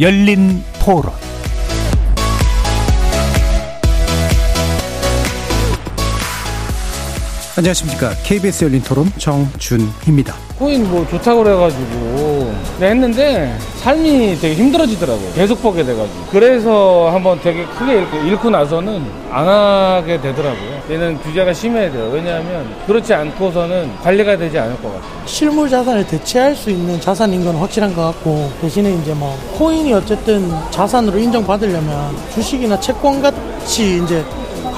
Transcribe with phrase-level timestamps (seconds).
[0.00, 1.12] 열린 토론
[7.56, 8.10] 안녕하십니까.
[8.22, 10.36] KBS 열린 토론 정준희입니다.
[10.56, 13.58] 코인 뭐 좋다고 그래가지고 네, 했는데
[13.88, 15.32] 삶이 되게 힘들어지더라고요.
[15.32, 16.26] 계속 보게 돼가지고.
[16.30, 20.82] 그래서 한번 되게 크게 읽고, 읽고 나서는 안 하게 되더라고요.
[20.90, 22.10] 얘는 규제가 심해야 돼요.
[22.12, 25.10] 왜냐하면 그렇지 않고서는 관리가 되지 않을 것 같아요.
[25.24, 30.50] 실물 자산을 대체할 수 있는 자산인 건 확실한 것 같고 대신에 이제 뭐 코인이 어쨌든
[30.70, 34.22] 자산으로 인정받으려면 주식이나 채권 같이 이제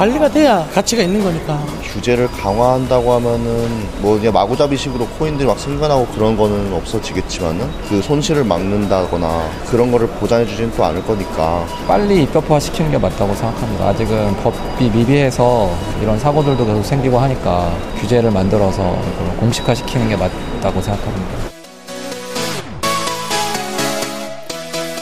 [0.01, 1.63] 관리가 돼야 가치가 있는 거니까.
[1.93, 3.69] 규제를 강화한다고 하면은
[4.01, 10.47] 뭐 그냥 마구잡이식으로 코인들이 막 승관하고 그런 거는 없어지겠지만은 그 손실을 막는다거나 그런 거를 보장해
[10.47, 13.89] 주지는 또 않을 거니까 빨리 입법화 시키는 게 맞다고 생각합니다.
[13.89, 18.97] 아직은 법이 미비해서 이런 사고들도 계속 생기고 하니까 규제를 만들어서
[19.39, 21.51] 공식화 시키는 게 맞다고 생각합니다.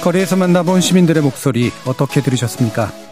[0.03, 3.08] 거리에서 만나본 시민들의 목소리 어떻게 들으셨습니까?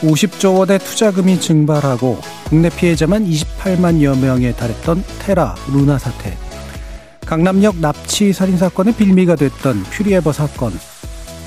[0.00, 6.36] 50조 원의 투자금이 증발하고 국내 피해자만 28만여 명에 달했던 테라 루나 사태,
[7.26, 10.72] 강남역 납치 살인 사건의 빌미가 됐던 퓨리에버 사건,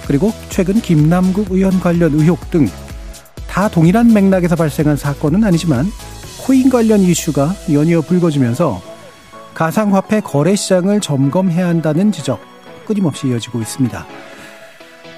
[0.07, 2.67] 그리고 최근 김남국 의원 관련 의혹 등
[3.53, 5.85] 다 동일한 맥락에서 발생한 사건은 아니지만
[6.41, 8.81] 코인 관련 이슈가 연이어 불거지면서
[9.53, 12.39] 가상화폐 거래 시장을 점검해야 한다는 지적
[12.87, 14.07] 끊임없이 이어지고 있습니다.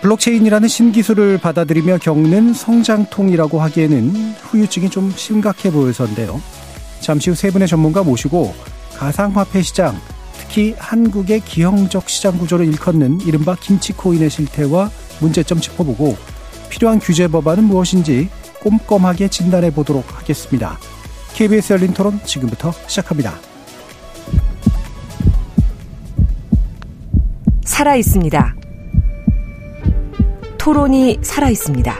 [0.01, 6.41] 블록체인이라는 신기술을 받아들이며 겪는 성장통이라고 하기에는 후유증이 좀 심각해 보여서인데요.
[6.99, 8.53] 잠시 후 세 분의 전문가 모시고
[8.95, 9.99] 가상화폐 시장,
[10.37, 16.15] 특히 한국의 기형적 시장 구조를 일컫는 이른바 김치코인의 실태와 문제점 짚어보고
[16.69, 18.30] 필요한 규제 법안은 무엇인지
[18.61, 20.77] 꼼꼼하게 진단해 보도록 하겠습니다.
[21.33, 23.36] KBS 열린 토론 지금부터 시작합니다.
[27.65, 28.64] 살아 있습니다.
[30.65, 31.95] 토론이 살아 있습니다.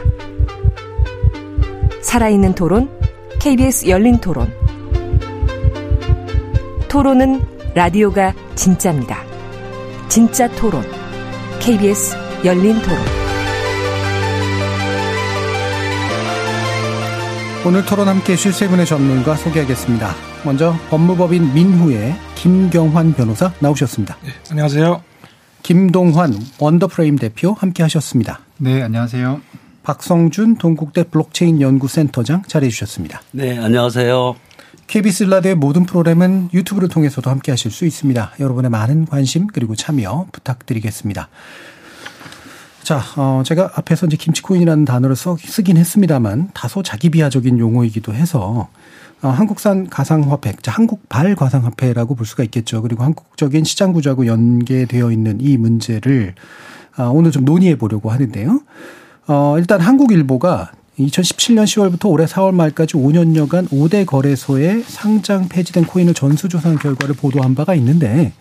[2.02, 2.90] 살아있는 토론,
[3.38, 4.52] KBS 열린 토론.
[6.88, 7.42] 토론은
[7.76, 9.22] 라디오가 진짜입니다.
[10.08, 10.82] 진짜 토론,
[11.60, 12.98] KBS 열린 토론.
[17.64, 20.12] 오늘 토론 함께 해주실 세 분의 전문가 소개하겠습니다.
[20.44, 24.16] 먼저 법무법인 민후의 김경환 변호사 나오셨습니다.
[24.24, 25.04] 네, 안녕하세요.
[25.62, 28.40] 김동환 원더프레임 대표 함께 하셨습니다.
[28.58, 29.42] 네, 안녕하세요.
[29.82, 33.20] 박성준 동국대 블록체인 연구센터장 자리해 주셨습니다.
[33.32, 34.34] 네, 안녕하세요.
[34.86, 38.32] KBS 라디오의 모든 프로그램은 유튜브를 통해서도 함께 하실 수 있습니다.
[38.40, 41.28] 여러분의 많은 관심 그리고 참여 부탁드리겠습니다.
[42.82, 48.68] 자, 어, 제가 앞에서 이제 김치코인이라는 단어를 써, 쓰긴 했습니다만 다소 자기 비하적인 용어이기도 해서
[49.20, 52.80] 어, 한국산 가상화폐, 자, 한국발 가상화폐라고 볼 수가 있겠죠.
[52.80, 58.60] 그리고 한국적인 시장 구조하고 연계되어 있는 이 문제를 어, 오늘 좀 논의해 보려고 하는데요.
[59.28, 66.78] 어, 일단 한국일보가 2017년 10월부터 올해 4월 말까지 5년여간 5대 거래소에 상장 폐지된 코인을 전수조사한
[66.78, 68.32] 결과를 보도한 바가 있는데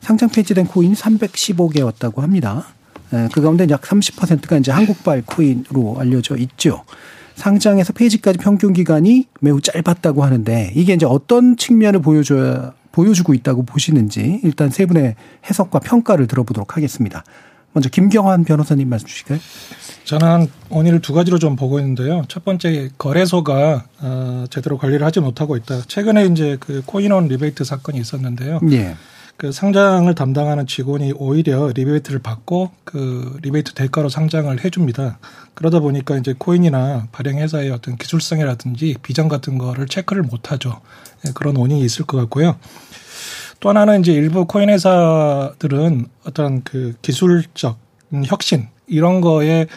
[0.00, 2.66] 상장 폐지된 코인이 315개였다고 합니다.
[3.32, 6.84] 그 가운데 약 30%가 이제 한국발 코인으로 알려져 있죠.
[7.36, 14.40] 상장에서 폐지까지 평균 기간이 매우 짧았다고 하는데 이게 이제 어떤 측면을 보여줘야 보여주고 있다고 보시는지
[14.44, 15.16] 일단 세 분의
[15.48, 17.24] 해석과 평가를 들어보도록 하겠습니다.
[17.74, 19.40] 먼저 김경환 변호사님 말씀 주실까요?
[20.04, 22.22] 저는 원인을 두 가지로 좀 보고 있는데요.
[22.28, 25.82] 첫 번째 거래소가 어, 제대로 관리를 하지 못하고 있다.
[25.88, 28.60] 최근에 이제 그 코인원 리베이트 사건이 있었는데요.
[28.70, 28.94] 예.
[29.36, 35.18] 그 상장을 담당하는 직원이 오히려 리베이트를 받고 그 리베이트 대가로 상장을 해줍니다.
[35.54, 40.80] 그러다 보니까 이제 코인이나 발행 회사의 어떤 기술성이라든지 비전 같은 거를 체크를 못하죠.
[41.26, 42.56] 예, 그런 원인이 있을 것 같고요.
[43.64, 47.78] 또 하나는 이제 일부 코인 회사들은 어떤 그 기술적
[48.26, 49.68] 혁신 이런 거에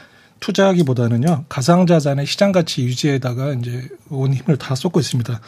[0.41, 5.39] 투자하기보다는요 가상자산의 시장 가치 유지에다가 이제 온 힘을 다 쏟고 있습니다.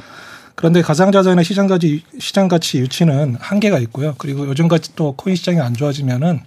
[0.56, 4.16] 그런데 가상자산의 시장 가치 시장 가치 유치는 한계가 있고요.
[4.18, 6.40] 그리고 요즘같이 또 코인 시장이 안 좋아지면은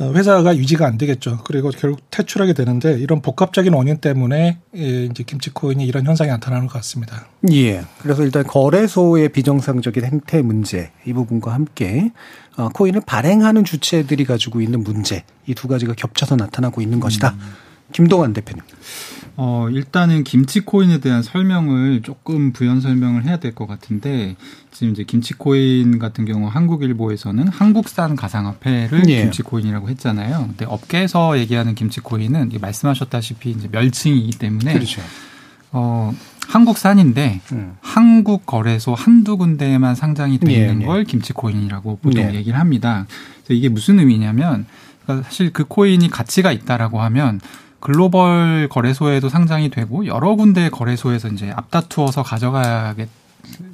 [0.00, 1.40] 회사가 유지가 안 되겠죠.
[1.44, 6.72] 그리고 결국 퇴출하게 되는데 이런 복합적인 원인 때문에 예, 이제 김치코인이 이런 현상이 나타나는 것
[6.74, 7.26] 같습니다.
[7.52, 7.82] 예.
[7.98, 12.12] 그래서 일단 거래소의 비정상적인 행태 문제 이 부분과 함께
[12.56, 17.30] 어, 코인을 발행하는 주체들이 가지고 있는 문제 이 두 가지가 겹쳐서 나타나고 있는 것이다.
[17.30, 17.40] 음.
[17.92, 18.62] 김동환 대표님.
[19.42, 24.36] 어, 일단은 김치 코인에 대한 설명을 조금 부연 설명을 해야 될 것 같은데,
[24.70, 29.22] 지금 이제 김치 코인 같은 경우 한국일보에서는 한국산 가상화폐를 예.
[29.22, 30.44] 김치 코인이라고 했잖아요.
[30.48, 34.74] 근데 업계에서 얘기하는 김치 코인은 말씀하셨다시피 이제 멸칭이기 때문에.
[34.74, 35.00] 그렇죠.
[35.72, 36.12] 어,
[36.46, 37.76] 한국산인데 음.
[37.80, 42.34] 한국 거래소 한두 군데에만 상장이 돼 예, 있는 예, 걸 김치 코인이라고 보통 예.
[42.34, 43.06] 얘기를 합니다.
[43.38, 44.66] 그래서 이게 무슨 의미냐면
[45.04, 47.40] 그러니까 사실 그 코인이 가치가 있다라고 하면
[47.80, 53.08] 글로벌 거래소에도 상장이 되고 여러 군데 거래소에서 이제 앞다투어서 가져갈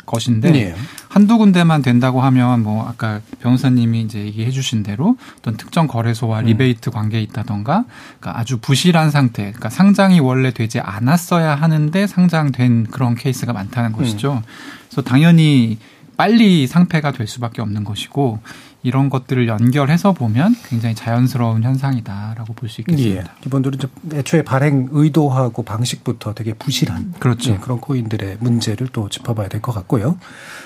[0.07, 0.75] 것인데 네.
[1.09, 6.45] 한두 군데만 된다고 하면 뭐 아까 변호사님이 이제 얘기해 주신 대로 어떤 특정 거래소와 음.
[6.47, 7.85] 리베이트 관계에 있다던가
[8.21, 14.35] 그러니까 아주 부실한 상태 그러니까 상장이 원래 되지 않았어야 하는데 상장된 그런 케이스가 많다는 것이죠.
[14.35, 14.43] 음.
[14.89, 15.79] 그래서 당연히
[16.17, 18.41] 빨리 상폐가 될 수밖에 없는 것이고
[18.87, 23.21] 이런 것들을 연결해서 보면 굉장히 자연스러운 현상이다라고 볼 수 있겠습니다.
[23.21, 23.25] 예.
[23.43, 23.79] 기본적으로
[24.13, 27.53] 애초에 발행 의도하고 방식부터 되게 부실한 그렇죠.
[27.53, 30.19] 예, 그런 코인들의 문제를 또 짚어봐야 될 것 같고요.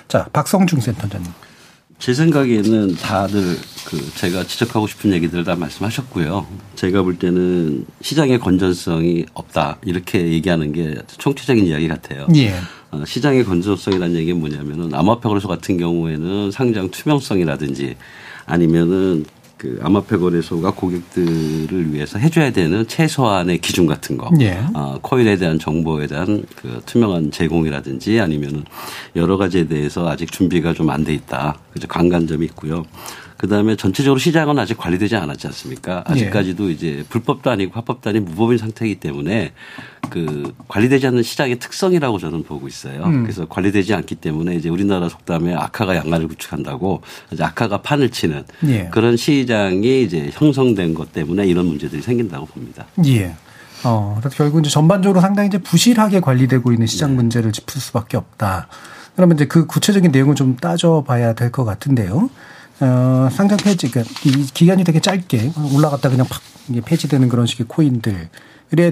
[0.06, 1.31] 자, 박성중 센터장님.
[1.99, 3.56] 제 생각에는 다들
[3.87, 6.46] 그 제가 지적하고 싶은 얘기들 다 말씀하셨고요.
[6.75, 12.26] 제가 볼 때는 시장의 건전성이 없다 이렇게 얘기하는 게 총체적인 이야기 같아요.
[12.37, 12.55] 예.
[12.91, 17.97] 어, 시장의 건전성이라는 얘기는 뭐냐면은 암호화폐 거래소 같은 경우에는 상장 투명성이라든지
[18.47, 19.25] 아니면은
[19.57, 24.59] 그 암호화폐 거래소가 고객들을 위해서 해줘야 되는 최소한의 기준 같은 거, 예.
[24.73, 28.65] 어, 코인에 대한 정보에 대한 그 투명한 제공이라든지 아니면은
[29.17, 31.59] 여러 가지에 대해서 아직 준비가 좀 안 돼 있다.
[31.73, 32.85] 그래서 관간점이 있고요.
[33.41, 36.05] 그 다음에 전체적으로 시장은 아직 관리되지 않았지 않습니까?
[36.07, 36.73] 아직까지도 예.
[36.73, 39.53] 이제 불법도 아니고 합법도 아닌 무법인 상태이기 때문에
[40.11, 43.03] 그 관리되지 않는 시장의 특성이라고 저는 보고 있어요.
[43.05, 43.23] 음.
[43.23, 47.01] 그래서 관리되지 않기 때문에 이제 우리나라 속담에 악화가 양화를 구축한다고
[47.31, 48.89] 이제 악화가 판을 치는 예.
[48.91, 52.85] 그런 시장이 이제 형성된 것 때문에 이런 문제들이 생긴다고 봅니다.
[53.07, 53.35] 예.
[53.85, 57.17] 어, 그래서 결국 이제 전반적으로 상당히 이제 부실하게 관리되고 있는 시장 네.
[57.17, 58.69] 문제를 짚을 수밖에 없다.
[59.17, 62.29] 그러면 이제 그 구체적인 내용을 좀 따져봐야 될 것 같은데요.
[62.81, 66.41] 어, 상장 폐지, 그러니까 이 기간이 되게 짧게 올라갔다 그냥 팍
[66.85, 68.29] 폐지되는 그런 식의 코인들의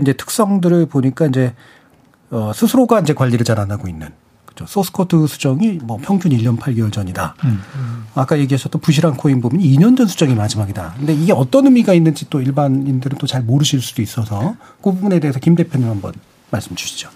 [0.03, 1.55] 이제 특성들을 보니까 이제
[2.31, 4.09] 어, 스스로가 이제 관리를 잘 안 하고 있는
[4.45, 4.67] 그죠.
[4.67, 7.35] 소스코드 수정이 뭐 평균 1년 8개월 전이다.
[7.45, 7.61] 음.
[8.15, 10.95] 아까 얘기하셨던 부실한 코인 보면 2년 전 수정이 마지막이다.
[10.99, 15.39] 근데 이게 어떤 의미가 있는지 또 일반인들은 또 잘 모르실 수도 있어서 그 부분에 대해서
[15.39, 16.13] 김 대표님 한번
[16.51, 17.09] 말씀 주시죠.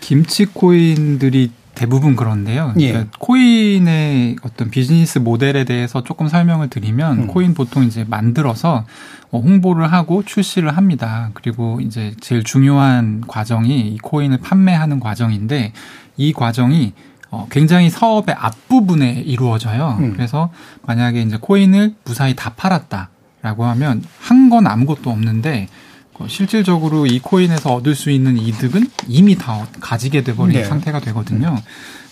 [0.00, 1.50] 김치 코인들이
[1.80, 2.74] 대부분 그런데요.
[2.78, 2.88] 예.
[2.92, 7.26] 그러니까 코인의 어떤 비즈니스 모델에 대해서 조금 설명을 드리면 음.
[7.26, 8.84] 코인 보통 이제 만들어서
[9.30, 11.30] 어, 홍보를 하고 출시를 합니다.
[11.32, 15.72] 그리고 이제 제일 중요한 과정이 이 코인을 판매하는 과정인데
[16.18, 16.92] 이 과정이
[17.30, 19.96] 어, 굉장히 사업의 앞부분에 이루어져요.
[20.00, 20.12] 음.
[20.12, 20.50] 그래서
[20.82, 25.89] 만약에 이제 코인을 무사히 다 팔았다라고 하면 한 건 아무것도 없는데 어,
[26.28, 30.64] 실질적으로 이 코인에서 얻을 수 있는 이득은 이미 다 가지게 돼버린 네.
[30.64, 31.56] 상태가 되거든요.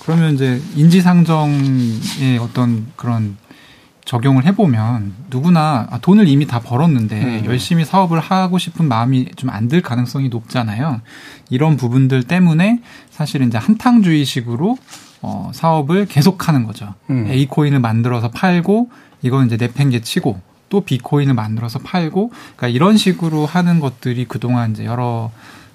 [0.02, 3.36] 그러면 이제 인지상정의 어떤 그런
[4.04, 7.42] 적용을 해보면 누구나 아, 돈을 이미 다 벌었는데 음.
[7.44, 11.02] 열심히 사업을 하고 싶은 마음이 좀 안 들 가능성이 높잖아요.
[11.50, 14.78] 이런 부분들 때문에 사실 이제 한탕주의식으로
[15.20, 16.94] 어, 사업을 계속하는 거죠.
[17.10, 17.26] 음.
[17.26, 18.90] A 코인을 만들어서 팔고
[19.20, 24.72] 이건 이제 내팽개 치고 또 B 코인을 만들어서 팔고 그러니까 이런 식으로 하는 것들이 그동안
[24.72, 25.30] 이제 여러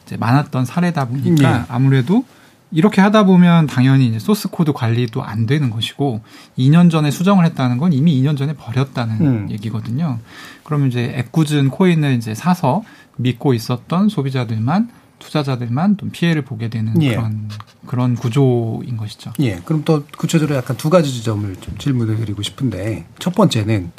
[0.05, 1.65] 이제 많았던 사례다 보니까 네.
[1.67, 2.25] 아무래도
[2.71, 6.21] 이렇게 하다 보면 당연히 이제 소스 코드 관리도 안 되는 것이고
[6.57, 9.47] 2년 전에 수정을 했다는 건 이미 2년 전에 버렸다는 음.
[9.51, 10.19] 얘기거든요.
[10.63, 12.83] 그러면 이제 애꿎은 코인을 이제 사서
[13.17, 17.15] 믿고 있었던 소비자들만 투자자들만 좀 피해를 보게 되는 예.
[17.15, 17.49] 그런
[17.85, 19.31] 그런 구조인 것이죠.
[19.39, 19.61] 예.
[19.63, 23.91] 그럼 또 구체적으로 약간 두 가지 지점을 좀 질문을 드리고 싶은데 첫 번째는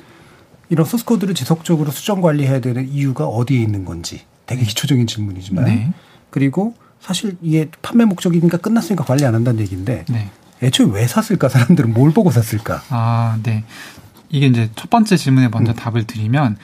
[0.68, 5.92] 이런 소스 코드를 지속적으로 수정 관리해야 되는 이유가 어디에 있는 건지 되게 기초적인 질문이지만 네.
[6.30, 10.30] 그리고 사실 이게 판매 목적이니까 끝났으니까 관리 안 한다는 얘기인데 네.
[10.62, 12.82] 애초에 왜 샀을까 사람들은 뭘 보고 샀을까?
[12.88, 13.64] 아, 네.
[14.30, 15.76] 이게 이제 첫 번째 질문에 먼저 음.
[15.76, 16.56] 답을 드리면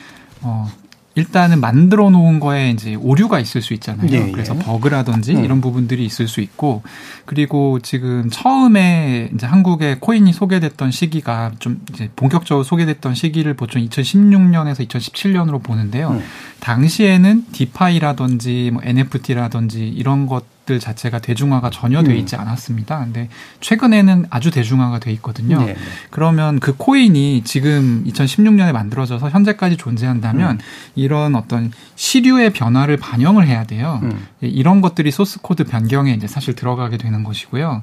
[0.42, 0.71] 어
[1.20, 4.10] 일단은 만들어 놓은 거에 이제 오류가 있을 수 있잖아요.
[4.10, 4.58] 예, 그래서 예.
[4.58, 5.44] 버그라든지 음.
[5.44, 6.82] 이런 부분들이 있을 수 있고
[7.26, 14.88] 그리고 지금 처음에 이제 한국에 코인이 소개됐던 시기가 좀 이제 본격적으로 소개됐던 시기를 보통 2016년에서
[14.88, 16.12] 2017년으로 보는데요.
[16.12, 16.22] 음.
[16.60, 22.16] 당시에는 DeFi라든지 뭐 NFT라든지 이런 것들 자체가 대중화가 전혀 돼 음.
[22.16, 23.00] 있지 않았습니다.
[23.00, 23.28] 근데
[23.60, 25.64] 최근에는 아주 대중화가 돼 있거든요.
[25.64, 25.76] 네.
[26.10, 30.58] 그러면 그 코인이 지금 2016년에 만들어져서 현재까지 존재한다면 음.
[30.94, 34.00] 이런 어떤 시류의 변화를 반영을 해야 돼요.
[34.02, 34.26] 음.
[34.40, 37.82] 이런 것들이 소스 코드 변경에 이제 사실 들어가게 되는 것이고요.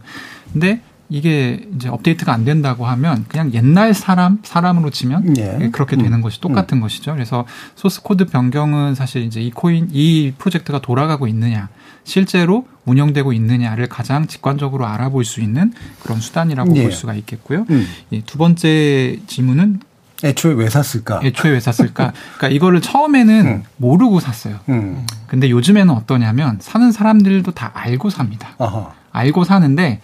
[0.53, 5.69] 근데 이게 이제 업데이트가 안 된다고 하면 그냥 옛날 사람 사람으로 치면 예.
[5.71, 6.21] 그렇게 되는 음.
[6.21, 6.81] 것이 똑같은 음.
[6.81, 7.13] 것이죠.
[7.13, 11.69] 그래서 소스 코드 변경은 사실 이제 이 코인 이 프로젝트가 돌아가고 있느냐
[12.07, 16.83] 실제로 운영되고 있느냐를 가장 직관적으로 알아볼 수 있는 그런 수단이라고 예.
[16.83, 17.65] 볼 수가 있겠고요.
[17.69, 17.85] 음.
[18.25, 19.81] 두 번째 질문은
[20.23, 21.19] 애초에 왜 샀을까?
[21.21, 22.13] 애초에 왜 샀을까?
[22.37, 23.63] 그러니까 이거를 처음에는 음.
[23.75, 24.57] 모르고 샀어요.
[24.69, 25.05] 음.
[25.27, 28.55] 근데 요즘에는 어떠냐면 사는 사람들도 다 알고 삽니다.
[28.57, 28.93] 아하.
[29.11, 29.99] 알고 사는데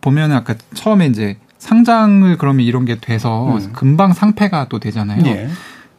[0.00, 3.72] 보면은 아까 처음에 이제 상장을 그러면 이런 게 돼서 음.
[3.72, 5.24] 금방 상패가 또 되잖아요.
[5.26, 5.48] 예.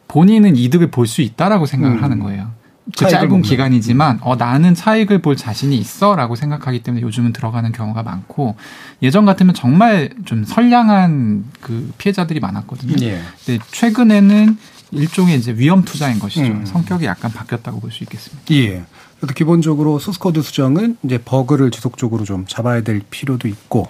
[0.08, 2.02] 본인은 이득을 볼 수 있다라고 생각을 음.
[2.02, 2.50] 하는 거예요.
[2.98, 3.42] 그 짧은 보면.
[3.42, 8.56] 기간이지만 어 나는 차익을 볼 자신이 있어라고 생각하기 때문에 요즘은 들어가는 경우가 많고
[9.02, 12.94] 예전 같으면 정말 좀 선량한 그 피해자들이 많았거든요.
[13.06, 13.20] 예.
[13.44, 14.58] 근데 최근에는
[14.92, 16.46] 일종의 이제 위험 투자인 것이죠.
[16.52, 16.66] 음.
[16.66, 18.42] 성격이 약간 바뀌었다고 볼 수 있겠습니다.
[18.54, 18.82] 예.
[19.18, 23.86] 그래도 기본적으로 소스코드 수정은 이제 버그를 지속적으로 좀 잡아야 될 필요도 있고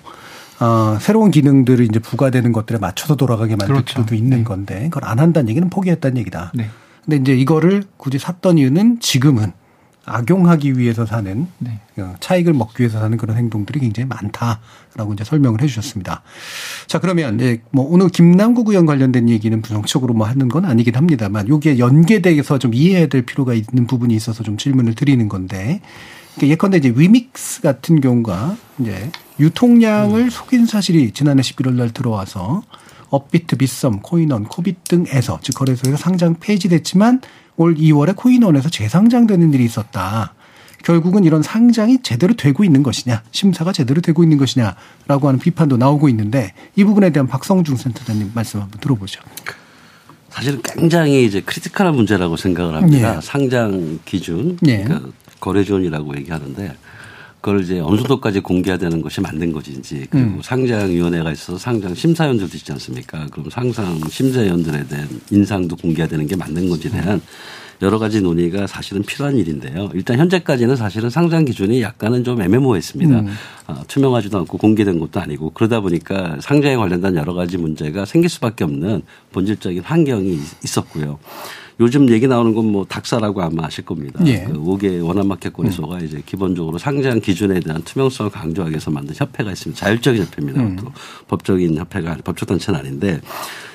[0.58, 3.94] 어, 새로운 기능들이 이제 부과되는 것들에 맞춰서 돌아가게 만들 그렇죠.
[3.94, 4.44] 필요도 있는 네.
[4.44, 6.52] 건데 그걸 안 한다는 얘기는 포기했다는 얘기다.
[6.54, 6.68] 네.
[7.10, 9.50] 근데 이제 이거를 굳이 샀던 이유는 지금은
[10.04, 11.80] 악용하기 위해서 사는 네.
[11.98, 16.22] 어, 차익을 먹기 위해서 사는 그런 행동들이 굉장히 많다라고 이제 설명을 해주셨습니다.
[16.86, 21.48] 자 그러면 이제 뭐 오늘 김남국 의원 관련된 얘기는 부정적으로 뭐 하는 건 아니긴 합니다만
[21.48, 25.80] 여기에 연계돼서 좀 이해해야 될 필요가 있는 부분이 있어서 좀 질문을 드리는 건데
[26.36, 30.30] 그러니까 예컨대 이제 위믹스 같은 경우가 이제 유통량을 음.
[30.30, 32.62] 속인 사실이 지난해 11월 날 들어와서
[33.10, 37.20] 업비트, 빗썸, 코인원, 코빗 등에서 즉 거래소에서 상장 폐지됐지만
[37.56, 40.34] 올 2월에 코인원에서 재상장되는 일이 있었다.
[40.82, 46.08] 결국은 이런 상장이 제대로 되고 있는 것이냐, 심사가 제대로 되고 있는 것이냐라고 하는 비판도 나오고
[46.08, 49.20] 있는데 이 부분에 대한 박성준 센터장님 말씀 한번 들어보죠.
[50.30, 53.16] 사실은 굉장히 이제 critical한 문제라고 생각을 합니다.
[53.16, 53.20] 예.
[53.20, 54.84] 상장 기준, 예.
[54.84, 56.76] 그러니까 거래존이라고 얘기하는데
[57.40, 60.40] 그걸 이제 어느 정도까지 공개해야 되는 것이 맞는 것인지 그리고 음.
[60.42, 63.26] 상장위원회가 있어서 상장 심사위원들도 있지 않습니까?
[63.30, 67.20] 그럼 상장 심사위원들에 대한 신상도 공개해야 되는 게 맞는 건지에 대한
[67.82, 69.90] 여러 가지 논의가 사실은 필요한 일인데요.
[69.94, 73.20] 일단 현재까지는 사실은 상장 기준이 약간은 좀 애매모호했습니다.
[73.20, 73.34] 음.
[73.68, 78.64] 어, 투명하지도 않고 공개된 것도 아니고 그러다 보니까 상장에 관련된 여러 가지 문제가 생길 수밖에
[78.64, 81.18] 없는 본질적인 환경이 있었고요.
[81.80, 84.24] 요즘 얘기 나오는 건 뭐 닥사라고 아마 아실 겁니다.
[84.26, 84.44] 예.
[84.44, 86.04] 그 5개 원화마켓 거래소가 음.
[86.04, 89.78] 이제 기본적으로 상장 기준에 대한 투명성을 강조하기 위해서 만든 협회가 있습니다.
[89.80, 90.60] 자율적인 협회입니다.
[90.60, 90.76] 음.
[90.76, 90.92] 또
[91.26, 93.20] 법적인 협회가 법적 단체는 아닌데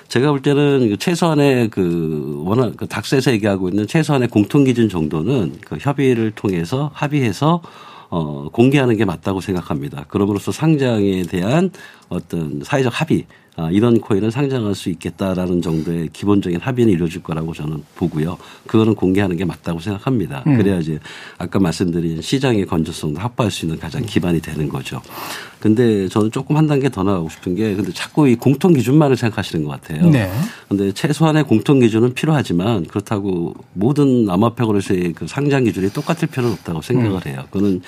[0.07, 5.57] 제가 볼 때는 그 최소한의 그 원화 그 닥스에서 얘기하고 있는 최소한의 공통 기준 정도는
[5.65, 7.61] 그 협의를 통해서 합의해서
[8.09, 10.05] 어 공개하는 게 맞다고 생각합니다.
[10.07, 11.71] 그럼으로써 상장에 대한
[12.07, 13.25] 어떤 사회적 합의
[13.57, 18.37] 아, 이런 코인을 상장할 수 있겠다라는 정도의 기본적인 합의는 이루어질 거라고 저는 보고요.
[18.67, 20.43] 그거는 공개하는 게 맞다고 생각합니다.
[20.45, 20.57] 음.
[20.57, 20.99] 그래야지
[21.37, 25.01] 아까 말씀드린 시장의 건조성도 확보할 수 있는 가장 기반이 되는 거죠.
[25.61, 29.63] 근데 저는 조금 한 단계 더 나가고 싶은 게 근데 자꾸 이 공통 기준만을 생각하시는
[29.65, 30.09] 것 같아요.
[30.09, 30.29] 네.
[30.67, 36.81] 근데 최소한의 공통 기준은 필요하지만 그렇다고 모든 암호화폐 거래소의 그 상장 기준이 똑같을 필요는 없다고
[36.81, 37.31] 생각을 음.
[37.31, 37.45] 해요.
[37.51, 37.81] 그거는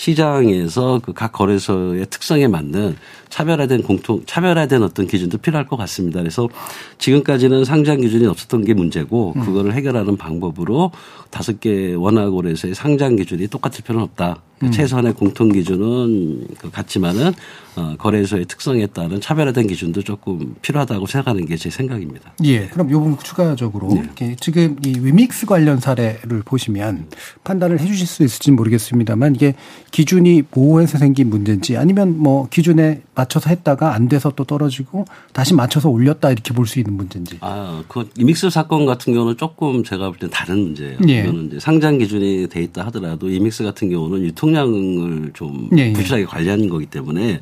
[0.00, 2.96] 시장에서 그 각 거래소의 특성에 맞는
[3.28, 6.20] 차별화된 공통 차별화된 어떤 기준도 필요할 것 같습니다.
[6.20, 6.48] 그래서
[6.96, 9.44] 지금까지는 상장 기준이 없었던 게 문제고 음.
[9.44, 10.92] 그거를 해결하는 방법으로
[11.28, 14.40] 다섯 개 원화 거래소의 상장 기준이 똑같을 필요는 없다.
[14.62, 14.70] 음.
[14.70, 17.32] 최소한의 공통 기준은 그 같지만은
[17.76, 22.32] 어, 거래소의 특성에 따른 차별화된 기준도 조금 필요하다고 생각하는 게 제 생각입니다.
[22.44, 22.66] 예.
[22.68, 24.34] 그럼 요 부분 추가적으로 네.
[24.40, 27.06] 지금 이 위믹스 관련 사례를 보시면
[27.44, 29.54] 판단을 해주실 수 있을지 모르겠습니다만 이게
[29.90, 35.90] 기준이 모호해서 생긴 문제인지 아니면 뭐 기준에 맞춰서 했다가 안 돼서 또 떨어지고 다시 맞춰서
[35.90, 37.38] 올렸다 이렇게 볼 수 있는 문제인지.
[37.40, 40.98] 아, 그 이믹스 사건 같은 경우는 조금 제가 볼 때 다른 문제예요.
[41.08, 41.20] 예.
[41.20, 45.92] 이거는 이제 상장 기준이 돼 있다 하더라도 이믹스 같은 경우는 유통 총량을 좀 예, 예.
[45.92, 47.40] 부실하게 관리하는 거기 때문에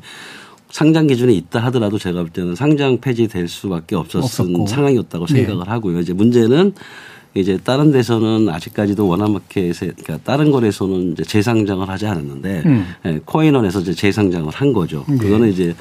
[0.69, 4.67] 상장 기준에 있다 하더라도 제가 볼 때는 상장 폐지될 수밖에 없었던 없었고.
[4.67, 5.33] 상황이었다고 네.
[5.35, 5.71] 생각을 네.
[5.71, 5.99] 하고요.
[5.99, 6.73] 이제 문제는
[7.35, 12.85] 이제 다른 데서는 아직까지도 원화마켓에 그러니까 다른 거래소는 이제 재상장을 하지 않았는데 음.
[13.05, 15.05] 예, 코인원에서 이제 재상장을 한 거죠.
[15.07, 15.17] 네.
[15.17, 15.75] 그거는 이제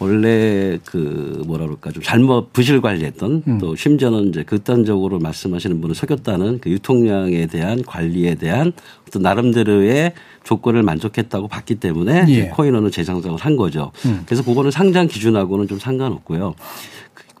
[0.00, 3.58] 원래 그 뭐라 그럴까 좀 잘못 부실 관리했던 음.
[3.58, 8.72] 또 심지어는 이제 극단적으로 말씀하시는 분을 속였다는 그 유통량에 대한 관리에 대한
[9.06, 12.48] 어떤 나름대로의 조건을 만족했다고 봤기 때문에 예.
[12.48, 13.92] 코인원은 재상장을 한 거죠.
[14.06, 14.22] 음.
[14.24, 16.54] 그래서 그거는 상장 기준하고는 좀 상관없고요.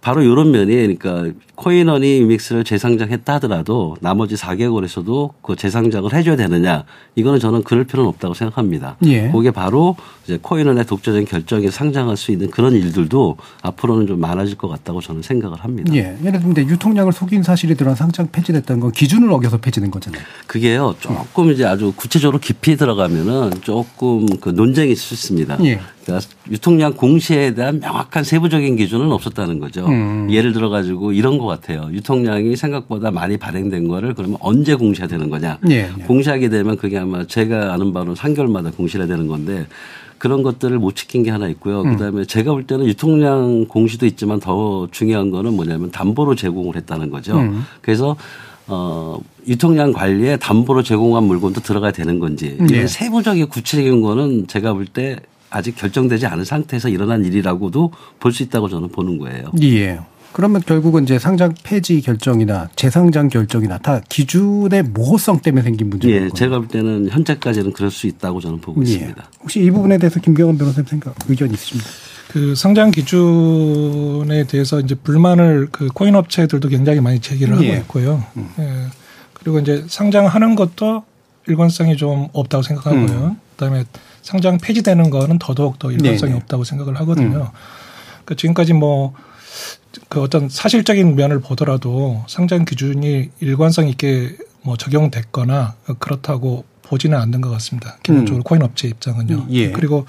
[0.00, 6.84] 바로 이런 면이 그러니까 코인원이 믹스를 재상장했다 하더라도 나머지 4개국에서도 그 재상장을 해줘야 되느냐
[7.16, 8.96] 이거는 저는 그럴 필요는 없다고 생각합니다.
[9.04, 9.30] 예.
[9.30, 14.68] 그게 바로 이제 코인원의 독자적인 결정에 상장할 수 있는 그런 일들도 앞으로는 좀 많아질 것
[14.68, 15.92] 같다고 저는 생각을 합니다.
[15.94, 16.16] 예.
[16.24, 20.22] 예를 들면 유통량을 속인 사실이 드러난 상장 폐지됐다는 건 기준을 어겨서 폐지된 거잖아요.
[20.46, 25.58] 그게요 조금 이제 아주 구체적으로 깊이 들어가면은 조금 그 논쟁이 있을 수 있습니다.
[25.64, 25.80] 예.
[26.10, 29.86] 그러니까 유통량 공시에 대한 명확한 세부적인 기준은 없었다는 거죠.
[29.86, 30.28] 음.
[30.30, 31.88] 예를 들어 가지고 이런 것 같아요.
[31.92, 35.58] 유통량이 생각보다 많이 발행된 거를 그러면 언제 공시해야 되는 거냐.
[35.70, 36.02] 예, 예.
[36.04, 39.66] 공시하게 되면 그게 아마 제가 아는 바로 3개월마다 공시해야 되는 건데
[40.18, 41.82] 그런 것들을 못 지킨 게 하나 있고요.
[41.82, 41.96] 음.
[41.96, 47.38] 그다음에 제가 볼 때는 유통량 공시도 있지만 더 중요한 거는 뭐냐면 담보로 제공을 했다는 거죠.
[47.38, 47.64] 음.
[47.80, 48.16] 그래서
[48.66, 52.86] 어, 유통량 관리에 담보로 제공한 물건도 들어가야 되는 건지 네.
[52.86, 55.16] 세부적인 구체적인 거는 제가 볼 때
[55.50, 59.50] 아직 결정되지 않은 상태에서 일어난 일이라고도 볼 수 있다고 저는 보는 거예요.
[59.62, 59.98] 예.
[60.32, 66.28] 그러면 결국은 이제 상장 폐지 결정이나 재상장 결정이나 다 기준의 모호성 때문에 생긴 문제인 예,
[66.30, 68.88] 제가 볼 때는 현재까지는 그럴 수 있다고 저는 보고 예.
[68.92, 69.24] 있습니다.
[69.42, 71.90] 혹시 이 부분에 대해서 김경원 변호사님 생각 의견 있으십니까?
[72.28, 77.78] 그 상장 기준에 대해서 이제 불만을 그 코인 업체들도 굉장히 많이 제기를 하고 예.
[77.78, 78.24] 있고요.
[78.36, 78.48] 음.
[78.60, 78.86] 예.
[79.34, 81.02] 그리고 이제 상장하는 것도
[81.48, 83.02] 일관성이 좀 없다고 생각하고요.
[83.02, 83.36] 음.
[83.56, 83.84] 그다음에
[84.22, 86.42] 상장 폐지되는 거는 더더욱 더 일관성이 네네.
[86.42, 87.38] 없다고 생각을 하거든요.
[87.38, 87.48] 음.
[88.24, 89.14] 그러니까 지금까지 뭐
[90.08, 97.50] 그 어떤 사실적인 면을 보더라도 상장 기준이 일관성 있게 뭐 적용됐거나 그렇다고 보지는 않는 것
[97.50, 97.96] 같습니다.
[98.02, 98.42] 기본적으로 음.
[98.42, 99.46] 코인 업체 입장은요.
[99.50, 99.70] 예.
[99.70, 100.06] 그리고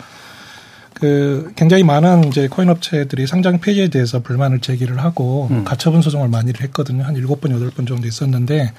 [0.94, 5.64] 그 굉장히 많은 이제 코인 업체들이 상장 폐지에 대해서 불만을 제기를 하고 음.
[5.64, 7.04] 가처분 소송을 많이를 했거든요.
[7.04, 8.74] 한 일곱 번 여덟 번 정도 있었는데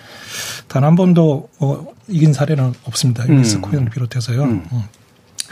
[0.69, 3.29] 단 한 번도 어, 이긴 사례는 없습니다.
[3.29, 3.63] 유니스 음.
[3.63, 4.43] 코인을 비롯해서요.
[4.45, 4.65] 음.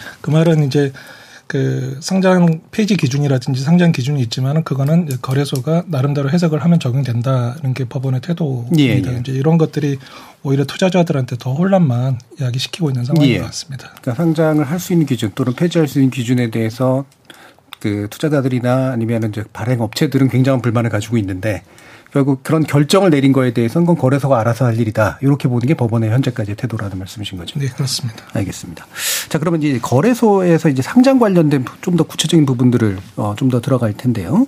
[0.00, 0.18] 음.
[0.20, 0.92] 그 말은 이제
[1.46, 8.20] 그 상장 폐지 기준이라든지 상장 기준이 있지만은 그거는 거래소가 나름대로 해석을 하면 적용된다는 게 법원의
[8.20, 8.78] 태도입니다.
[8.78, 9.18] 예, 예.
[9.18, 9.98] 이제 이런 것들이
[10.44, 13.38] 오히려 투자자들한테 더 혼란만 이야기시키고 있는 상황인 예.
[13.38, 13.88] 것 같습니다.
[14.00, 17.04] 그러니까 상장을 할 수 있는 기준 또는 폐지할 수 있는 기준에 대해서
[17.80, 21.64] 그 투자자들이나 아니면 이제 발행 업체들은 굉장한 불만을 가지고 있는데
[22.12, 25.18] 결국 그런 결정을 내린 거에 대해서는 그건 거래소가 알아서 할 일이다.
[25.22, 27.58] 이렇게 보는 게 법원의 현재까지의 태도라는 말씀이신 거죠.
[27.58, 28.24] 네, 그렇습니다.
[28.32, 28.86] 알겠습니다.
[29.28, 33.92] 자, 그러면 이제 거래소에서 이제 상장 관련된 좀 더 구체적인 부분들을 어, 좀 더 들어갈
[33.92, 34.46] 텐데요.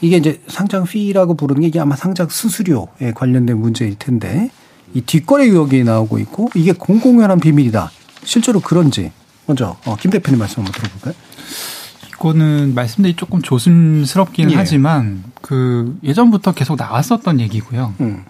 [0.00, 4.50] 이게 이제 상장 피라고 부르는 게 이게 아마 상장 수수료에 관련된 문제일 텐데
[4.94, 7.90] 이 뒷거래 의혹이 나오고 있고 이게 공공연한 비밀이다.
[8.24, 9.12] 실제로 그런지
[9.46, 11.14] 먼저 어, 김 대표님 말씀 한번 들어볼까요?
[12.28, 14.56] 이거는 말씀드리 조금 조심스럽기는 예.
[14.56, 17.94] 하지만 그 예전부터 계속 나왔었던 얘기고요.
[18.00, 18.24] 음.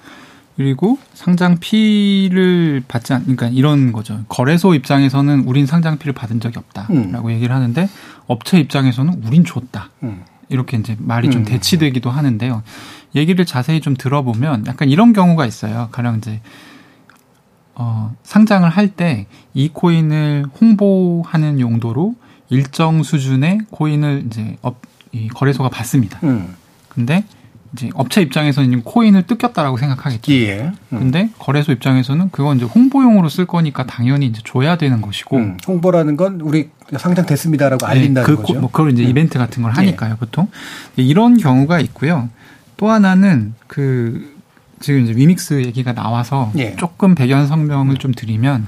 [0.56, 4.20] 그리고 상장 피를 받지 않, 그러니까 이런 거죠.
[4.28, 6.94] 거래소 입장에서는 우린 상장 피를 받은 적이 없다라고
[7.28, 7.30] 음.
[7.30, 7.88] 얘기를 하는데
[8.26, 9.90] 업체 입장에서는 우린 줬다.
[10.02, 10.22] 음.
[10.50, 11.44] 이렇게 이제 말이 좀 음.
[11.46, 12.62] 대치되기도 하는데요.
[13.14, 15.88] 얘기를 자세히 좀 들어보면 약간 이런 경우가 있어요.
[15.92, 16.40] 가령 이제
[17.74, 22.14] 어, 상장을 할 때 이 코인을 홍보하는 용도로
[22.50, 24.80] 일정 수준의 코인을 이제 업,
[25.12, 26.18] 이 거래소가 받습니다.
[26.22, 26.54] 음.
[26.88, 27.24] 근데
[27.72, 30.32] 이제 업체 입장에서는 코인을 뜯겼다라고 생각하겠죠.
[30.32, 30.72] 예.
[30.92, 30.98] 음.
[30.98, 35.36] 근데 거래소 입장에서는 그건 이제 홍보용으로 쓸 거니까 당연히 이제 줘야 되는 것이고.
[35.36, 35.58] 음.
[35.66, 38.60] 홍보라는 건 우리 상장됐습니다라고 네, 알린다는 그, 거죠.
[38.60, 39.08] 뭐 그걸 이제 음.
[39.08, 40.16] 이벤트 같은 걸 하니까요, 예.
[40.16, 40.48] 보통.
[40.96, 42.30] 이런 경우가 있고요.
[42.78, 44.38] 또 하나는 그
[44.80, 46.76] 지금 이제 위믹스 얘기가 나와서 예.
[46.76, 48.66] 조금 배경 설명을 좀 드리면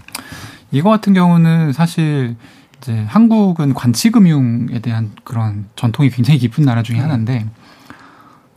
[0.72, 2.36] 이거 같은 경우는 사실
[2.80, 7.04] 이제 한국은 관치금융에 대한 그런 전통이 굉장히 깊은 나라 중에 음.
[7.04, 7.46] 하나인데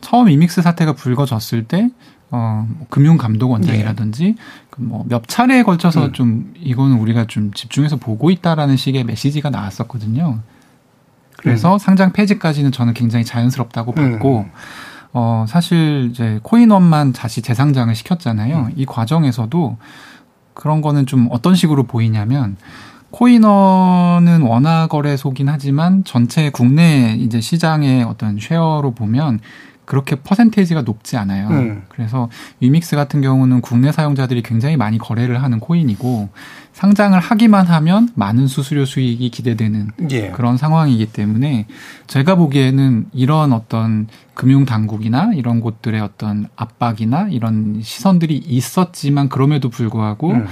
[0.02, 1.90] 처음 이믹스 사태가 불거졌을 때
[2.32, 4.36] 어, 뭐 금융감독원장이라든지 네.
[4.72, 6.14] 그 뭐몇 차례에 걸쳐서 음.
[6.14, 10.40] 좀 이거는 우리가 좀 집중해서 보고 있다라는 식의 메시지가 나왔었거든요.
[11.38, 11.78] 그래서 음.
[11.78, 14.52] 상장 폐지까지는 저는 굉장히 자연스럽다고 봤고, 음.
[15.14, 18.58] 어, 사실 이제 코인원만 다시 재상장을 시켰잖아요.
[18.58, 18.72] 음.
[18.76, 19.78] 이 과정에서도
[20.56, 22.58] 그런 거는 좀 어떤 식으로 보이냐면,
[23.14, 29.40] 코인원은 원화 거래소긴 하지만 전체 국내 이제 시장의 어떤 쉐어로 보면
[29.86, 31.50] 그렇게 퍼센테이지가 높지 않아요.
[31.50, 31.84] 음.
[31.90, 36.30] 그래서 위믹스 같은 경우는 국내 사용자들이 굉장히 많이 거래를 하는 코인이고
[36.72, 40.32] 상장을 하기만 하면 많은 수수료 수익이 기대되는 예.
[40.32, 41.68] 그런 상황이기 때문에
[42.08, 50.32] 제가 보기에는 이런 어떤 금융 당국이나 이런 곳들의 어떤 압박이나 이런 시선들이 있었지만 그럼에도 불구하고
[50.32, 50.48] 음.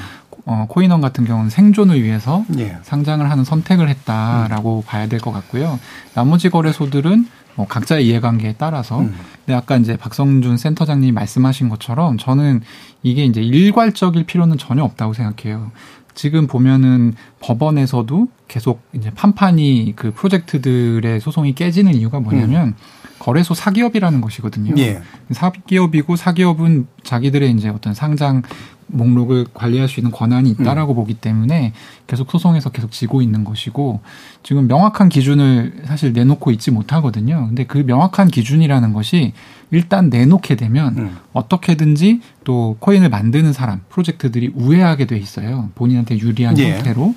[0.45, 2.77] 어, 코인원 같은 경우는 생존을 위해서 예.
[2.83, 4.83] 상장을 하는 선택을 했다라고 음.
[4.85, 5.79] 봐야 될 것 같고요.
[6.13, 9.13] 나머지 거래소들은 뭐 각자의 이해관계에 따라서 음.
[9.45, 12.61] 근데 아까 이제 박성준 센터장님이 말씀하신 것처럼 저는
[13.03, 15.71] 이게 이제 일괄적일 필요는 전혀 없다고 생각해요.
[16.13, 22.75] 지금 보면은 법원에서도 계속 이제 판판이 그 프로젝트들의 소송이 깨지는 이유가 뭐냐면 음.
[23.21, 24.73] 거래소 사기업이라는 것이거든요.
[24.79, 24.99] 예.
[25.29, 28.41] 사기업이고 사기업은 자기들의 이제 어떤 상장
[28.87, 30.95] 목록을 관리할 수 있는 권한이 있다라고 음.
[30.95, 31.71] 보기 때문에
[32.07, 34.01] 계속 소송에서 계속 지고 있는 것이고
[34.41, 37.45] 지금 명확한 기준을 사실 내놓고 있지 못하거든요.
[37.47, 39.33] 근데 그 명확한 기준이라는 것이
[39.69, 41.17] 일단 내놓게 되면 음.
[41.31, 45.69] 어떻게든지 또 코인을 만드는 사람 프로젝트들이 우회하게 돼 있어요.
[45.75, 46.77] 본인한테 유리한 예.
[46.77, 47.13] 형태로.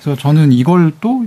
[0.00, 1.26] 그래서 저는 이걸 또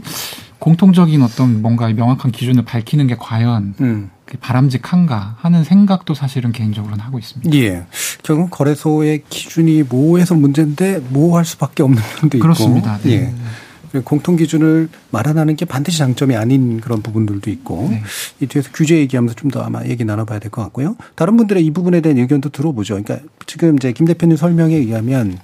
[0.60, 4.10] 공통적인 어떤 뭔가 명확한 기준을 밝히는 게 과연 음.
[4.39, 7.56] 바람직한가 하는 생각도 사실은 개인적으로는 하고 있습니다.
[7.58, 7.86] 예.
[8.24, 12.41] 결국 거래소의 기준이 모호해서 문제인데 모호할 수밖에 없는 면도 있고.
[12.44, 13.00] 그렇습니다.
[13.04, 13.12] 네.
[13.12, 14.00] 예.
[14.06, 18.02] 공통 기준을 마련하는 게 반드시 장점이 아닌 그런 부분들도 있고 네.
[18.39, 20.96] 이 뒤에서 규제 얘기하면서 좀 더 아마 얘기 나눠봐야 될 것 같고요.
[21.15, 23.02] 다른 분들의 이 부분에 대한 의견도 들어보죠.
[23.04, 25.38] 그러니까 지금 이제 김 대표님 설명에 의하면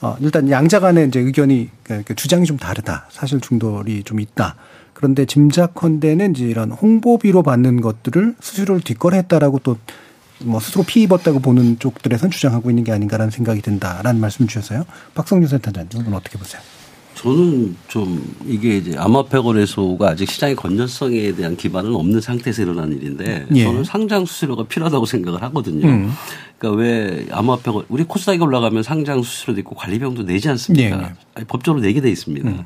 [0.00, 3.06] 어, 일단 양자 간의 이제 의견이 그러니까 주장이 좀 다르다.
[3.10, 4.56] 사실 중돌이 좀 있다.
[5.00, 9.76] 그런데 짐작컨대는 이제 이런 홍보비로 받는 것들을 수수료를 뒷거래했다라고 또
[10.44, 14.84] 뭐 스스로 피 입었다고 보는 쪽들에선 주장하고 있는 게 아닌가라는 생각이 든다라는 말씀 주셔서요.
[15.14, 16.60] 박성준 센터장님, 이건 어떻게 보세요?
[17.14, 23.46] 저는 좀 이게 이제 암호화폐 거래소가 아직 시장의 건전성에 대한 기반은 없는 상태에서 일어난 일인데
[23.54, 23.64] 예.
[23.64, 25.86] 저는 상장 수수료가 필요하다고 생각을 하거든요.
[25.86, 26.10] 음.
[26.56, 31.02] 그러니까 왜 암호화폐 우리 코스닥에 올라가면 상장 수수료도 있고 관리비용도 내지 않습니까?
[31.02, 31.12] 예.
[31.34, 32.48] 아니, 법적으로 내게 돼 있습니다.
[32.48, 32.64] 음.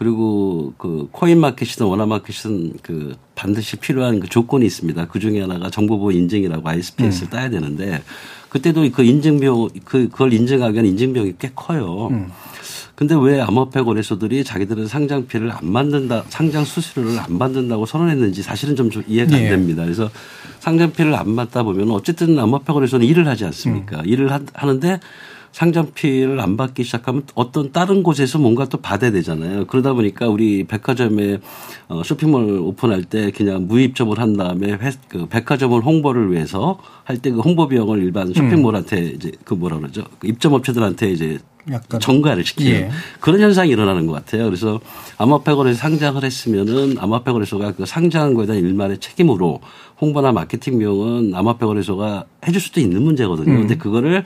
[0.00, 5.08] 그리고 그 코인 마켓이든 원화 마켓이든 그 반드시 필요한 그 조건이 있습니다.
[5.08, 7.30] 그 중에 하나가 정보보호 인증이라고 ISPS를 음.
[7.30, 8.02] 따야 되는데
[8.48, 12.08] 그때도 그 인증비용 그 그걸 인증하기 위한 인증비용이 꽤 커요.
[12.12, 12.30] 음.
[12.94, 18.88] 근데 왜 암호화폐 거래소들이 자기들은 상장피를 안 만든다, 상장 수수료를 안 받는다고 선언했는지 사실은 좀,
[18.90, 19.48] 좀 이해가 안 예.
[19.50, 19.82] 됩니다.
[19.84, 20.10] 그래서
[20.60, 24.00] 상장피를 안 받다 보면 어쨌든 암호화폐 거래소는 일을 하지 않습니까?
[24.00, 24.06] 음.
[24.06, 24.98] 일을 하, 하는데
[25.52, 29.66] 상장피를 안 받기 시작하면 어떤 다른 곳에서 뭔가 또 받아야 되잖아요.
[29.66, 31.38] 그러다 보니까 우리 백화점에
[31.88, 37.30] 어, 쇼핑몰 오픈할 때 그냥 무입점을 한 다음에 회, 그 백화점을 홍보를 위해서 할 때
[37.30, 39.12] 그 홍보 비용을 일반 쇼핑몰한테 음.
[39.16, 40.04] 이제 그 뭐라 그러죠.
[40.18, 41.38] 그 입점업체들한테 이제
[41.70, 42.90] 약간 정가를 시키는 예.
[43.20, 44.44] 그런 현상이 일어나는 것 같아요.
[44.44, 44.80] 그래서
[45.18, 49.60] 암호화폐 거래소 상장을 했으면은 암호화폐 거래소가 그 상장한 거에 대한 일말의 책임으로
[50.00, 53.52] 홍보나 마케팅 비용은 암호화폐 거래소가 해줄 수도 있는 문제거든요.
[53.52, 53.58] 음.
[53.60, 54.24] 근데 그거를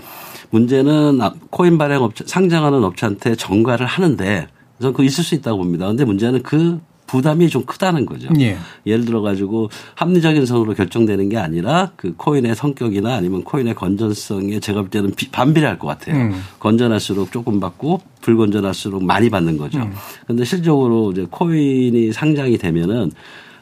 [0.50, 4.46] 문제는 코인 발행 업체 상장하는 업체한테 정가를 하는데
[4.80, 5.86] 저는 그 있을 수 있다고 봅니다.
[5.86, 8.28] 근데 문제는 그 부담이 좀 크다는 거죠.
[8.40, 8.56] 예.
[8.86, 14.80] 예를 들어 가지고 합리적인 선으로 결정되는 게 아니라 그 코인의 성격이나 아니면 코인의 건전성에 제가
[14.80, 16.16] 볼 때는 반비례할 것 같아요.
[16.16, 16.42] 음.
[16.58, 19.80] 건전할수록 조금 받고 불건전할수록 많이 받는 거죠.
[19.80, 19.92] 음.
[20.24, 23.12] 그런데 실적으로 이제 코인이 상장이 되면은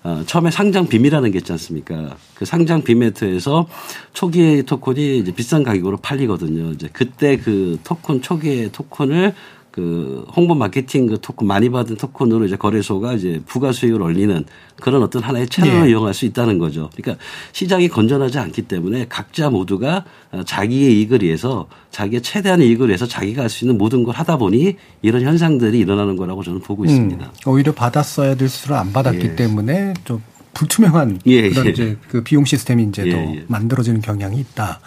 [0.04, 2.16] 어, 처음에 상장 빔이라는 게 있지 않습니까?
[2.34, 3.68] 그 상장 빔매트에서
[4.12, 6.72] 초기의 토큰이 이제 비싼 가격으로 팔리거든요.
[6.72, 9.34] 이제 그때 그 토큰 초기의 토큰을
[9.72, 14.44] 그 홍보 마케팅 그 토큰 많이 받은 토큰으로 이제 거래소가 이제 부가 수익을 올리는
[14.76, 15.90] 그런 어떤 하나의 채널을 예.
[15.90, 16.90] 이용할 수 있다는 거죠.
[16.94, 20.04] 그러니까 시장이 건전하지 않기 때문에 각자 모두가
[20.44, 24.76] 자기의 이익을 위해서 자기의 최대한 이익을 위해서 자기가 할 수 있는 모든 걸 하다 보니
[25.02, 26.88] 이런 현상들이 일어나는 거라고 저는 보고 음.
[26.88, 27.32] 있습니다.
[27.46, 29.36] 오히려 받았어야 될 수를 안 받았기 예.
[29.36, 30.22] 때문에 좀
[30.54, 31.48] 불투명한 예.
[31.50, 31.70] 그런 예.
[31.70, 33.44] 이제 그 비용 시스템이 이제 더 예, 예.
[33.48, 34.80] 만들어지는 경향이 있다.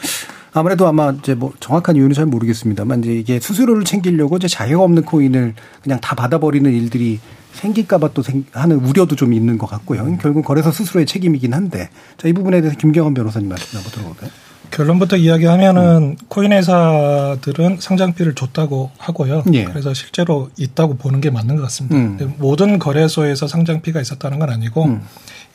[0.55, 5.03] 아무래도 아마 이제 뭐 정확한 이유는 잘 모르겠습니다만 이제 이게 수수료를 챙기려고 이제 자격 없는
[5.03, 7.19] 코인을 그냥 다 받아버리는 일들이
[7.53, 10.17] 생길까봐 또 하는 우려도 좀 있는 것 같고요.
[10.21, 14.29] 결국 거래소 스스로의 책임이긴 한데 자 이 부분에 대해서 김경환 변호사님 말씀 한번 들어볼까요?
[14.71, 16.15] 결론부터 이야기하면은 음.
[16.27, 19.43] 코인 회사들은 상장비를 줬다고 하고요.
[19.53, 19.63] 예.
[19.65, 21.95] 그래서 실제로 있다고 보는 게 맞는 것 같습니다.
[21.95, 22.33] 음.
[22.39, 25.01] 모든 거래소에서 상장비가 있었다는 건 아니고 음.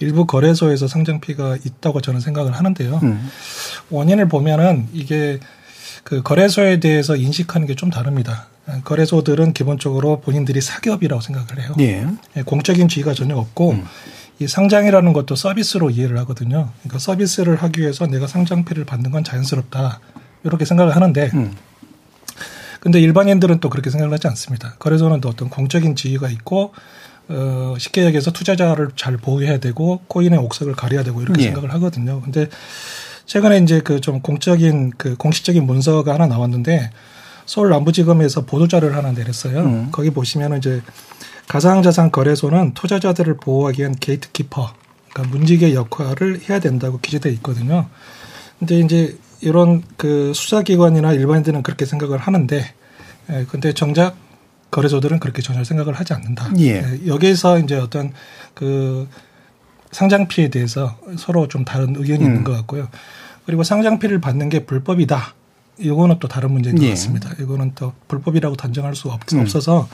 [0.00, 3.00] 일부 거래소에서 상장피가 있다고 저는 생각을 하는데요.
[3.02, 3.30] 음.
[3.90, 5.38] 원인을 보면은 이게
[6.04, 8.48] 그 거래소에 대해서 인식하는 게 좀 다릅니다.
[8.84, 11.74] 거래소들은 기본적으로 본인들이 사기업이라고 생각을 해요.
[11.80, 12.06] 예.
[12.36, 13.84] 예 공적인 지위가 전혀 없고 음.
[14.38, 16.70] 이 상장이라는 것도 서비스로 이해를 하거든요.
[16.80, 20.00] 그러니까 서비스를 하기 위해서 내가 상장피를 받는 건 자연스럽다.
[20.44, 21.52] 이렇게 생각을 하는데 음.
[22.80, 24.74] 근데 일반인들은 또 그렇게 생각을 하지 않습니다.
[24.78, 26.72] 거래소는 또 어떤 공적인 지위가 있고
[27.30, 31.44] 어, 쉽게 얘기해서 투자자를 잘 보호해야 되고 코인의 옥석을 가려야 되고 이렇게 예.
[31.46, 32.20] 생각을 하거든요.
[32.20, 32.48] 근데
[33.26, 36.90] 최근에 이제 그 좀 공적인 그 공식적인 문서가 하나 나왔는데
[37.46, 39.60] 서울 남부지검에서 보도자를 하나 내렸어요.
[39.60, 39.88] 음.
[39.92, 40.82] 거기 보시면은 이제
[41.48, 44.72] 가상자산 거래소는 투자자들을 보호하기 위한 게이트키퍼,
[45.12, 47.88] 그러니까 문지기 역할을 해야 된다고 기재되어 있거든요.
[48.58, 52.72] 근데 이제 이런 그 수사기관이나 일반인들은 그렇게 생각을 하는데,
[53.30, 54.16] 예, 근데 정작
[54.70, 56.50] 거래소들은 그렇게 전혀 생각을 하지 않는다.
[56.58, 56.80] 예.
[56.80, 58.12] 네, 여기에서 이제 어떤
[58.54, 59.08] 그
[59.90, 62.26] 상장 피에 대해서 서로 좀 다른 의견이 음.
[62.26, 62.88] 있는 것 같고요.
[63.46, 65.34] 그리고 상장 피를 받는 게 불법이다.
[65.78, 66.90] 이거는 또 다른 문제인 것 예.
[66.90, 67.30] 같습니다.
[67.40, 69.40] 이거는 또 불법이라고 단정할 수 없, 음.
[69.40, 69.88] 없어서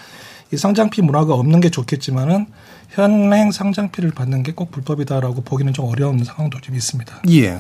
[0.53, 2.47] 이 상장피 문화가 없는 게 좋겠지만은
[2.91, 7.23] 현행 상장피를 받는 게 꼭 불법이다라고 보기는 좀 어려운 상황도 좀 있습니다.
[7.31, 7.59] 예.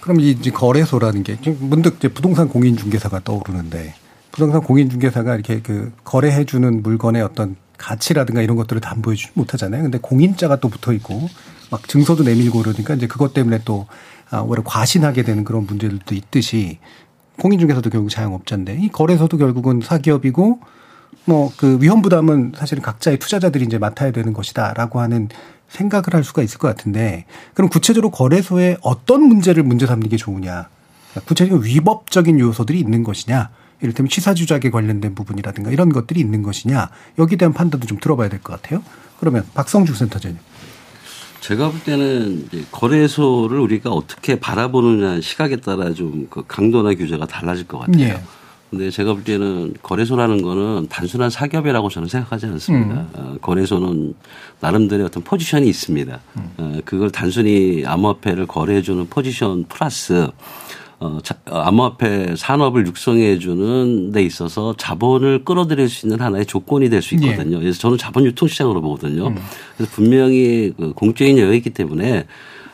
[0.00, 3.94] 그럼 이제 거래소라는 게 문득 이제 부동산 공인중개사가 떠오르는데
[4.38, 9.82] 부동산 공인중개사가 이렇게 그 거래해주는 물건의 어떤 가치라든가 이런 것들을 담보해주지 못하잖아요.
[9.82, 11.28] 근데 공인자가 또 붙어 있고
[11.72, 13.86] 막 증서도 내밀고 그러니까 이제 그것 때문에 또
[14.30, 16.78] 아, 오히려 과신하게 되는 그런 문제들도 있듯이
[17.40, 20.60] 공인중개사도 결국 자영업자인데 이 거래소도 결국은 사기업이고
[21.24, 25.28] 뭐 그 위험 부담은 사실은 각자의 투자자들이 이제 맡아야 되는 것이다라고 하는
[25.68, 27.24] 생각을 할 수가 있을 것 같은데
[27.54, 30.68] 그럼 구체적으로 거래소에 어떤 문제를 문제 삼는 게 좋으냐
[31.26, 37.52] 구체적인 위법적인 요소들이 있는 것이냐 이를테면 취사주작에 관련된 부분이라든가 이런 것들이 있는 것이냐 여기에 대한
[37.52, 38.82] 판단도 좀 들어봐야 될 것 같아요.
[39.20, 40.38] 그러면 박성주 센터장님.
[41.40, 47.78] 제가 볼 때는 거래소를 우리가 어떻게 바라보느냐 시각에 따라 좀 그 강도나 규제가 달라질 것
[47.78, 48.02] 같아요.
[48.04, 48.20] 예.
[48.70, 52.94] 근데 제가 볼 때는 거래소라는 거는 단순한 사기업이라고 저는 생각하지 않습니다.
[52.96, 53.08] 음.
[53.14, 54.14] 어, 거래소는
[54.60, 56.20] 나름대로 어떤 포지션이 있습니다.
[56.36, 56.50] 음.
[56.58, 60.28] 어, 그걸 단순히 암호화폐를 거래해주는 포지션 플러스
[61.00, 66.90] 어, 자, 어, 암호화폐 산업을 육성해 주는 데 있어서 자본을 끌어들일 수 있는 하나의 조건이
[66.90, 67.58] 될 수 있거든요.
[67.58, 67.60] 예.
[67.60, 69.28] 그래서 저는 자본 유통 시장으로 보거든요.
[69.28, 69.36] 음.
[69.76, 72.24] 그래서 분명히 그 공적인 여유있기 때문에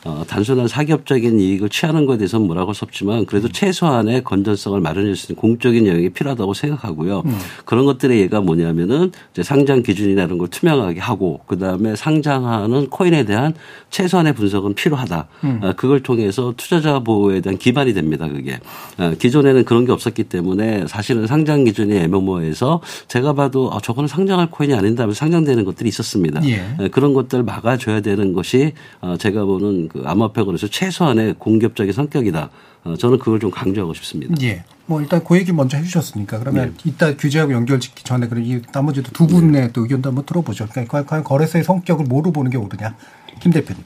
[0.05, 5.33] 어, 단순한 사기업적인 이익을 취하는 것에 대해서는 뭐라고 할수 없지만 그래도 최소한의 건전성을 마련할 수
[5.33, 7.23] 있는 공적인 영역이 필요하다고 생각하고요.
[7.25, 7.39] 음.
[7.65, 13.25] 그런 것들의 예가 뭐냐면은 이제 상장 기준이나 이런 걸 투명하게 하고 그 다음에 상장하는 코인에
[13.25, 13.55] 대한
[13.89, 15.27] 최소한의 분석은 필요하다.
[15.45, 15.61] 음.
[15.63, 18.29] 어, 그걸 통해서 투자자 보호에 대한 기반이 됩니다.
[18.29, 18.59] 그게
[18.99, 24.51] 어, 기존에는 그런 게 없었기 때문에 사실은 상장 기준이 애매모호해서 제가 봐도 아, 저거는 상장할
[24.51, 26.47] 코인이 아닌다면서 상장되는 것들이 있었습니다.
[26.47, 26.61] 예.
[26.79, 32.51] 어, 그런 것들 막아줘야 되는 것이 어, 제가 보는 그 암호화폐 거래소 최소한의 공격적인 성격이다.
[32.83, 34.35] 어, 저는 그걸 좀 강조하고 싶습니다.
[34.43, 34.65] 예.
[34.87, 36.91] 뭐 일단 그 얘기 먼저 해주셨으니까 그러면 네.
[36.91, 39.73] 이따 규제하고 연결짓기 전에 그럼 이 나머지도 두 분의 네.
[39.73, 40.67] 또 의견도 한번 들어보죠.
[40.69, 42.97] 그러니까 과연 거래소의 성격을 뭐로 보는 게 옳으냐,
[43.41, 43.85] 김 대표님.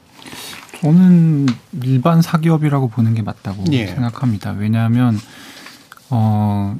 [0.81, 1.45] 저는
[1.83, 3.85] 일반 사기업이라고 보는 게 맞다고 예.
[3.87, 4.51] 생각합니다.
[4.57, 5.17] 왜냐하면
[6.09, 6.75] 어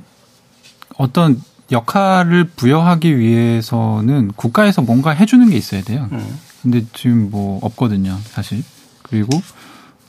[0.97, 1.39] 어떤
[1.71, 6.09] 역할을 부여하기 위해서는 국가에서 뭔가 해주는 게 있어야 돼요.
[6.11, 6.39] 음.
[6.63, 8.63] 근데 지금 뭐 없거든요, 사실.
[9.09, 9.41] 그리고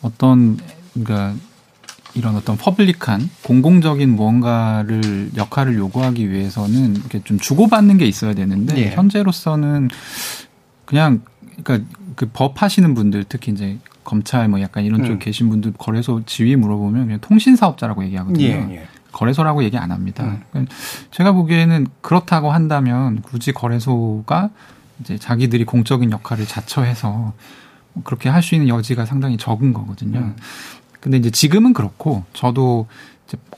[0.02, 0.58] 어떤
[0.94, 1.34] 그러니까
[2.14, 8.90] 이런 어떤 퍼블릭한 공공적인 무언가를 역할을 요구하기 위해서는 이렇게 좀 주고받는 게 있어야 되는데 예.
[8.90, 9.88] 현재로서는
[10.84, 11.22] 그냥
[11.62, 15.06] 그러니까 그 법 하시는 분들 특히 이제 검찰 뭐 약간 이런 음.
[15.06, 18.44] 쪽 계신 분들 거래소 지위 물어보면 그냥 통신 사업자라고 얘기하거든요.
[18.44, 18.86] 예, 예.
[19.12, 20.24] 거래소라고 얘기 안 합니다.
[20.24, 20.42] 음.
[20.50, 20.74] 그러니까
[21.12, 24.50] 제가 보기에는 그렇다고 한다면 굳이 거래소가
[25.00, 27.32] 이제 자기들이 공적인 역할을 자처해서
[28.04, 30.18] 그렇게 할 수 있는 여지가 상당히 적은 거거든요.
[30.20, 30.36] 음.
[31.00, 32.86] 근데 이제 지금은 그렇고 저도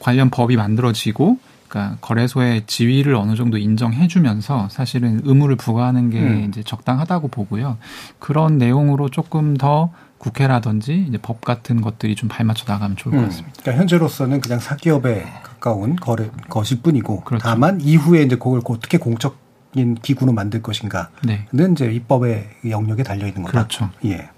[0.01, 6.47] 관련 법이 만들어지고 그러니까 거래소의 지위를 어느 정도 인정해주면서 사실은 의무를 부과하는 게 음.
[6.49, 7.79] 이제 적당하다고 보고요.
[8.19, 13.27] 그런 내용으로 조금 더 국회라든지 이제 법 같은 것들이 좀 발맞춰 나가면 좋을 것 음.
[13.27, 13.57] 같습니다.
[13.61, 17.43] 그러니까 현재로서는 그냥 사기업에 가까운 거래 것일 뿐이고 그렇죠.
[17.43, 19.37] 다만 이후에 이제 그걸 어떻게 공적
[19.75, 21.47] 인 기구로 만들 것인가는 네.
[21.73, 23.53] 이제 입법의 영역에 달려 있는 거다.
[23.53, 23.91] 그렇죠.
[24.05, 24.29] 예.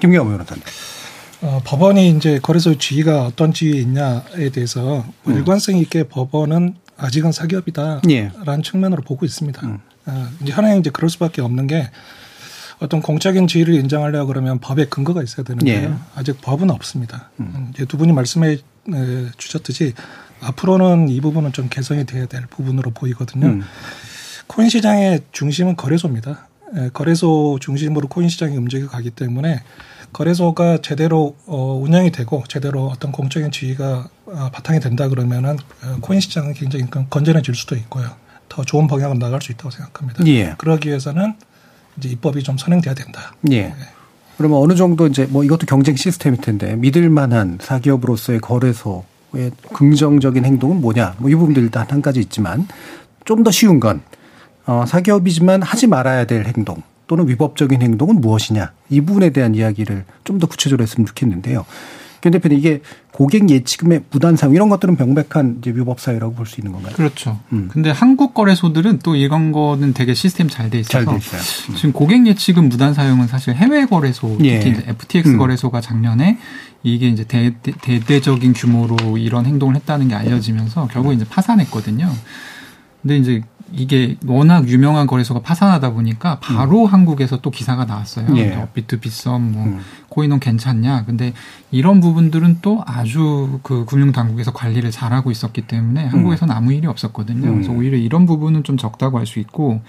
[0.00, 0.62] 김경호 변호사님.
[1.42, 5.36] 어, 법원이 이제 거래소 지위가 어떤 지위에 있냐에 대해서 음.
[5.36, 8.30] 일관성 있게 법원은 아직은 사기업이다라는 예.
[8.62, 9.66] 측면으로 보고 있습니다.
[9.66, 9.78] 음.
[10.06, 11.90] 어, 이제 하나의 이제 그럴 수밖에 없는 게
[12.78, 15.90] 어떤 공적인 지위를 인정하려고 그러면 법에 근거가 있어야 되는데요.
[15.90, 15.94] 예.
[16.14, 17.30] 아직 법은 없습니다.
[17.40, 17.70] 음.
[17.74, 18.58] 이제 두 분이 말씀해
[19.36, 19.92] 주셨듯이
[20.40, 23.46] 앞으로는 이 부분은 좀 개선이 돼야 될 부분으로 보이거든요.
[23.46, 23.62] 음.
[24.60, 26.46] 코인 시장의 중심은 거래소입니다.
[26.76, 29.62] 예, 거래소 중심으로 코인 시장이 움직여 가기 때문에
[30.12, 36.20] 거래소가 제대로 어, 운영이 되고 제대로 어떤 공적인 지위가 어, 바탕이 된다 그러면은 어, 코인
[36.20, 38.10] 시장은 굉장히 건전해질 수도 있고요.
[38.50, 40.26] 더 좋은 방향으로 나갈 수 있다고 생각합니다.
[40.26, 40.54] 예.
[40.58, 41.32] 그러기 위해서는
[41.96, 43.32] 이제 입법이 좀 선행돼야 된다.
[43.50, 43.62] 예.
[43.62, 43.74] 네.
[44.36, 50.82] 그러면 어느 정도 이제 뭐 이것도 경쟁 시스템일 텐데 믿을 만한 사기업으로서의 거래소의 긍정적인 행동은
[50.82, 51.14] 뭐냐?
[51.16, 52.68] 뭐 이 부분도 일단 한 가지 있지만
[53.24, 54.02] 좀 더 쉬운 건
[54.70, 60.38] 어, 사기업이지만 하지 말아야 될 행동 또는 위법적인 행동은 무엇이냐 이 부분에 대한 이야기를 좀
[60.38, 61.66] 더 구체적으로 했으면 좋겠는데요.
[62.20, 66.60] 김 대표님 이게 고객 예치금의 무단 사용 이런 것들은 명백한 이제 위법 사유라고 볼 수
[66.60, 66.94] 있는 건가요?
[66.94, 67.40] 그렇죠.
[67.52, 67.68] 음.
[67.72, 71.40] 근데 한국 거래소들은 또 이런 거는 되게 시스템 잘 돼 있어서 있어요.
[71.70, 71.74] 음.
[71.74, 74.60] 지금 고객 예치금 무단 사용은 사실 해외 거래소 예.
[74.60, 75.38] 특히 FTX 음.
[75.38, 76.38] 거래소가 작년에
[76.84, 82.08] 이게 이제 대, 대대적인 규모로 이런 행동을 했다는 게 알려지면서 결국 이제 파산했거든요.
[83.02, 86.92] 근데 이제 이게 워낙 유명한 거래소가 파산하다 보니까 바로 음.
[86.92, 88.26] 한국에서 또 기사가 나왔어요.
[88.36, 88.54] 예.
[88.54, 89.80] 업비트 비썸, 뭐 음.
[90.08, 91.04] 코인은 괜찮냐.
[91.04, 91.32] 근데
[91.70, 96.08] 이런 부분들은 또 아주 그 금융 당국에서 관리를 잘하고 있었기 때문에 음.
[96.12, 97.48] 한국에서는 아무 일이 없었거든요.
[97.48, 97.54] 음.
[97.56, 99.80] 그래서 오히려 이런 부분은 좀 적다고 할 수 있고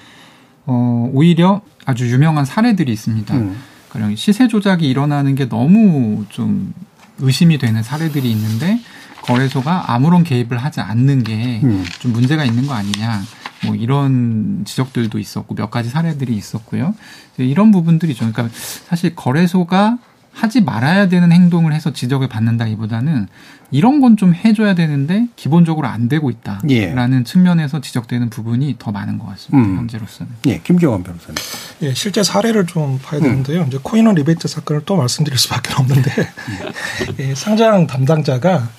[0.67, 3.33] 어 오히려 아주 유명한 사례들이 있습니다.
[3.35, 3.57] 음.
[3.89, 6.73] 그냥 시세 조작이 일어나는 게 너무 좀
[7.17, 8.79] 의심이 되는 사례들이 있는데
[9.23, 11.85] 거래소가 아무런 개입을 하지 않는 게좀 음.
[12.05, 13.21] 문제가 있는 거 아니냐.
[13.65, 16.95] 뭐 이런 지적들도 있었고 몇 가지 사례들이 있었고요.
[17.37, 18.31] 이런 부분들이죠.
[18.31, 18.49] 그러니까
[18.87, 19.97] 사실 거래소가
[20.33, 23.27] 하지 말아야 되는 행동을 해서 지적을 받는다기보다는
[23.69, 27.23] 이런 건 좀 해줘야 되는데 기본적으로 안 되고 있다라는 예.
[27.23, 29.69] 측면에서 지적되는 부분이 더 많은 것 같습니다.
[29.69, 29.77] 음.
[29.77, 30.31] 현재로서는.
[30.47, 31.35] 예, 김경환 변호사님.
[31.83, 33.23] 예, 실제 사례를 좀 봐야 음.
[33.23, 33.63] 되는데요.
[33.67, 37.15] 이제 코인원 리베이트 사건을 또 말씀드릴 수밖에 없는데 음.
[37.19, 38.69] 예, 상장 담당자가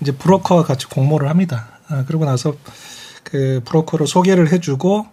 [0.00, 1.68] 이제 브로커와 같이 공모를 합니다.
[1.88, 2.54] 아, 그러고 나서
[3.30, 5.06] 그 브로커를 소개를 해주고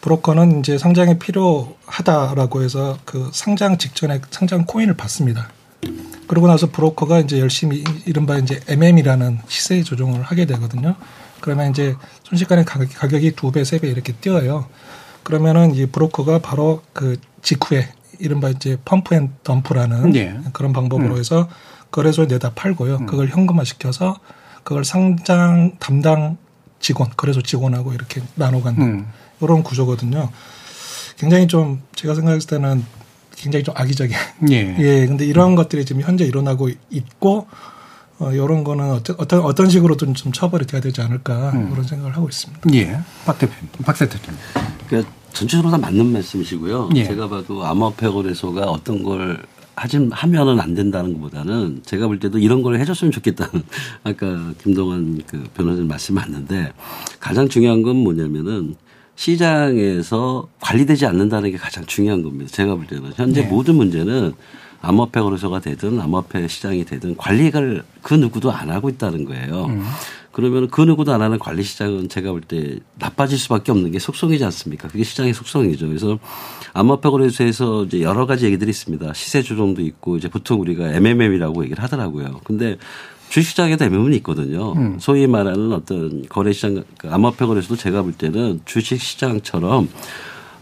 [0.00, 5.48] 브로커는 이제 상장이 필요하다라고 해서 그 상장 직전에 상장 코인을 받습니다.
[6.26, 10.96] 그러고 나서 브로커가 이제 열심히 이른바 이제 MM이라는 시세 조정을 하게 되거든요.
[11.40, 11.94] 그러면 이제
[12.24, 14.66] 순식간에 가격이 두 배, 세 배 이렇게 뛰어요.
[15.22, 20.38] 그러면은 이 브로커가 바로 그 직후에 이른바 이제 pump and dump라는 예.
[20.52, 21.18] 그런 방법으로 음.
[21.18, 21.48] 해서
[21.90, 22.96] 거래소에 내다 팔고요.
[22.98, 23.06] 음.
[23.06, 24.18] 그걸 현금화 시켜서
[24.64, 26.38] 그걸 상장 담당
[26.82, 29.06] 직원, 거래소 직원하고 이렇게 나눠 갖는 음.
[29.40, 30.30] 이런 구조거든요.
[31.16, 32.84] 굉장히 좀 제가 생각했을 때는
[33.36, 34.14] 굉장히 좀 악의적인.
[34.50, 34.76] 예.
[34.78, 35.06] 예.
[35.06, 37.46] 근데 이런 것들이 지금 현재 일어나고 있고
[38.18, 41.70] 어, 이런 거는 어떤, 어떤, 어떤 식으로든 좀 처벌이 돼야 되지 않을까 음.
[41.70, 42.72] 그런 생각을 하고 있습니다.
[42.74, 43.00] 예.
[43.24, 43.52] 박 대표,
[43.84, 44.38] 박세 대표님.
[44.86, 46.90] 그러니까 전체적으로 다 맞는 말씀이시고요.
[46.96, 47.04] 예.
[47.04, 49.42] 제가 봐도 암호화폐 거래소가 어떤 걸
[49.74, 53.62] 하진 하면은 안 된다는 것보다는 제가 볼 때도 이런 걸 해줬으면 좋겠다는
[54.04, 56.72] 아까 김동완 그 변호사님 말씀 맞는데
[57.20, 58.76] 가장 중요한 건 뭐냐면은
[59.16, 62.50] 시장에서 관리되지 않는다는 게 가장 중요한 겁니다.
[62.52, 63.48] 제가 볼 때는 현재 네.
[63.48, 64.32] 모든 문제는
[64.80, 69.66] 암호화폐 거래소가 되든 암호화폐 시장이 되든 관리를 그 누구도 안 하고 있다는 거예요.
[69.66, 69.84] 음.
[70.32, 74.44] 그러면 그 누구도 안 하는 관리 시장은 제가 볼 때 나빠질 수밖에 없는 게 속성이지
[74.44, 74.88] 않습니까?
[74.88, 75.86] 그게 시장의 속성이죠.
[75.86, 76.18] 그래서
[76.74, 79.12] 암호화폐 거래소에서 이제 여러 가지 얘기들이 있습니다.
[79.14, 82.40] 시세 조정도 있고 이제 보통 우리가 MMM이라고 얘기를 하더라고요.
[82.44, 82.78] 근데
[83.28, 84.72] 주식시장에도 MM은 있거든요.
[84.72, 84.98] 음.
[84.98, 89.88] 소위 말하는 어떤 거래시장, 그 암호화폐 거래소도 제가 볼 때는 주식시장처럼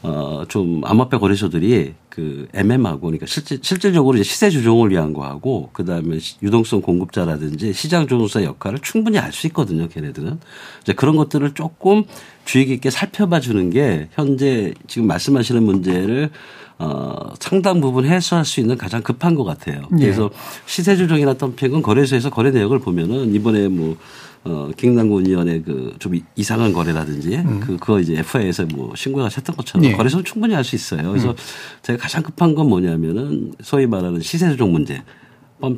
[0.02, 5.84] 어, 좀 암호화폐 거래소들이 그 MM하고 그러니까 실제, 실질적으로 이제 시세 조정을 위한 거하고 그
[5.84, 9.88] 다음에 유동성 공급자라든지 시장 조정사 역할을 충분히 알 수 있거든요.
[9.88, 10.40] 걔네들은.
[10.82, 12.04] 이제 그런 것들을 조금
[12.44, 16.30] 주의 깊게 살펴봐 주는 게 현재 지금 말씀하시는 문제를
[16.78, 19.82] 어, 상당 부분 해소할 수 있는 가장 급한 것 같아요.
[19.90, 20.04] 네.
[20.06, 20.30] 그래서
[20.64, 23.96] 시세 조정이나 덤핑은 거래소에서 거래 내역을 보면은 이번에 뭐
[24.44, 27.60] 어, 갱단구위원회 그좀 이상한 거래라든지 음.
[27.60, 29.92] 그 그거 이제 FIA에서 뭐 신고가 했던 것처럼 네.
[29.92, 31.10] 거래소는 충분히 할 수 있어요.
[31.10, 31.36] 그래서 음.
[31.82, 35.02] 제가 가장 급한 건 뭐냐면은 소위 말하는 시세 조정 문제,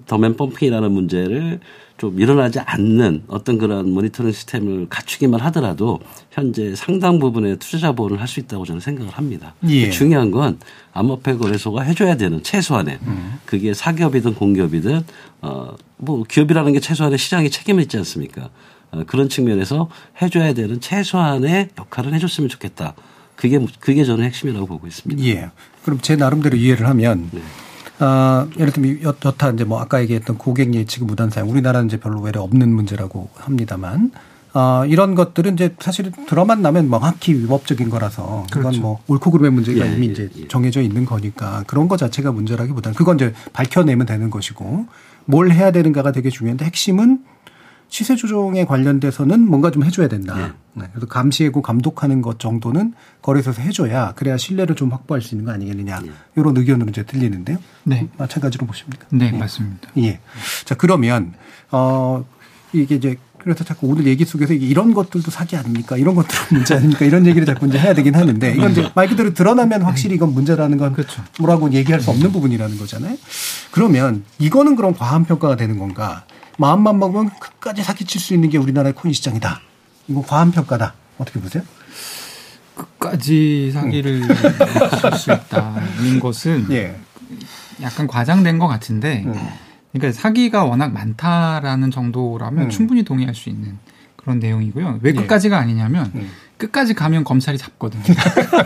[0.07, 1.61] 덤앤 펌핑이라는 문제를
[2.03, 6.01] 좀 일어나지 않는 어떤 그런 모니터링 시스템을 갖추기만 하더라도
[6.33, 9.55] 현재 상당 부분의 투자 보호를 할 수 있다고 저는 생각을 합니다.
[9.69, 9.89] 예.
[9.89, 10.59] 중요한 건
[10.95, 13.35] 암호화폐 거래소가 해줘야 되는 최소한의 음.
[13.47, 15.05] 그게 사기업이든 공기업이든
[15.43, 18.51] 어뭐 기업이라는 게 최소한의 시장에 책임을 있지 않습니까?
[18.91, 19.89] 어, 그런 측면에서
[20.21, 22.95] 해줘야 되는 최소한의 역할을 해줬으면 좋겠다.
[23.37, 25.23] 그게 그게 저는 핵심이라고 보고 있습니다.
[25.27, 25.51] 예.
[25.85, 27.29] 그럼 제 나름대로 이해를 하면.
[27.31, 27.43] 네.
[28.03, 32.21] 어, 예를 들면 여타 이제 뭐 아까 얘기했던 고객 예측 무단 사용 우리나라는 이제 별로
[32.21, 34.11] 외래 없는 문제라고 합니다만
[34.55, 38.81] 어, 이런 것들은 이제 사실 들어만 나면 명확히 위법적인 거라서 그건 그렇죠.
[38.81, 40.49] 뭐 옳고 그름의 문제가 예, 이미 이제 예, 예.
[40.49, 44.87] 정해져 있는 거니까 그런 거 자체가 문제라기보다는 그건 이제 밝혀내면 되는 것이고
[45.25, 47.21] 뭘 해야 되는가가 되게 중요한데 핵심은
[47.93, 50.35] 시세 조정에 관련돼서는 뭔가 좀 해줘야 된다.
[50.35, 50.51] 네.
[50.73, 50.87] 네.
[50.93, 56.01] 그래서 감시하고 감독하는 것 정도는 거래소에서 해줘야 그래야 신뢰를 좀 확보할 수 있는 거 아니겠느냐.
[56.01, 56.11] 네.
[56.35, 57.59] 이런 의견으로 이제 들리는데요.
[57.85, 58.09] 네.
[58.17, 59.05] 마찬가지로 보십니까?
[59.11, 59.37] 네, 네.
[59.37, 59.91] 맞습니다.
[59.99, 60.21] 예.
[60.65, 61.35] 자, 그러면,
[61.71, 62.25] 어,
[62.73, 65.99] 이게 이제 그래서 자꾸 오늘 얘기 속에서 이런 것들도 사기 아닙니까?
[65.99, 67.05] 이런 것들은 문제 아닙니까?
[67.05, 70.79] 이런 얘기를 자꾸 이제 해야 되긴 하는데 이건 이제 말 그대로 드러나면 확실히 이건 문제라는
[70.79, 71.23] 건 그렇죠.
[71.41, 73.19] 뭐라고 얘기할 수 없는 부분이라는 거잖아요.
[73.71, 76.25] 그러면 이거는 그럼 과한 평가가 되는 건가?
[76.59, 79.61] 마음만 먹으면 끝까지 사기칠 수 있는 게 우리나라의 코인 시장이다.
[80.09, 80.95] 이거 과한 평가다.
[81.19, 81.63] 어떻게 보세요?
[82.75, 86.97] 끝까지 사기를 칠수 있다는 것은 예.
[87.81, 89.35] 약간 과장된 것 같은데, 음.
[89.93, 92.71] 그러니까 사기가 워낙 많다라는 정도라면 음.
[92.71, 93.79] 충분히 동의할 수 있는
[94.17, 95.01] 그런 내용이고요.
[95.03, 95.15] 왜 예.
[95.15, 96.31] 끝까지가 아니냐면 음.
[96.57, 98.03] 끝까지 가면 검찰이 잡거든요.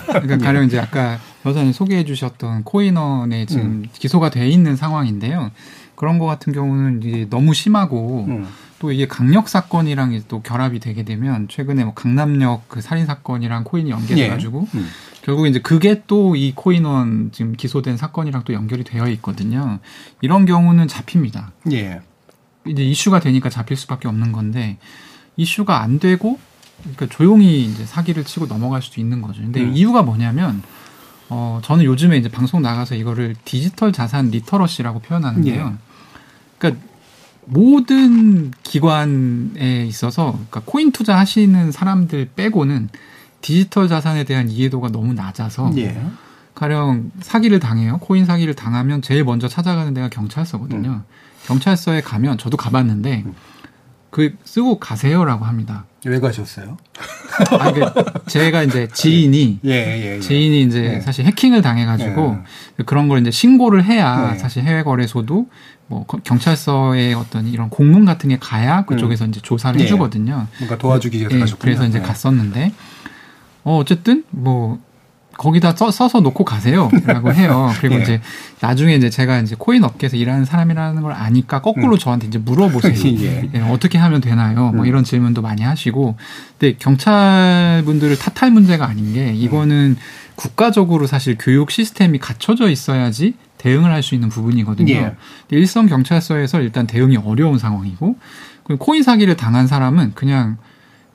[0.07, 3.85] 그러니까 가령 이제 아까 여사님 소개해 주셨던 코인원에 지금 음.
[3.93, 5.51] 기소가 돼 있는 상황인데요.
[5.97, 8.47] 그런 거 같은 경우는 이제 너무 심하고 음.
[8.79, 13.91] 또 이게 강력 사건이랑 또 결합이 되게 되면 최근에 뭐 강남역 그 살인 사건이랑 코인이
[13.91, 14.79] 연계돼 가지고 예.
[14.79, 14.89] 음.
[15.23, 19.79] 결국 이제 그게 또 이 코인원 지금 기소된 사건이랑 또 연결이 되어 있거든요.
[20.21, 21.53] 이런 경우는 잡힙니다.
[21.73, 22.01] 예.
[22.67, 24.77] 이제 이슈가 되니까 잡힐 수밖에 없는 건데
[25.37, 26.39] 이슈가 안 되고
[26.83, 29.41] 그러니까 조용히 이제 사기를 치고 넘어갈 수도 있는 거죠.
[29.41, 29.73] 근데 음.
[29.75, 30.63] 이유가 뭐냐면
[31.29, 35.73] 어 저는 요즘에 이제 방송 나가서 이거를 디지털 자산 literacy라고 표현하는데요.
[35.75, 35.86] 예.
[36.59, 36.83] 그러니까
[37.45, 42.89] 모든 기관에 있어서 그러니까 코인 투자하시는 사람들 빼고는
[43.41, 46.01] 디지털 자산에 대한 이해도가 너무 낮아서 예.
[46.55, 47.99] 가령 사기를 당해요.
[47.99, 50.89] 코인 사기를 당하면 제일 먼저 찾아가는 데가 경찰서거든요.
[50.89, 51.03] 음.
[51.47, 53.35] 경찰서에 가면 저도 가봤는데 음.
[54.17, 55.85] 그 쓰고 가세요라고 합니다.
[56.07, 56.79] 왜 가셨어요?
[57.61, 57.83] 아, 그
[58.29, 60.21] 제가 이제 지인이 예, 예, 예.
[60.21, 61.01] 지인이 이제 예.
[61.03, 62.39] 사실 해킹을 당해가지고
[62.87, 64.39] 그런 걸 이제 신고를 해야 예.
[64.39, 65.51] 사실 해외 거래소도
[65.89, 69.85] 뭐 거- 경찰서에 어떤 이런 공문 같은 게 가야 그쪽에서 이제 조사를 예.
[69.85, 70.47] 해주거든요.
[70.61, 71.61] 뭔가 도와주기 위해서 예, 가셨군요.
[71.61, 72.03] 그래서 이제 예.
[72.03, 72.73] 갔었는데
[73.65, 74.79] 어 어쨌든 뭐
[75.39, 77.73] 거기다 써, 써서 놓고 가세요라고 해요.
[77.81, 78.03] 그리고 예.
[78.03, 78.21] 이제
[78.61, 82.95] 나중에 이제 제가 이제 코인 업계에서 일하는 사람이라는 걸 아니까 거꾸로 저한테 이제 물어보세요.
[83.23, 83.51] 예.
[83.55, 84.73] 예, 어떻게 하면 되나요?
[84.73, 84.87] 뭐 음.
[84.87, 86.17] 이런 질문도 많이 하시고.
[86.59, 89.97] 근데 경찰 분들을 탓할 문제가 아닌 게 이거는
[90.35, 94.93] 국가적으로 사실 교육 시스템이 갖춰져 있어야지 대응을 할 수 있는 부분이거든요.
[94.93, 95.13] 예.
[95.51, 98.17] 일선 경찰서에서 일단 대응이 어려운 상황이고
[98.65, 100.59] 그리고 코인 사기를 당한 사람은 그냥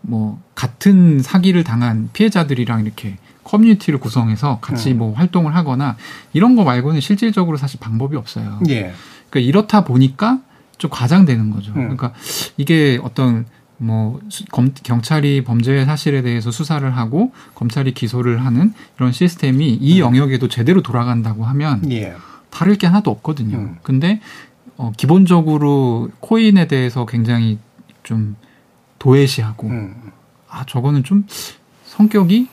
[0.02, 4.98] 뭐 같은 사기를 당한 피해자들이랑 이렇게 커뮤니티를 구성해서 같이 음.
[5.00, 5.98] 뭐 활동을 하거나
[6.34, 8.60] 이런 거 말고는 실질적으로 사실 방법이 없어요.
[8.70, 8.94] 예.
[9.30, 10.40] 그러니까 이렇다 보니까
[10.78, 11.72] 좀 과장되는 거죠.
[11.72, 11.96] 음.
[11.96, 12.14] 그러니까
[12.58, 13.46] 이게 어떤
[13.78, 20.00] 뭐 수- 검, 경찰이 범죄 사실에 대해서 수사를 하고 검찰이 기소를 하는 이런 시스템이 이
[20.00, 22.14] 영역에도 제대로 돌아간다고 하면 예.
[22.52, 23.58] 다를 게 하나도 없거든요.
[23.58, 23.78] 음.
[23.82, 24.22] 근데
[24.78, 27.58] 어, 기본적으로 코인에 대해서 굉장히
[28.04, 28.36] 좀
[29.00, 30.12] 도외시하고 음.
[30.50, 31.26] 아 저거는 좀
[31.86, 32.48] 성격이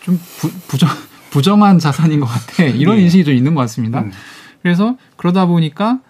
[0.00, 0.88] 좀 부, 부정
[1.30, 3.02] 부정한 자산인 것 같아 이런 예.
[3.02, 4.00] 인식이 좀 있는 것 같습니다.
[4.00, 4.10] 음.
[4.62, 6.00] 그래서 그러다 보니까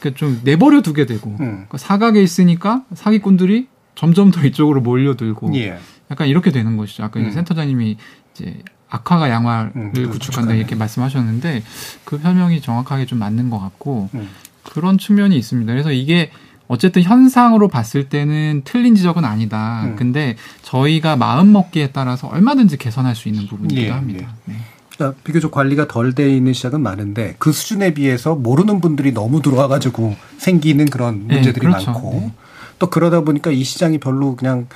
[0.00, 1.66] 그좀 내버려 두게 되고 음.
[1.68, 5.78] 그 사각에 있으니까 사기꾼들이 점점 더 이쪽으로 몰려들고 예.
[6.10, 7.04] 약간 이렇게 되는 것이죠.
[7.04, 7.30] 아까 음.
[7.30, 7.96] 센터장님이
[8.32, 10.58] 이제 악화가 양화를 음, 구축한다 구축하네.
[10.58, 11.62] 이렇게 말씀하셨는데
[12.04, 14.28] 그 설명이 정확하게 좀 맞는 것 같고 음.
[14.62, 15.72] 그런 측면이 있습니다.
[15.72, 16.30] 그래서 이게
[16.68, 19.82] 어쨌든 현상으로 봤을 때는 틀린 지적은 아니다.
[19.84, 19.96] 음.
[19.96, 24.34] 근데 저희가 마음 먹기에 따라서 얼마든지 개선할 수 있는 부분이기도 예, 합니다.
[24.44, 24.54] 네.
[24.94, 30.14] 그러니까 비교적 관리가 덜 돼 있는 시장은 많은데 그 수준에 비해서 모르는 분들이 너무 들어와가지고
[30.38, 31.92] 생기는 그런 네, 문제들이 그렇죠.
[31.92, 32.32] 많고 네.
[32.78, 34.66] 또 그러다 보니까 이 시장이 별로 그냥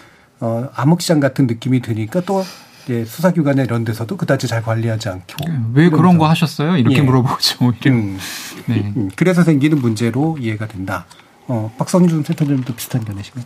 [0.41, 2.43] 어, 암흑시장 같은 느낌이 드니까 또
[2.85, 5.25] 이제 수사기관이나 이런 데서도 그다지 잘 관리하지 않고
[5.75, 6.19] 왜 그런 이러면서.
[6.19, 6.77] 거 하셨어요?
[6.79, 7.01] 이렇게 예.
[7.03, 7.59] 물어보죠.
[7.65, 7.93] 오히려.
[7.93, 8.19] 음,
[8.67, 8.93] 네.
[8.97, 11.07] 음, 그래서 생기는 문제로 이해가 된다.
[11.53, 13.45] 어, 박성준 센터장님도 비슷한 견해신가요?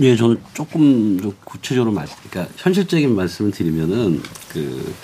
[0.00, 4.94] 예, 저는 조금 좀 구체적으로 말, 그러니까 현실적인 말씀을 드리면은 그,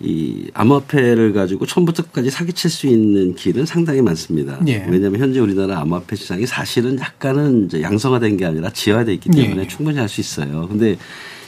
[0.00, 4.58] 이 암호화폐를 가지고 처음부터 끝까지 사기칠 수 있는 길은 상당히 많습니다.
[4.66, 4.84] 예.
[4.88, 9.68] 왜냐하면 현재 우리나라 암호화폐 시장이 사실은 약간은 이제 양성화된 게 아니라 지화돼 있기 때문에 예.
[9.68, 10.66] 충분히 할 수 있어요.
[10.68, 10.96] 근데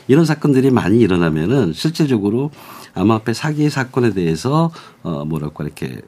[0.07, 2.53] 이런 사건들이 많이 일어나면은 실질적으로
[2.95, 4.71] 암호화폐 사기 사건에 대해서
[5.03, 6.01] 어 뭐랄까 이렇게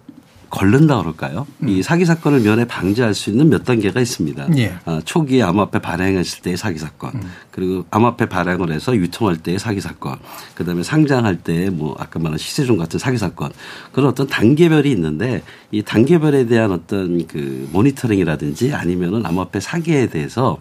[0.51, 1.47] 걸른다 그럴까요?
[1.65, 4.49] 이 사기 사건을 면에 방지할 수 있는 몇 단계가 있습니다.
[4.59, 4.75] 예.
[4.85, 7.13] 아, 초기에 암호화폐 발행했을 때의 사기 사건,
[7.53, 10.19] 그리고 암호화폐 발행을 해서 유통할 때의 사기 사건,
[10.55, 13.51] 그다음에 상장할 때 뭐 아까 말한 시세종 같은 사기 사건
[13.93, 20.59] 그런 어떤 단계별이 있는데 이 단계별에 대한 어떤 그 모니터링이라든지 아니면은 암호화폐 사기에 대해서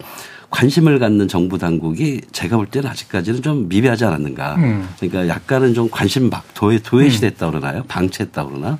[0.50, 4.56] 관심을 갖는 정부 당국이 제가 볼 때는 아직까지는 좀 미비하지 않았는가.
[4.56, 4.88] 음.
[4.98, 7.84] 그러니까 약간은 좀 관심 막 도외 도외시됐다 그러나요?
[7.86, 8.78] 방치했다 그러나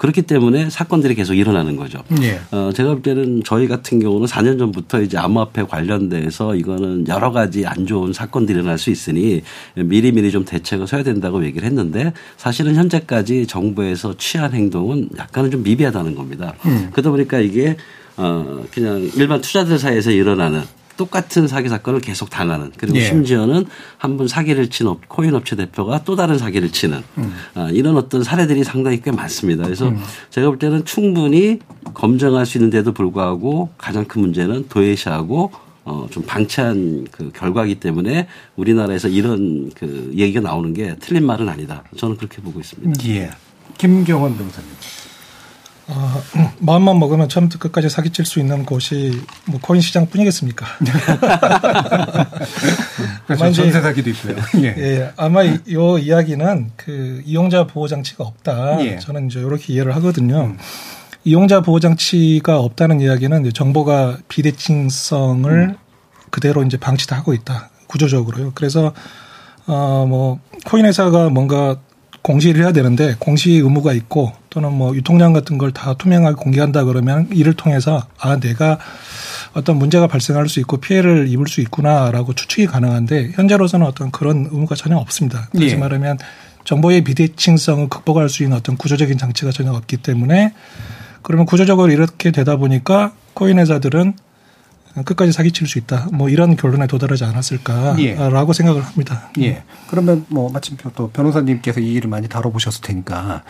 [0.00, 2.02] 그렇기 때문에 사건들이 계속 일어나는 거죠.
[2.22, 2.40] 예.
[2.52, 7.66] 어, 제가 볼 때는 저희 같은 경우는 4년 전부터 이제 암호화폐 관련돼서 이거는 여러 가지
[7.66, 9.42] 안 좋은 사건들이 일어날 수 있으니
[9.74, 16.14] 미리미리 좀 대책을 서야 된다고 얘기를 했는데 사실은 현재까지 정부에서 취한 행동은 약간은 좀 미비하다는
[16.14, 16.54] 겁니다.
[16.92, 17.76] 그러다 보니까 이게
[18.16, 20.62] 어, 그냥 일반 투자들 사이에서 일어나는
[21.00, 23.04] 똑같은 사기 사건을 계속 당하는 그리고 예.
[23.04, 23.64] 심지어는
[23.96, 27.02] 한 번 사기를 친 업, 코인 업체 대표가 또 다른 사기를 치는
[27.54, 29.64] 아, 이런 어떤 사례들이 상당히 꽤 많습니다.
[29.64, 29.90] 그래서
[30.28, 31.58] 제가 볼 때는 충분히
[31.94, 35.52] 검증할 수 있는데도 불구하고 가장 큰 문제는 도외시하고
[35.86, 38.26] 어, 좀 방치한 그 결과이기 때문에
[38.56, 41.82] 우리나라에서 이런 그 얘기가 나오는 게 틀린 말은 아니다.
[41.96, 43.08] 저는 그렇게 보고 있습니다.
[43.08, 43.30] 예.
[43.78, 44.68] 김경원 변호사님.
[45.92, 46.22] 어,
[46.60, 50.64] 마음만 먹으면 처음부터 끝까지 사기칠 수 있는 곳이 뭐 코인 시장뿐이겠습니까?
[53.34, 54.36] 이제- 전세 사기도 있고요.
[54.62, 54.74] 예.
[54.78, 58.84] 예, 아마 이 요 이야기는 그 이용자 보호 장치가 없다.
[58.84, 58.98] 예.
[58.98, 60.54] 저는 이제 이렇게 이해를 하거든요.
[61.24, 65.76] 이용자 보호 장치가 없다는 이야기는 정보가 비대칭성을 음.
[66.30, 67.70] 그대로 이제 방치도 하고 있다.
[67.88, 68.52] 구조적으로요.
[68.54, 68.92] 그래서
[69.66, 71.76] 어뭐 코인 회사가 뭔가
[72.22, 77.28] 공시를 해야 되는데 공시 의무가 있고 또는 뭐 유통량 같은 걸 다 투명하게 공개한다 그러면
[77.32, 78.78] 이를 통해서 아 내가
[79.54, 84.74] 어떤 문제가 발생할 수 있고 피해를 입을 수 있구나라고 추측이 가능한데 현재로서는 어떤 그런 의무가
[84.74, 85.48] 전혀 없습니다.
[85.52, 85.76] 다시 예.
[85.76, 86.18] 말하면
[86.64, 90.52] 정보의 비대칭성을 극복할 수 있는 어떤 구조적인 장치가 전혀 없기 때문에
[91.22, 94.14] 그러면 구조적으로 이렇게 되다 보니까 코인 회사들은
[95.04, 96.08] 끝까지 사기칠 수 있다.
[96.12, 98.52] 뭐 이런 결론에 도달하지 않았을까라고 예.
[98.52, 99.30] 생각을 합니다.
[99.38, 99.62] 예.
[99.88, 103.44] 그러면 뭐 마침 또 변호사님께서 이 일을 많이 다뤄보셨을 테니까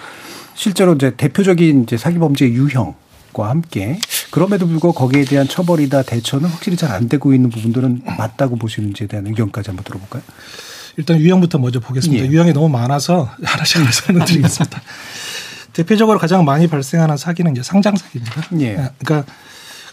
[0.61, 2.95] 실제로 이제 대표적인 이제 사기 범죄의 유형
[3.33, 3.99] 과 함께
[4.33, 9.27] 그럼에도 불구하고 거기에 대한 처벌이다 대처는 확실히 잘 안 되고 있는 부분들은 맞다고 보시는지에 대한
[9.29, 10.23] 의견까지 한번 들어볼까요?
[10.97, 12.25] 일단 유형부터 먼저 보겠습니다.
[12.25, 12.29] 예.
[12.29, 14.83] 유형이 너무 많아서 하나씩 하나씩 설명드리겠습니다.
[15.73, 18.43] 대표적으로 가장 많이 발생하는 사기는 이제 상장 사기입니다.
[18.59, 18.65] 예.
[18.65, 18.91] 예.
[18.99, 19.33] 그러니까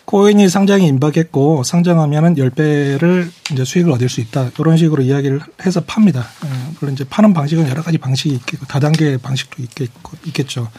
[0.07, 4.51] 코인이 상장이 임박했고 상장하면은 10배를 이제 수익을 얻을 수 있다.
[4.57, 6.25] 이런 식으로 이야기를 해서 팝니다.
[6.45, 6.49] 예.
[6.79, 10.69] 물론 이제 파는 방식은 여러 가지 방식이 있겠고 다단계 방식도 있겠고, 있겠죠.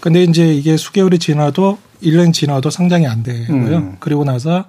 [0.00, 3.76] 근데 이제 이게 수개월이 지나도 1년 지나도 상장이 안 되고요.
[3.78, 3.96] 음.
[4.00, 4.66] 그리고 나서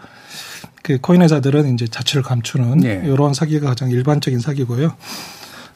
[0.82, 3.02] 그 코인 회사들은 이제 자취를 감추는 예.
[3.04, 4.96] 이런 사기가 가장 일반적인 사기고요.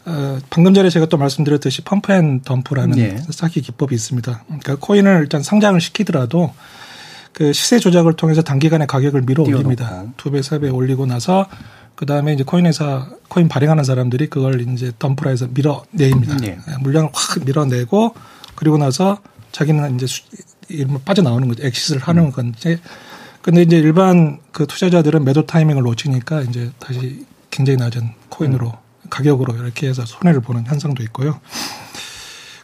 [0.05, 3.17] 어, 방금 전에 제가 또 말씀드렸듯이 pump and dump라는 예.
[3.31, 4.43] 사기 기법이 있습니다.
[4.45, 6.53] 그러니까 코인을 일단 상장을 시키더라도
[7.33, 10.05] 그 시세 조작을 통해서 단기간에 가격을 밀어 올립니다.
[10.17, 11.47] 두 배, 세 배 올리고 나서
[11.95, 16.37] 그 다음에 이제 코인 회사, 코인 발행하는 사람들이 그걸 이제 dump라 해서 밀어냅니다.
[16.37, 16.57] 네.
[16.81, 18.13] 물량을 확 밀어내고
[18.55, 19.19] 그리고 나서
[19.51, 20.05] 자기는 이제
[20.69, 21.65] 이름 빠져나오는 거죠.
[21.65, 22.31] 엑시스를 하는 음.
[22.31, 22.79] 건데.
[23.41, 29.09] 근데 이제 일반 그 투자자들은 매도 타이밍을 놓치니까 이제 다시 굉장히 낮은 코인으로 음.
[29.09, 31.39] 가격으로 이렇게 해서 손해를 보는 현상도 있고요.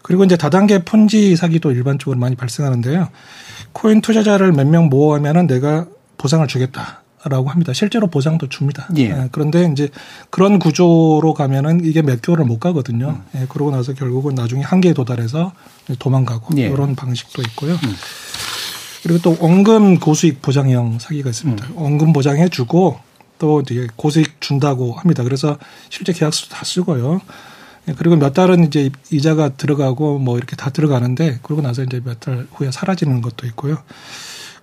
[0.01, 3.09] 그리고 이제 다단계 폰지 사기도 일반적으로 많이 발생하는데요.
[3.74, 5.86] 코인 투자자를 몇 명 모으면은 내가
[6.17, 7.74] 보상을 주겠다 라고 합니다.
[7.74, 8.88] 실제로 보상도 줍니다.
[8.97, 9.01] 예.
[9.09, 9.30] 예.
[9.32, 9.89] 그런데 이제
[10.30, 13.09] 그런 구조로 가면은 이게 몇 개월을 못 가거든요.
[13.09, 13.41] 음.
[13.41, 13.45] 예.
[13.49, 15.51] 그러고 나서 결국은 나중에 한계에 도달해서
[15.99, 16.67] 도망가고 예.
[16.67, 17.74] 이런 방식도 있고요.
[17.74, 17.95] 음.
[19.03, 21.67] 그리고 또 원금 고수익 보장형 사기가 있습니다.
[21.67, 21.74] 음.
[21.78, 22.99] 원금 보장해 주고
[23.38, 25.24] 또 이제 고수익 준다고 합니다.
[25.24, 25.57] 그래서
[25.89, 27.22] 실제 계약서 다 쓰고요.
[27.89, 32.19] 예, 그리고 몇 달은 이제 이자가 들어가고 뭐 이렇게 다 들어가는데 그러고 나서 이제 몇
[32.19, 33.77] 달 후에 사라지는 것도 있고요.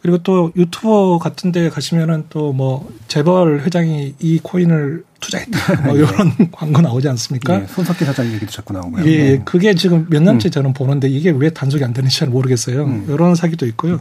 [0.03, 5.83] 그리고 또 유튜버 같은 데 가시면은 또 뭐 재벌 회장이 이 코인을 투자했다.
[5.87, 7.63] 뭐 이런 광고 나오지 않습니까?
[7.63, 9.05] 예, 손석희 사장 얘기도 자꾸 나오고요.
[9.07, 9.43] 예, 네.
[9.45, 10.51] 그게 지금 몇 년째 음.
[10.51, 12.85] 저는 보는데 이게 왜 단속이 안 되는지 잘 모르겠어요.
[12.85, 13.07] 음.
[13.09, 13.95] 이런 사기도 있고요.
[13.95, 13.99] 음.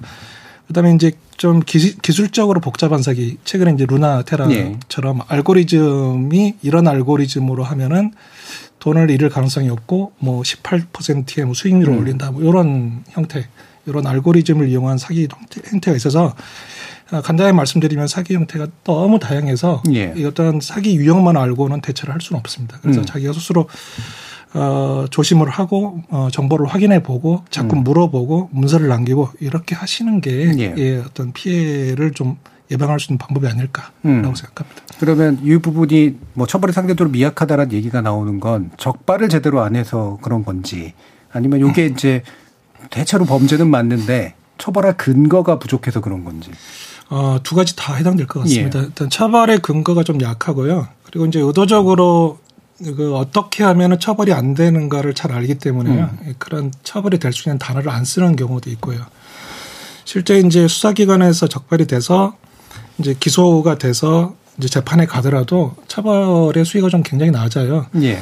[0.68, 3.38] 그다음에 이제 좀 기, 술적으로 복잡한 사기.
[3.44, 5.22] 최근에 이제 루나 테라처럼 예.
[5.28, 8.12] 알고리즘이 이런 알고리즘으로 하면은
[8.80, 12.00] 돈을 잃을 가능성이 없고 뭐 18%의 뭐 수익률을 음.
[12.00, 13.48] 올린다 뭐 이런 형태
[13.86, 15.28] 이런 알고리즘을 이용한 사기
[15.70, 16.36] 형태가 있어서
[17.12, 20.14] 아, 간단히 말씀드리면 사기 형태가 너무 다양해서 예.
[20.26, 22.80] 어떤 사기 유형만 알고는 대처를 할 수는 없습니다.
[22.82, 23.06] 그래서 음.
[23.06, 23.68] 자기가 스스로
[24.56, 27.84] 어, 조심을 하고 어, 정보를 확인해 보고 자꾸 음.
[27.84, 30.74] 물어보고 문서를 남기고 이렇게 하시는 게 예.
[30.78, 32.38] 예, 어떤 피해를 좀
[32.72, 34.34] 예방할 수 있는 방법이 아닐까라고 음.
[34.36, 34.82] 생각합니다.
[35.00, 40.44] 그러면 이 부분이 뭐 처벌이 상대적으로 미약하다라는 얘기가 나오는 건 적발을 제대로 안 해서 그런
[40.44, 40.94] 건지
[41.32, 41.94] 아니면 이게 음.
[41.94, 42.24] 이제
[42.90, 46.50] 대체로 범죄는 맞는데 처벌할 근거가 부족해서 그런 건지.
[47.10, 48.80] 어, 두 가지 다 해당될 것 같습니다.
[48.80, 48.84] 예.
[48.86, 50.88] 일단 처벌의 근거가 좀 약하고요.
[51.06, 52.40] 그리고 이제 의도적으로
[52.80, 56.10] 그 어떻게 하면 처벌이 안 되는가를 잘 알기 때문에요.
[56.24, 56.34] 음.
[56.40, 59.02] 그런 처벌이 될 수 있는 단어를 안 쓰는 경우도 있고요.
[60.04, 62.36] 실제 이제 수사기관에서 적발이 돼서
[63.00, 67.88] 이제 기소가 돼서 이제 재판에 가더라도 처벌의 수위가 좀 굉장히 낮아요.
[68.02, 68.20] 예.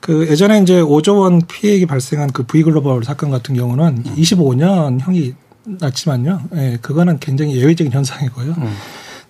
[0.00, 4.14] 그 예전에 이제 5조 원 피해액이 발생한 그 V글로벌 사건 같은 경우는 음.
[4.16, 6.42] 25년 형이 났지만요.
[6.56, 8.54] 예, 그거는 굉장히 예외적인 현상이고요.
[8.58, 8.76] 음.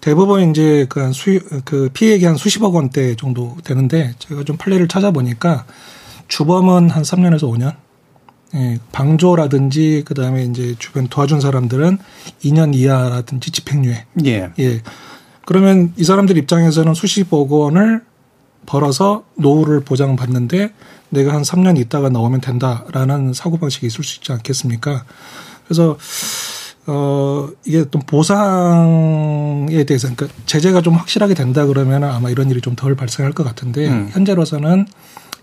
[0.01, 5.65] 대부분 이제 그, 수, 그 피해액이 한 수십억 원대 정도 되는데 제가 좀 판례를 찾아보니까
[6.29, 7.75] 주범은 한 3년에서 5년.
[8.55, 11.99] 예, 방조라든지 그다음에 이제 주변 도와준 사람들은
[12.45, 14.05] 2년 이하라든지 집행유예.
[14.27, 14.51] 예.
[14.59, 14.83] 예.
[15.45, 18.03] 그러면 이 사람들 입장에서는 수십억 원을
[18.67, 20.73] 벌어서 노후를 보장받는데
[21.11, 25.05] 내가 한 3년 있다가 나오면 된다라는 사고 방식이 있을 수 있지 않겠습니까?
[25.65, 25.99] 그래서
[26.87, 32.77] 어, 이게 또 보상에 대해서, 그러니까 제재가 좀 확실하게 된다 그러면 아마 이런 일이 좀
[32.77, 34.09] 덜 발생할 것 같은데, 음.
[34.13, 34.87] 현재로서는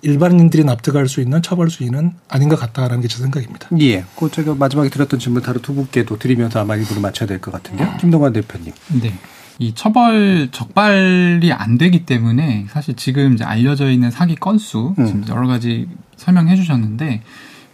[0.02, 3.68] 일반인들이 납득할 수 있는 처벌 수위는 아닌 것 같다라는 게 제 생각입니다.
[3.80, 4.04] 예.
[4.18, 7.98] 그 제가 마지막에 드렸던 질문 다른 두 분께도 드리면서 아마 일부를 맞춰야 될 것 같은데요.
[8.00, 8.74] 김동관 대표님.
[9.02, 9.14] 네.
[9.60, 15.06] 이 처벌 적발이 안 되기 때문에 사실 지금 이제 알려져 있는 사기 건수 음.
[15.06, 15.88] 지금 여러 가지
[16.18, 17.22] 설명해 주셨는데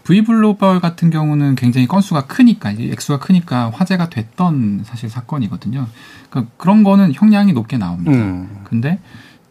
[0.03, 5.87] V블로벌 같은 경우는 굉장히 건수가 크니까 이제 액수가 크니까 화제가 됐던 사실 사건이거든요.
[6.29, 8.11] 그러니까 그런 거는 형량이 높게 나옵니다.
[8.11, 8.61] 음.
[8.63, 8.99] 근데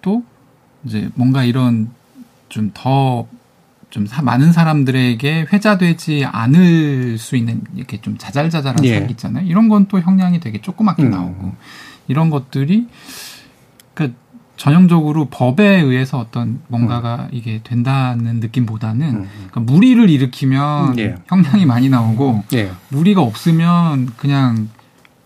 [0.02, 0.22] 또
[0.84, 1.90] 이제 뭔가 이런
[2.48, 9.00] 좀더좀 많은 사람들에게 회자되지 않을 수 있는 이렇게 좀 자잘자잘한 예.
[9.00, 9.46] 사기 있잖아요.
[9.46, 11.10] 이런 건 또 형량이 되게 조그맣게 음.
[11.10, 11.52] 나오고
[12.08, 12.86] 이런 것들이
[13.94, 14.14] 그
[14.56, 17.28] 전형적으로 법에 의해서 어떤 뭔가가 음.
[17.32, 19.28] 이게 된다는 느낌보다는 음.
[19.50, 21.16] 그러니까 무리를 일으키면 예.
[21.26, 22.70] 형량이 많이 나오고 예.
[22.88, 24.68] 무리가 없으면 그냥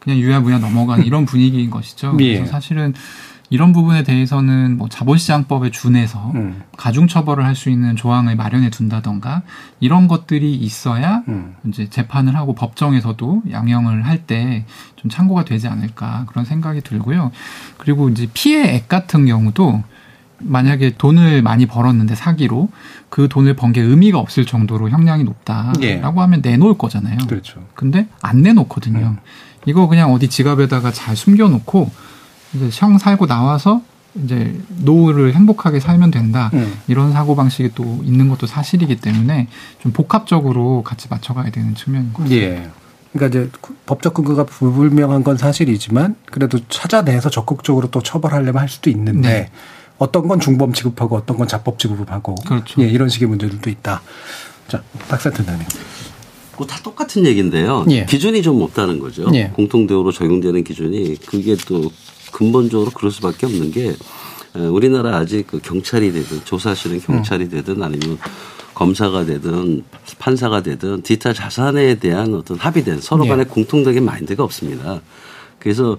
[0.01, 2.17] 그냥 유야무야 넘어가는 이런 분위기인 것이죠.
[2.21, 2.37] 예.
[2.37, 2.95] 그래서 사실은
[3.53, 6.63] 이런 부분에 대해서는 뭐 자본시장법에 준해서 음.
[6.77, 9.43] 가중처벌을 할 수 있는 조항을 마련해 둔다던가
[9.81, 11.57] 이런 것들이 있어야 음.
[11.67, 14.65] 이제 재판을 하고 법정에서도 양형을 할 때
[14.97, 17.33] 좀 참고가 되지 않을까 그런 생각이 들고요.
[17.79, 19.83] 그리고 이제 피해액 같은 경우도
[20.39, 22.69] 만약에 돈을 많이 벌었는데 사기로
[23.09, 26.01] 그 돈을 번 게 의미가 없을 정도로 형량이 높다라고 예.
[26.01, 27.19] 하면 내놓을 거잖아요.
[27.29, 27.63] 그렇죠.
[27.75, 28.99] 근데 안 내놓거든요.
[28.99, 29.17] 음.
[29.67, 31.91] 이거 그냥 어디 지갑에다가 잘 숨겨놓고
[32.55, 33.83] 이제 형 살고 나와서
[34.25, 36.75] 이제 노후를 행복하게 살면 된다 음.
[36.89, 39.49] 이런 사고 방식이 또 있는 것도 사실이기 때문에
[39.81, 42.47] 좀 복합적으로 같이 맞춰가야 되는 측면인 것 같습니다.
[42.47, 42.71] 예.
[43.13, 43.51] 그러니까 이제
[43.87, 49.51] 법적 근거가 불분명한 건 사실이지만 그래도 찾아내서 적극적으로 또 처벌하려면 할 수도 있는데 네.
[49.99, 52.83] 어떤 건 중범 취급하고 어떤 건 자법 취급하고 그렇죠.
[52.83, 54.01] 예, 이런 식의 문제들도 있다.
[54.69, 55.67] 자, 박사팀장님.
[56.69, 57.87] 다 똑같은 얘기인데요.
[57.91, 58.05] 예.
[58.05, 59.27] 기준이 좀 없다는 거죠.
[59.33, 59.49] 예.
[59.49, 61.91] 공통대우로 적용되는 기준이 그게 또
[62.33, 63.95] 근본적으로 그럴 수밖에 없는 게
[64.55, 67.51] 우리나라 아직 그 경찰이 되든 조사실은 경찰이 음.
[67.51, 68.19] 되든 아니면
[68.75, 69.85] 검사가 되든
[70.19, 73.53] 판사가 되든 디지털 자산에 대한 어떤 합의된 서로 간의 예.
[73.53, 75.01] 공통적인 마인드가 없습니다.
[75.59, 75.99] 그래서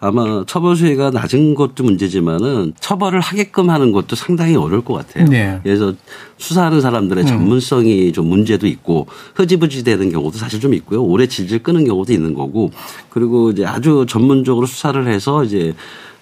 [0.00, 5.28] 아마 처벌 수위가 낮은 것도 문제지만은 처벌을 하게끔 하는 것도 상당히 어려울 것 같아요.
[5.28, 5.60] 네.
[5.62, 5.92] 그래서
[6.38, 7.28] 수사하는 사람들의 음.
[7.28, 11.02] 전문성이 좀 문제도 있고 흐지부지 되는 경우도 사실 좀 있고요.
[11.02, 12.70] 오래 질질 끄는 경우도 있는 거고
[13.10, 15.74] 그리고 이제 아주 전문적으로 수사를 해서 이제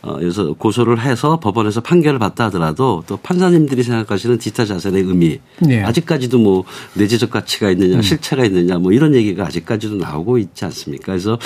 [0.02, 5.82] 어, 여기서 고소를 해서 법원에서 판결을 받다 하더라도 또 판사님들이 생각하시는 디지털 자산의 의미 네.
[5.82, 6.64] 아직까지도 뭐
[6.94, 8.02] 내재적 가치가 있느냐 음.
[8.02, 11.06] 실체가 있느냐 뭐 이런 얘기가 아직까지도 나오고 있지 않습니까?
[11.06, 11.38] 그래서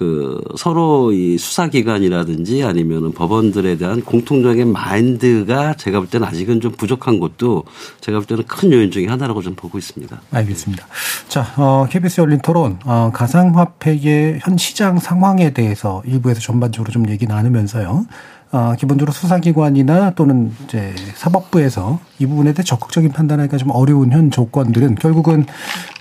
[0.00, 7.20] 그 서로 이 수사기관이라든지 아니면은 법원들에 대한 공통적인 마인드가 제가 볼 때는 아직은 좀 부족한
[7.20, 7.64] 것도
[8.00, 10.18] 제가 볼 때는 큰 요인 중에 하나라고 좀 보고 있습니다.
[10.30, 10.86] 알겠습니다.
[11.28, 17.26] 자, 어, KBS 열린 토론, 어, 가상화폐의 현 시장 상황에 대해서 일부에서 전반적으로 좀 얘기
[17.26, 18.06] 나누면서요.
[18.52, 24.96] 어, 기본적으로 수사기관이나 또는 이제 사법부에서 이 부분에 대해 적극적인 판단하기가 좀 어려운 현 조건들은
[24.96, 25.46] 결국은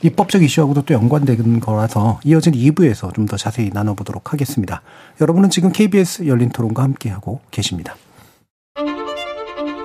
[0.01, 4.81] 입법적 이슈하고도 또 연관되는 거라서 이어진 2부에서 좀 더 자세히 나눠보도록 하겠습니다.
[5.21, 7.95] 여러분은 지금 KBS 열린 토론과 함께하고 계십니다.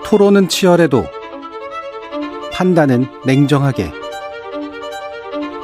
[0.07, 1.05] 토론은 치열해도
[2.55, 3.91] 판단은 냉정하게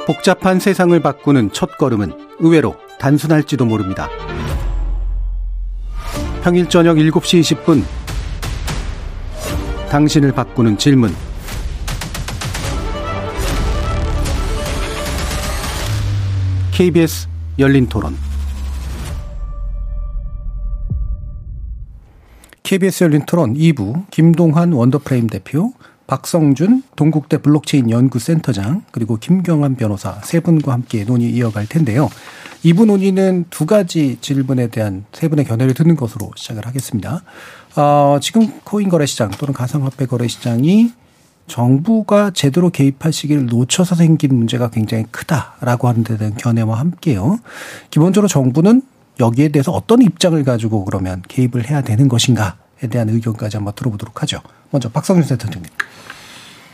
[0.05, 4.09] 복잡한 세상을 바꾸는 첫 걸음은 의외로 단순할지도 모릅니다.
[6.43, 7.83] 평일 저녁 7시 20분.
[9.91, 11.13] 당신을 바꾸는 질문.
[16.71, 17.27] KBS
[17.59, 18.17] 열린 토론.
[22.63, 25.73] KBS 열린 토론 2부 김동환 원더프레임 대표
[26.11, 32.09] 박성준 동국대 블록체인 연구센터장 그리고 김경환 변호사 세 분과 함께 논의 이어갈 텐데요.
[32.63, 37.23] 2부 논의는 두 가지 질문에 대한 세 분의 견해를 듣는 것으로 시작을 하겠습니다.
[37.77, 40.91] 어, 지금 코인 거래 시장 또는 가상화폐 거래 시장이
[41.47, 47.39] 정부가 제대로 개입할 시기를 놓쳐서 생긴 문제가 굉장히 크다라고 하는 데 대한 견해와 함께요.
[47.89, 48.81] 기본적으로 정부는
[49.21, 54.41] 여기에 대해서 어떤 입장을 가지고 그러면 개입을 해야 되는 것인가에 대한 의견까지 한번 들어보도록 하죠.
[54.71, 55.69] 먼저 박성준 센터장님.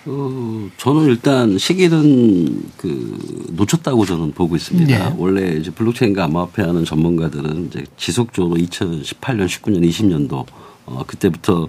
[0.09, 5.09] 어, 저는 일단 시기는 그 놓쳤다고 저는 보고 있습니다.
[5.09, 5.15] 네.
[5.17, 10.45] 원래 이제 블록체인과 암호화폐 하는 전문가들은 이제 지속적으로 2018년, 19년, 20년도
[10.85, 11.67] 어, 그때부터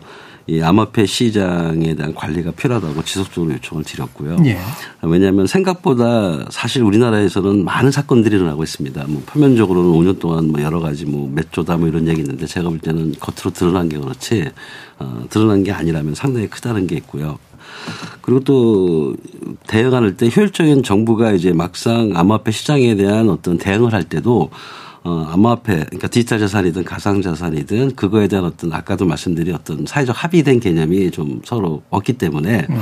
[0.49, 4.39] 이 암호화폐 시장에 대한 관리가 필요하다고 지속적으로 요청을 드렸고요.
[4.47, 4.59] 예.
[5.03, 9.05] 왜냐하면 생각보다 사실 우리나라에서는 많은 사건들이 일어나고 있습니다.
[9.09, 12.69] 뭐 표면적으로는 5년 동안 뭐 여러 가지 뭐 몇 조다 뭐 이런 얘기 있는데 제가
[12.69, 14.51] 볼 때는 겉으로 드러난 게 그렇지
[14.99, 17.39] 어, 드러난 게 아니라면 상당히 크다는 게 있고요.
[18.23, 19.17] 그리고 또
[19.67, 24.51] 대응할 때 효율적인 정부가 이제 막상 암호화폐 시장에 대한 어떤 대응을 할 때도
[25.09, 30.61] 어, 암호화폐, 그러니까 디지털 자산이든 가상 자산이든 그거에 대한 어떤 아까도 말씀드린 어떤 사회적 합의된
[30.61, 32.79] 개념이 좀 서로 없기 때문에 음.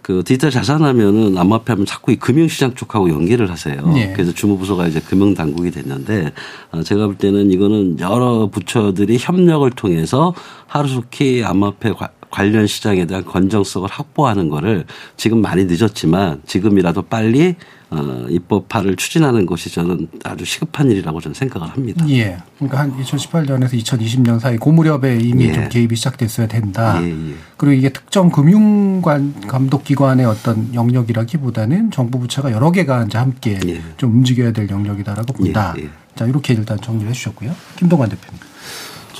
[0.00, 3.86] 그 디지털 자산 하면은 암호화폐 하면 자꾸 이 금융시장 쪽하고 연계를 하세요.
[3.88, 4.14] 네.
[4.14, 6.32] 그래서 주무부서가 이제 금융당국이 됐는데
[6.70, 10.32] 어, 제가 볼 때는 이거는 여러 부처들이 협력을 통해서
[10.66, 11.90] 하루속히 암호화폐
[12.30, 14.84] 관련 시장에 대한 건정성을 확보하는 거를
[15.16, 17.56] 지금 많이 늦었지만 지금이라도 빨리
[17.90, 22.04] 어, 입법화를 추진하는 것이 저는 아주 시급한 일이라고 저는 생각을 합니다.
[22.10, 22.36] 예.
[22.58, 25.52] 그러니까 한 2018년에서 2020년 사이 고무렵에 이미 예.
[25.54, 27.02] 좀 개입이 시작됐어야 된다.
[27.02, 27.34] 예, 예.
[27.56, 33.80] 그리고 이게 특정 금융관 감독기관의 어떤 영역이라기보다는 정부 부처가 여러 개가 이제 함께 예.
[33.96, 35.74] 좀 움직여야 될 영역이다라고 본다.
[35.78, 35.88] 예, 예.
[36.14, 37.54] 자, 이렇게 일단 정리를 해 주셨고요.
[37.76, 38.47] 김동관 대표님.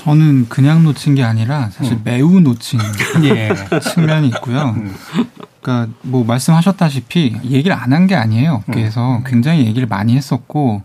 [0.03, 2.01] 저는 그냥 놓친 게 아니라 사실 음.
[2.03, 2.79] 매우 놓친
[3.25, 3.49] 예.
[3.81, 4.75] 측면이 있고요.
[4.77, 4.93] 음.
[5.61, 8.63] 그러니까 뭐 말씀하셨다시피 얘기를 안 한 게 아니에요.
[8.71, 9.23] 그래서 음.
[9.25, 10.81] 굉장히 얘기를 많이 했었고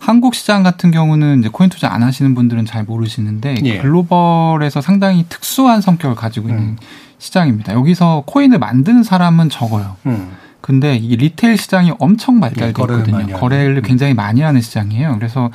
[0.00, 3.78] 한국 시장 같은 경우는 이제 코인 투자 안 하시는 분들은 잘 모르시는데 예.
[3.78, 6.76] 글로벌에서 상당히 특수한 성격을 가지고 있는 음.
[7.18, 7.72] 시장입니다.
[7.74, 9.96] 여기서 코인을 만드는 사람은 적어요.
[10.06, 10.32] 음.
[10.60, 13.36] 근데 이 리테일 시장이 엄청 발달돼 있거든요.
[13.38, 13.82] 거래를 음.
[13.82, 15.14] 굉장히 많이 하는 시장이에요.
[15.18, 15.50] 그래서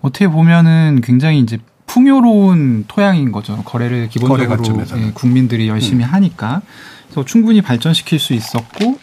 [0.00, 3.62] 어떻게 보면은 굉장히 이제 풍요로운 토양인 거죠.
[3.64, 6.10] 거래를 기본적으로 거래 예, 국민들이 열심히 음.
[6.10, 6.62] 하니까.
[7.06, 8.98] 그래서 충분히 발전시킬 수 있었고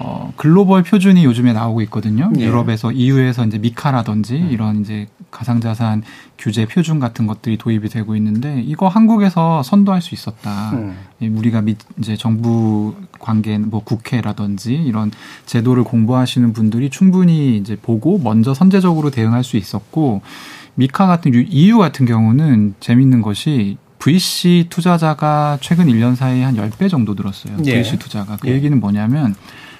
[0.00, 2.30] 어, 글로벌 표준이 요즘에 나오고 있거든요.
[2.38, 2.44] 예.
[2.44, 4.48] 유럽에서 EU에서 이제 미카라든지 음.
[4.50, 6.02] 이런 이제 가상자산
[6.36, 10.72] 규제 표준 같은 것들이 도입이 되고 있는데 이거 한국에서 선도할 수 있었다.
[10.72, 10.96] 음.
[11.20, 15.10] 우리가 미, 이제 정부 관계 뭐 국회라든지 이런
[15.46, 20.22] 제도를 공부하시는 분들이 충분히 이제 보고 먼저 선제적으로 대응할 수 있었고
[20.74, 27.14] 미카 같은 EU 같은 경우는 재밌는 것이 VC 투자자가 최근 1년 사이에 한 10배 정도
[27.14, 27.56] 늘었어요.
[27.64, 27.76] 예.
[27.76, 28.36] VC 투자가.
[28.36, 28.52] 그 예.
[28.52, 29.34] 얘기는 뭐냐면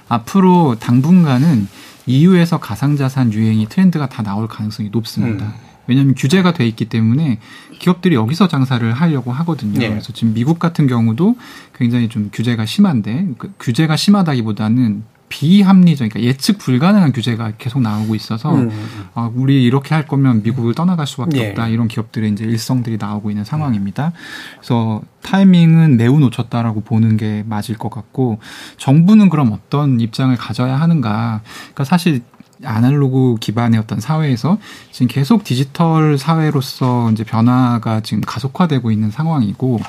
[0.09, 1.69] 앞으로 당분간은
[2.07, 5.47] EU에서 가상자산 유행이 트렌드가 다 나올 가능성이 높습니다.
[5.47, 5.53] 음.
[5.87, 7.39] 왜냐하면 규제가 돼 있기 때문에
[7.79, 9.79] 기업들이 여기서 장사를 하려고 하거든요.
[9.79, 9.91] 네.
[9.91, 11.37] 그래서 지금 미국 같은 경우도
[11.75, 15.05] 굉장히 좀 규제가 심한데 그 규제가 심하다기보다는
[15.35, 18.71] 비합리적, 그러니까 예측 불가능한 규제가 계속 나오고 있어서 음.
[19.15, 21.49] 아, 우리 이렇게 할 거면 미국을 떠나갈 수밖에 예.
[21.49, 24.13] 없다 이런 기업들의 이제 일성들이 나오고 있는 상황입니다.
[24.59, 28.39] 그래서 타이밍은 매우 놓쳤다라고 보는 게 맞을 것 같고
[28.77, 31.41] 정부는 그럼 어떤 입장을 가져야 하는가?
[31.45, 32.23] 그러니까 사실
[32.65, 34.59] 아날로그 기반의 어떤 사회에서
[34.93, 39.81] 지금 계속 디지털 사회로서 이제 변화가 지금 가속화되고 있는 상황이고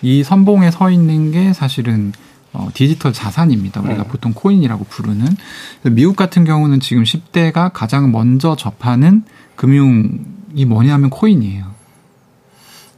[0.00, 2.12] 이 선봉에 서 있는 게 사실은
[2.52, 3.80] 어, 디지털 자산입니다.
[3.80, 4.08] 우리가 네.
[4.08, 5.26] 보통 코인이라고 부르는.
[5.92, 9.22] 미국 같은 경우는 지금 10대가 가장 먼저 접하는
[9.56, 11.78] 금융이 뭐냐면 코인이에요.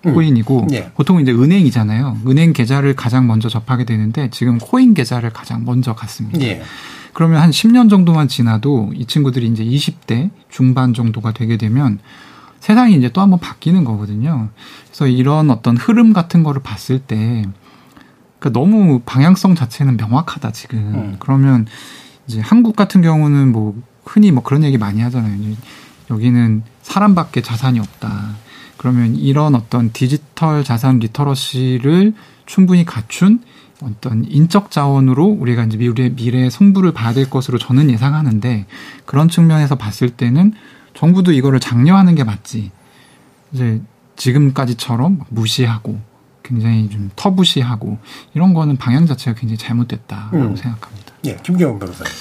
[0.07, 0.15] 음.
[0.15, 0.91] 코인이고 네.
[0.95, 2.19] 보통 이제 은행이잖아요.
[2.27, 6.39] 은행 계좌를 가장 먼저 접하게 되는데 지금 코인 계좌를 가장 먼저 갔습니다.
[6.39, 6.63] 네.
[7.13, 11.99] 그러면 한 10년 정도만 지나도 이 친구들이 이제 20대 중반 정도가 되게 되면
[12.61, 14.49] 세상이 이제 또 한번 바뀌는 거거든요.
[14.87, 17.45] 그래서 이런 어떤 흐름 같은 거를 봤을 때
[18.41, 20.79] 그러니까 너무 방향성 자체는 명확하다 지금.
[20.79, 21.17] 음.
[21.21, 21.67] 그러면
[22.27, 25.55] 이제 한국 같은 경우는 뭐 흔히 뭐 그런 얘기 많이 하잖아요.
[26.11, 28.35] 여기는 사람밖에 자산이 없다.
[28.77, 32.15] 그러면 이런 어떤 디지털 자산 리터러시를
[32.47, 33.41] 충분히 갖춘
[33.83, 38.67] 어떤 인적 자원으로 우리가 이제 미래의 미래 성부를 봐야 될 것으로 저는 예상하는데
[39.05, 40.55] 그런 측면에서 봤을 때는
[40.95, 42.71] 정부도 이거를 장려하는 게 맞지.
[43.53, 43.81] 이제
[44.17, 46.10] 지금까지처럼 무시하고
[46.51, 47.97] 굉장히 좀 터부시하고
[48.35, 50.57] 이런 거는 방향 자체가 굉장히 잘못됐다라고 음.
[50.57, 51.15] 생각합니다.
[51.25, 52.13] 예, 김경훈 변호사님.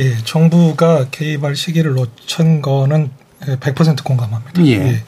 [0.00, 3.10] 예, 정부가 개입할 시기를 놓친 거는
[3.40, 4.64] 100% 공감합니다.
[4.66, 4.72] 예.
[4.72, 5.02] 예.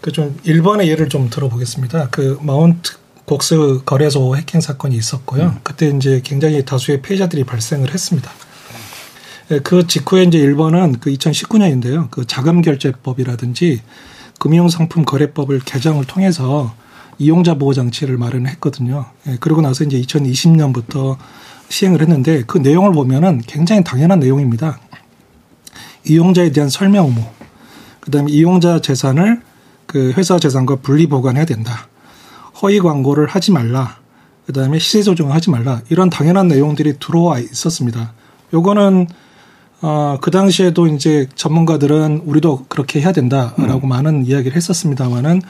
[0.00, 2.08] 그 좀 일본의 예를 좀 들어보겠습니다.
[2.10, 2.94] 그 마운트
[3.26, 5.42] 곡스 거래소 해킹 사건이 있었고요.
[5.44, 5.58] 음.
[5.62, 8.30] 그때 이제 굉장히 다수의 피해자들이 발생을 했습니다.
[9.52, 12.10] 예, 그 직후에 이제 일본은 그 2019년인데요.
[12.10, 13.82] 그 자금 결제법이라든지
[14.38, 16.74] 금융상품 거래법을 개정을 통해서
[17.20, 19.04] 이용자 보호 장치를 마련했거든요.
[19.28, 21.16] 예, 그러고 나서 이제 2020년부터
[21.68, 24.80] 시행을 했는데 그 내용을 보면은 굉장히 당연한 내용입니다.
[26.08, 27.22] 이용자에 대한 설명 의무,
[28.00, 29.42] 그다음에 이용자 재산을
[29.86, 31.88] 그 회사 재산과 분리 보관해야 된다.
[32.62, 33.98] 허위 광고를 하지 말라.
[34.46, 35.82] 그다음에 시세 조정을 하지 말라.
[35.90, 38.14] 이런 당연한 내용들이 들어와 있었습니다.
[38.54, 39.08] 요거는
[39.82, 43.88] 어, 그 당시에도 이제 전문가들은 우리도 그렇게 해야 된다라고 음.
[43.88, 45.42] 많은 이야기를 했었습니다만은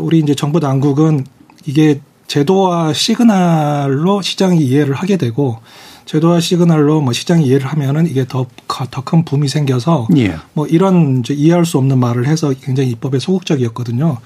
[0.00, 1.24] 우리 이제 정부 당국은
[1.64, 5.58] 이게 제도와 시그널로 시장이 이해를 하게 되고
[6.06, 8.46] 제도와 시그널로 뭐 시장이 이해를 하면은 이게 더
[8.90, 10.36] 더 큰 붐이 생겨서 예.
[10.52, 14.18] 뭐 이런 이제 이해할 수 없는 말을 해서 굉장히 입법에 소극적이었거든요.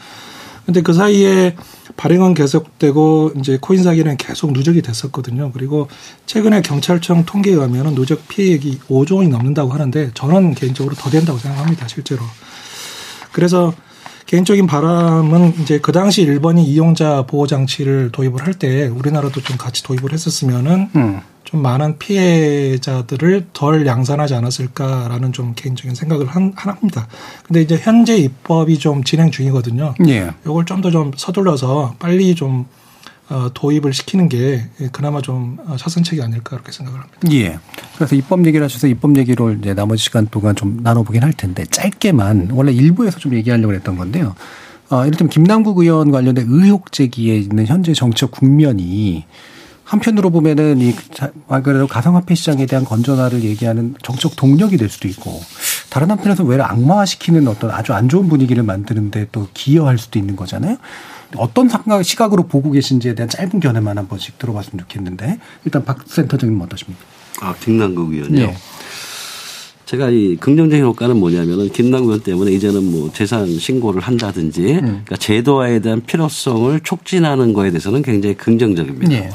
[0.66, 1.56] 근데 그 사이에
[1.96, 5.52] 발행은 계속되고 이제 코인 사기는 계속 누적이 됐었거든요.
[5.52, 5.88] 그리고
[6.26, 11.88] 최근에 경찰청 통계에 의하면 누적 피해액이 5조 원이 넘는다고 하는데 저는 개인적으로 더 된다고 생각합니다.
[11.88, 12.22] 실제로.
[13.32, 13.72] 그래서
[14.30, 19.82] 개인적인 바람은 이제 그 당시 일본이 이용자 보호 장치를 도입을 할 때 우리나라도 좀 같이
[19.82, 21.20] 도입을 했었으면은 음.
[21.42, 27.08] 좀 많은 피해자들을 덜 양산하지 않았을까라는 좀 개인적인 생각을 한, 합니다.
[27.44, 29.94] 근데 이제 현재 입법이 좀 진행 중이거든요.
[30.06, 30.30] 예.
[30.44, 32.66] 이걸 좀 더좀 좀 서둘러서 빨리 좀 어,
[33.54, 37.18] 도입을 시키는 게 그나마 좀 차선책이 아닐까 그렇게 생각을 합니다.
[37.32, 37.58] 예.
[37.94, 42.50] 그래서 입법 얘기를 하셔서 입법 얘기를 이제 나머지 시간 동안 좀 나눠보긴 할 텐데 짧게만
[42.52, 44.34] 원래 일부에서 좀 얘기하려고 했던 건데요.
[44.90, 49.24] 어, 이를테면 김남국 의원 관련된 의혹 제기에 있는 현재 정책 국면이
[49.84, 55.40] 한편으로 보면은 이말 그대로 가상화폐 시장에 대한 건전화를 얘기하는 정책 동력이 될 수도 있고
[55.90, 60.76] 다른 한편에서 왜 악마화시키는 어떤 아주 안 좋은 분위기를 만드는데 또 기여할 수도 있는 거잖아요.
[61.36, 61.68] 어떤
[62.02, 67.04] 시각으로 보고 계신지에 대한 짧은 견해만 한 번씩 들어봤으면 좋겠는데 일단 박 센터장님 어떠십니까?
[67.40, 68.46] 아 김남국 의원요.
[68.46, 68.56] 네.
[69.86, 74.80] 제가 이 긍정적인 효과는 뭐냐면은 김남국 의원 때문에 이제는 뭐 재산 신고를 한다든지 음.
[74.80, 79.12] 그러니까 제도화에 대한 필요성을 촉진하는 거에 대해서는 굉장히 긍정적입니다.
[79.12, 79.30] 예.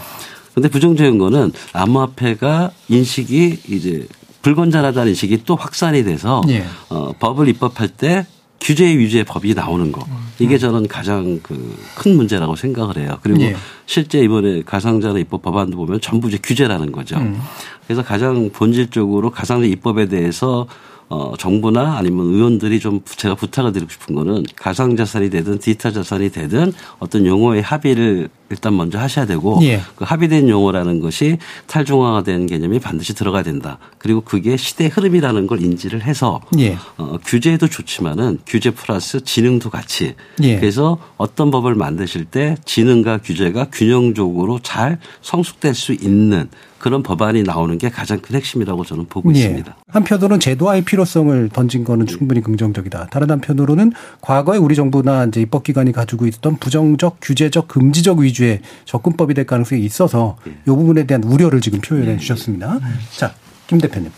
[0.51, 4.07] 그런데 부정적인 거는 암호화폐가 인식이 이제
[4.43, 6.63] 불건전하다는 인식이 또 확산이 돼서 예.
[6.87, 8.25] 어, 법을 입법할 때
[8.61, 10.05] 규제 위주의 법이 나오는 거
[10.39, 13.17] 이게 저는 가장 그 큰 문제라고 생각을 해요.
[13.23, 13.55] 그리고 예.
[13.87, 17.17] 실제 이번에 가상자산 입법 법안도 보면 전부 이제 규제라는 거죠.
[17.17, 17.41] 음.
[17.87, 20.67] 그래서 가장 본질적으로 가상자 입법에 대해서
[21.07, 26.73] 어, 정부나 아니면 의원들이 좀 제가 부탁을 드리고 싶은 거는 가상자산이 되든 디지털 자산이 되든
[26.99, 29.81] 어떤 용어의 합의를 일단 먼저 하셔야 되고 예.
[29.95, 31.37] 그 합의된 용어라는 것이
[31.67, 33.79] 탈중앙화된 개념이 반드시 들어가야 된다.
[33.97, 36.77] 그리고 그게 시대 흐름이라는 걸 인지를 해서 예.
[36.97, 40.59] 어, 규제도 좋지만은 규제 플러스 지능도 같이 예.
[40.59, 46.49] 그래서 어떤 법을 만드실 때 지능과 규제가 균형적으로 잘 성숙될 수 있는
[46.85, 49.39] 그런 법안이 나오는 게 가장 큰 핵심이라고 저는 보고 예.
[49.39, 49.75] 있습니다.
[49.87, 53.07] 한편으로는 제도화의 필요성을 던진 거는 충분히 긍정적이다.
[53.07, 59.47] 다른 한편으로는 과거에 우리 정부나 이제 입법기관이 가지고 있던 부정적, 규제적, 금지적 위주의 접근법이 될
[59.47, 62.17] 가능성이 있어서 이 부분에 대한 우려를 지금 표현해 예.
[62.17, 62.79] 주셨습니다.
[63.17, 63.33] 자,
[63.65, 64.11] 김 대표님.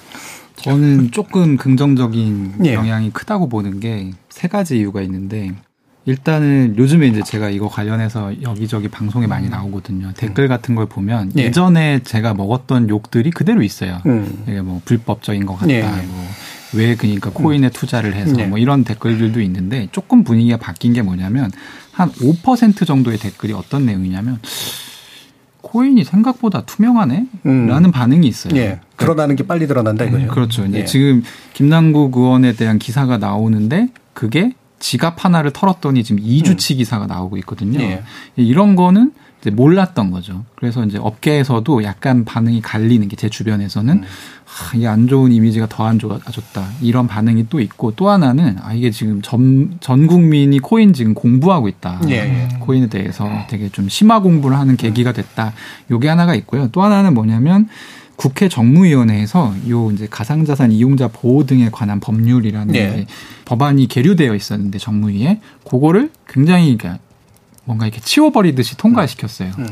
[0.57, 2.74] 저는 조금 긍정적인 예.
[2.74, 5.55] 영향이 크다고 보는 게 세 가지 이유가 있는데
[6.08, 10.14] 일단은 요즘에 이제 제가 이거 관련해서 여기저기 방송에 많이 나오거든요.
[10.16, 11.51] 댓글 같은 걸 보면 예.
[11.51, 14.01] 전에 제가 먹었던 욕들이 그대로 있어요.
[14.05, 14.43] 음.
[14.47, 15.70] 이게 뭐 불법적인 것 같다.
[15.70, 15.84] 예.
[16.72, 18.45] 뭐왜 그러니까 코인에 투자를 해서 예.
[18.45, 21.51] 뭐 이런 댓글들도 있는데 조금 분위기가 바뀐 게 뭐냐면
[21.91, 24.39] 한 5% 정도의 댓글이 어떤 내용이냐면
[25.60, 27.28] 코인이 생각보다 투명하네?
[27.47, 27.68] 음.
[27.68, 28.55] 라는 반응이 있어요.
[28.55, 28.80] 예.
[28.95, 30.24] 드러나는 게 빨리 드러난다 이거죠.
[30.24, 30.66] 음, 그렇죠.
[30.68, 30.86] 이제 예.
[30.86, 36.78] 지금 김남국 의원에 대한 기사가 나오는데 그게 지갑 하나를 털었더니 지금 2주치 음.
[36.78, 37.80] 기사가 나오고 있거든요.
[37.82, 38.03] 예.
[38.36, 39.11] 이런 거는
[39.41, 40.45] 이제 몰랐던 거죠.
[40.55, 44.03] 그래서 이제 업계에서도 약간 반응이 갈리는 게 제 주변에서는 음.
[44.03, 46.67] 아, 이게 안 좋은 이미지가 더 안 좋아졌다.
[46.82, 51.67] 이런 반응이 또 있고 또 하나는 아 이게 지금 전, 전 국민이 코인 지금 공부하고
[51.67, 52.01] 있다.
[52.09, 52.47] 예, 예.
[52.59, 55.53] 코인에 대해서 되게 좀 심화 공부를 하는 계기가 됐다.
[55.91, 56.69] 요게 하나가 있고요.
[56.71, 57.67] 또 하나는 뭐냐면
[58.18, 63.05] 국회 정무위원회에서 요 이제 가상자산 이용자 보호 등에 관한 법률이라는 네.
[63.45, 65.39] 법안이 계류되어 있었는데 정무위에
[65.70, 66.99] 그거를 굉장히 그러니까
[67.63, 69.51] 뭔가 이렇게 치워버리듯이 통과시켰어요.
[69.59, 69.68] 음.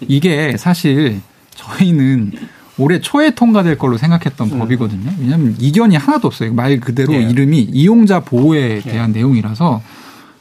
[0.00, 1.20] 이게 사실
[1.50, 2.32] 저희는
[2.78, 4.58] 올해 초에 통과될 걸로 생각했던 음.
[4.58, 5.12] 법이거든요.
[5.20, 6.54] 왜냐하면 이견이 하나도 없어요.
[6.54, 7.18] 말 그대로 네.
[7.28, 8.92] 이름이 이용자 보호에 네.
[8.92, 9.18] 대한 네.
[9.18, 9.82] 내용이라서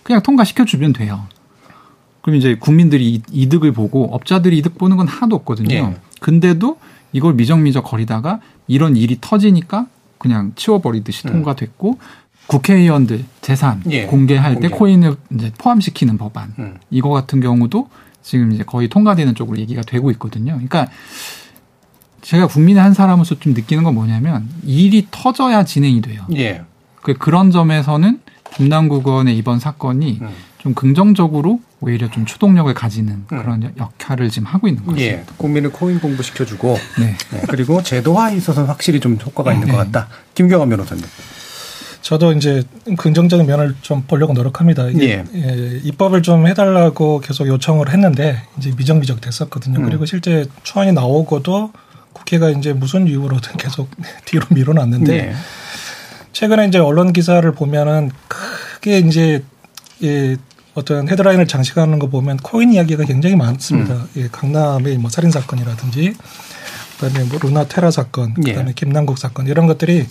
[0.03, 1.27] 그냥 통과시켜 주면 돼요.
[2.21, 5.67] 그럼 이제 국민들이 이득을 보고 업자들이 이득 보는 건 하나도 없거든요.
[5.67, 5.97] 네.
[6.21, 6.77] 근데도
[7.11, 9.87] 이걸 미적미적 거리다가 이런 일이 터지니까
[10.17, 11.33] 그냥 치워버리듯이 음.
[11.33, 11.97] 통과됐고
[12.47, 14.67] 국회의원들 재산 예, 공개할 공개.
[14.67, 16.77] 때 코인을 이제 포함시키는 법안 음.
[16.89, 17.89] 이거 같은 경우도
[18.21, 20.53] 지금 이제 거의 통과되는 쪽으로 얘기가 되고 있거든요.
[20.53, 20.87] 그러니까
[22.21, 26.25] 제가 국민의 한 사람으로서 좀 느끼는 건 뭐냐면 일이 터져야 진행이 돼요.
[26.35, 26.63] 예.
[27.01, 28.19] 그 그런 점에서는
[28.55, 30.29] 김남국 의원의 이번 사건이 음.
[30.59, 33.37] 좀 긍정적으로 오히려 좀 추동력을 가지는 음.
[33.37, 34.99] 그런 역할을 지금 하고 있는 거죠.
[35.01, 37.15] 예, 국민을 코인 공부시켜주고 네.
[37.31, 37.41] 네.
[37.47, 39.73] 그리고 제도화에 있어서는 확실히 좀 효과가 있는 네.
[39.73, 40.09] 것 같다.
[40.35, 41.03] 김경환 변호사님.
[42.01, 42.63] 저도 이제
[42.97, 44.91] 긍정적인 면을 좀 보려고 노력합니다.
[44.99, 45.23] 예.
[45.33, 49.79] 예, 입법을 좀 해달라고 계속 요청을 했는데 이제 미정미적 됐었거든요.
[49.79, 49.85] 음.
[49.85, 51.71] 그리고 실제 초안이 나오고도
[52.11, 53.89] 국회가 이제 무슨 이유로든 계속
[54.25, 55.35] 뒤로 밀어놨는데 예.
[56.33, 59.43] 최근에 이제 언론 기사를 보면은 크게 이제
[60.03, 60.37] 예,
[60.79, 63.93] 어떤 헤드라인을 장식하는 거 보면 코인 이야기가 굉장히 많습니다.
[63.93, 64.07] 음.
[64.17, 66.13] 예, 강남의 뭐 살인 사건이라든지
[66.99, 68.73] 그다음에 뭐 루나 테라 사건, 그다음에 예.
[68.73, 70.05] 김남국 사건 이런 것들이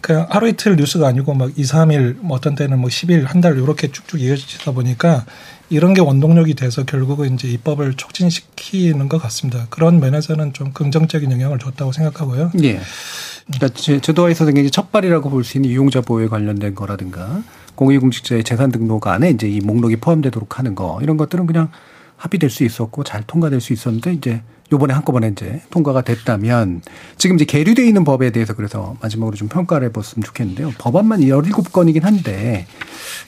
[0.00, 3.56] 그냥 하루 이틀 뉴스가 아니고 막 2, 3일 뭐 어떤 때는 뭐 10일, 한 달
[3.56, 5.24] 이렇게 쭉쭉 이어지다 보니까
[5.70, 9.66] 이런 게 원동력이 돼서 결국은 이제 입법을 촉진시키는 것 같습니다.
[9.70, 12.52] 그런 면에서는 좀 긍정적인 영향을 줬다고 생각하고요.
[12.62, 12.80] 예.
[13.46, 13.68] 그러니까
[14.00, 17.42] 제도화에서 생긴 첫발이라고 볼 수 있는 이용자 보호에 관련된 거라든가
[17.74, 21.68] 공익공직자의 재산 등록 안에 이제 이 목록이 포함되도록 하는 거 이런 것들은 그냥
[22.16, 24.42] 합의될 수 있었고 잘 통과될 수 있었는데 이제
[24.72, 26.80] 요번에 한꺼번에 이제 통과가 됐다면
[27.18, 30.72] 지금 이제 계류되어 있는 법에 대해서 그래서 마지막으로 좀 평가를 해봤으면 좋겠는데요.
[30.78, 32.66] 법안만 17건이긴 한데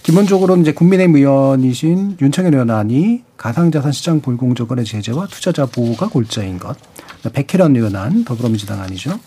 [0.03, 6.77] 기본적으로 이제 국민의힘 의원이신 윤창현 의원안이 가상자산 시장 불공정거래 제재와 투자자 보호가 골자인 것.
[7.31, 9.19] 백혜련 의원안 더불어민주당 아니죠.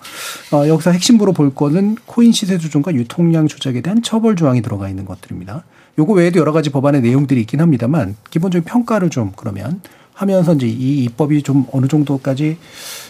[0.52, 5.06] 어, 여기서 핵심부로 볼 거는 코인 시세 조정과 유통량 조작에 대한 처벌 조항이 들어가 있는
[5.06, 5.64] 것들입니다.
[5.97, 9.82] 요거 외에도 여러 가지 법안의 내용들이 있긴 합니다만 기본적인 평가를 좀 그러면
[10.14, 12.58] 하면서 이제 이 입법이 좀 어느 정도까지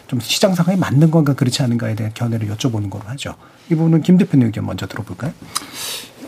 [0.08, 3.36] 좀 시장 상황에 맞는 건가 그렇지 않은가에 대한 견해를 여쭤보는 걸로 하죠.
[3.72, 5.34] 이 부분은 김 대표님 의견 먼저 들어볼까요?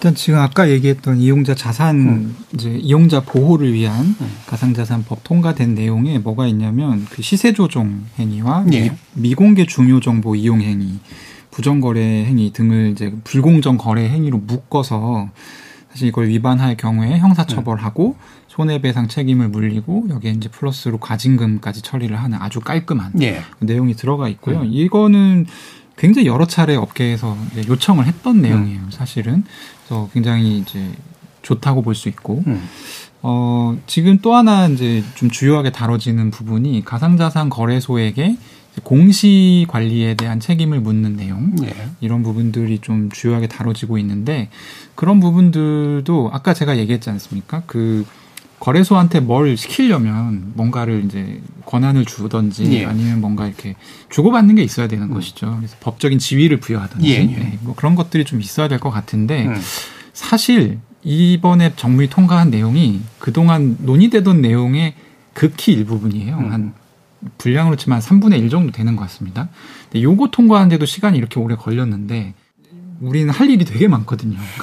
[0.02, 2.36] 일단 지금 아까 얘기했던 이용자 자산 음.
[2.56, 4.38] 이제 이용자 보호를 위한 음.
[4.47, 8.95] 가상자산법 통과된 내용에 뭐가 있냐면 그 시세 조종 행위와 예.
[9.14, 10.97] 미, 공개 중요 정보 이용 행위
[11.52, 15.30] 부정 거래 행위 등을 이제 불공정 거래 행위로 묶어서
[15.91, 18.16] 사실 이걸 위반할 경우에 형사처벌하고
[18.47, 23.43] 손해배상 책임을 물리고 여기에 이제 플러스로 과징금까지 처리를 하는 아주 깔끔한 예.
[23.60, 24.62] 내용이 들어가 있고요.
[24.62, 24.70] 음.
[24.72, 25.45] 이거는
[25.95, 27.38] 굉장히 여러 차례 업계에서
[27.68, 28.80] 요청을 했던 내용이에요.
[28.80, 28.89] 음.
[28.89, 29.43] 사실은
[29.92, 30.89] 그래서 굉장히 이제
[31.42, 32.64] 좋다고 볼 수 있고 음.
[33.22, 38.38] 어 지금 또 하나 이제 좀 주요하게 다뤄지는 부분이 가상자산 거래소에게
[38.84, 41.74] 공시 관리에 대한 책임을 묻는 내용 네.
[42.00, 44.50] 이런 부분들이 좀 주요하게 다뤄지고 있는데
[44.96, 47.64] 그런 부분들도 아까 제가 얘기했지 않습니까?
[47.68, 48.06] 그
[48.62, 52.86] 거래소한테 뭘 시키려면 뭔가를 이제 권한을 주던지 예.
[52.86, 53.76] 아니면 뭔가 이렇게
[54.12, 55.14] 주고받는 게 있어야 되는 음.
[55.16, 55.55] 것이죠.
[55.57, 57.24] 그래서 법적인 지위를 부여하든지 예.
[57.24, 59.55] 네, 뭐 그런 것들이 좀 있어야 될 것 같은데 음.
[60.14, 64.93] 사실 이번에 정부이 통과한 내용이 그동안 논의되던 내용의
[65.34, 66.38] 극히 일부분이에요.
[66.38, 66.51] 음.
[66.51, 66.74] 한
[67.39, 69.49] 분량으로 치면 한 3분의 1 정도 되는 것 같습니다.
[69.89, 72.36] 근데 요거 통과하는데도 시간이 이렇게 오래 걸렸는데
[73.02, 74.38] 우리는 할 일이 되게 많거든요.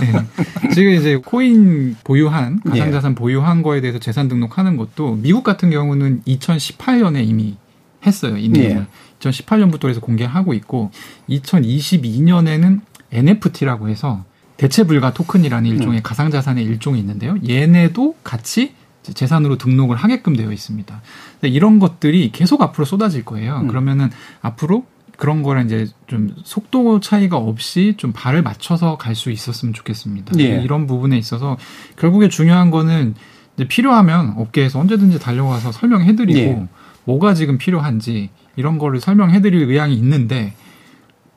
[0.00, 0.70] 네.
[0.74, 3.14] 지금 이제 코인 보유한 가상자산 예.
[3.14, 7.56] 보유한 거에 대해서 재산 등록하는 것도 미국 같은 경우는 2018년에 이미
[8.04, 8.36] 했어요.
[8.36, 8.82] 이 내용을.
[8.82, 8.86] 예.
[9.20, 10.90] 2018년부터 해서 공개하고 있고
[11.30, 12.80] 2022년에는
[13.12, 14.24] NFT라고 해서
[14.56, 16.02] 대체 불가 토큰이라는 일종의 음.
[16.02, 17.36] 가상자산의 일종이 있는데요.
[17.48, 21.00] 얘네도 같이 재산으로 등록을 하게끔 되어 있습니다.
[21.42, 23.60] 이런 것들이 계속 앞으로 쏟아질 거예요.
[23.60, 23.68] 음.
[23.68, 24.10] 그러면은
[24.40, 24.84] 앞으로
[25.22, 30.32] 그런 거를 이제 좀 속도 차이가 없이 좀 발을 맞춰서 갈 수 있었으면 좋겠습니다.
[30.40, 30.60] 예.
[30.64, 31.56] 이런 부분에 있어서
[31.96, 33.14] 결국에 중요한 거는
[33.56, 36.66] 이제 필요하면 업계에서 언제든지 달려가서 설명해드리고 예.
[37.04, 40.54] 뭐가 지금 필요한지 이런 거를 설명해드릴 의향이 있는데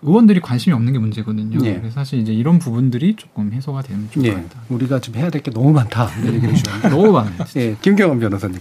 [0.01, 1.59] 의원들이 관심이 없는 게 문제거든요.
[1.67, 1.75] 예.
[1.75, 4.31] 그래서 사실 이제 이런 부분들이 조금 해소가 되면 좋을 예.
[4.33, 4.61] 것 같다.
[4.69, 6.09] 우리가 좀 해야 될 게 너무 많다.
[6.25, 6.55] 얘기를
[6.89, 7.35] 너무 많아요.
[7.57, 7.75] 예.
[7.83, 8.59] 김경원 변호사님.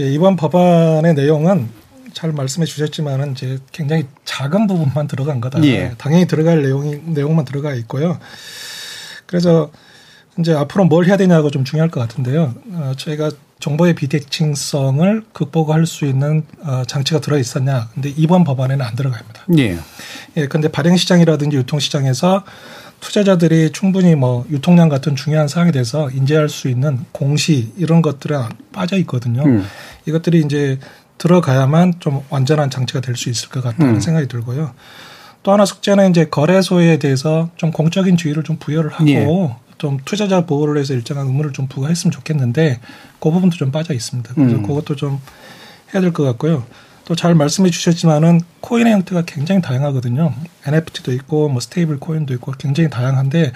[0.00, 1.68] 예, 이번 법안의 내용은
[2.14, 5.62] 잘 말씀해 주셨지만은 이제 굉장히 작은 부분만 들어간 거다.
[5.64, 5.94] 예.
[5.98, 8.18] 당연히 들어갈 내용이 내용만 들어가 있고요.
[9.26, 9.70] 그래서
[10.38, 12.54] 이제 앞으로 뭘 해야 되냐고 좀 중요할 것 같은데요.
[12.72, 17.88] 어, 저희가 정보의 비대칭성을 극복할 수 있는 어, 장치가 들어 있었냐?
[17.94, 19.46] 근데 이번 법안에는 안 들어갑니다.
[19.58, 19.78] 예.
[20.36, 20.46] 예.
[20.46, 22.44] 근데 발행 시장이라든지 유통 시장에서
[23.00, 28.40] 투자자들이 충분히 뭐 유통량 같은 중요한 사항에 대해서 인지할 수 있는 공시 이런 것들은
[28.72, 29.44] 빠져 있거든요.
[29.44, 29.64] 음.
[30.06, 30.78] 이것들이 이제
[31.18, 34.00] 들어가야만 좀 완전한 장치가 될 수 있을 것 같다는 음.
[34.00, 34.72] 생각이 들고요.
[35.42, 39.26] 또 하나 숙제는 이제 거래소에 대해서 좀 공적인 지위를 좀 부여를 하고 예.
[39.78, 42.80] 좀 투자자 보호를 해서 일정한 의무를 좀 부과했으면 좋겠는데
[43.20, 44.34] 그 부분도 좀 빠져 있습니다.
[44.34, 44.62] 그래서 음.
[44.62, 45.20] 그것도 좀
[45.92, 46.64] 해야 될 것 같고요.
[47.04, 50.32] 또 잘 말씀해 주셨지만은 코인의 형태가 굉장히 다양하거든요.
[50.66, 53.52] NFT도 있고 뭐 stable 코인도 있고 굉장히 다양한데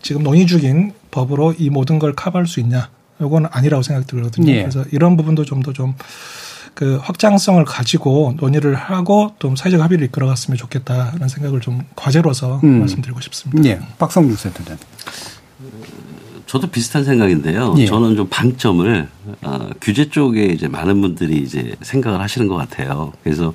[0.00, 2.88] 지금 논의 중인 법으로 이 모든 걸 커버할 수 있냐?
[3.20, 4.50] 이건 아니라고 생각이 들거든요.
[4.52, 4.60] 예.
[4.62, 5.94] 그래서 이런 부분도 좀 더좀 좀
[6.78, 12.78] 그 확장성을 가지고 논의를 하고 또 사회적 합의를 이끌어갔으면 좋겠다는 생각을 좀 과제로서 음.
[12.78, 13.68] 말씀드리고 싶습니다.
[13.68, 13.80] 예.
[13.98, 14.78] 박성규 센터장.
[16.46, 17.74] 저도 비슷한 생각인데요.
[17.78, 17.86] 예.
[17.86, 19.08] 저는 좀 방점을
[19.42, 23.12] 어, 규제 쪽에 이제 많은 분들이 이제 생각을 하시는 것 같아요.
[23.24, 23.52] 그래서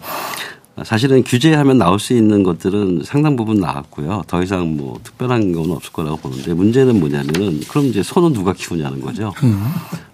[0.83, 4.23] 사실은 규제하면 나올 수 있는 것들은 상당 부분 나왔고요.
[4.27, 8.99] 더 이상 뭐 특별한 건 없을 거라고 보는데 문제는 뭐냐면은 그럼 이제 손은 누가 키우냐는
[8.99, 9.31] 거죠.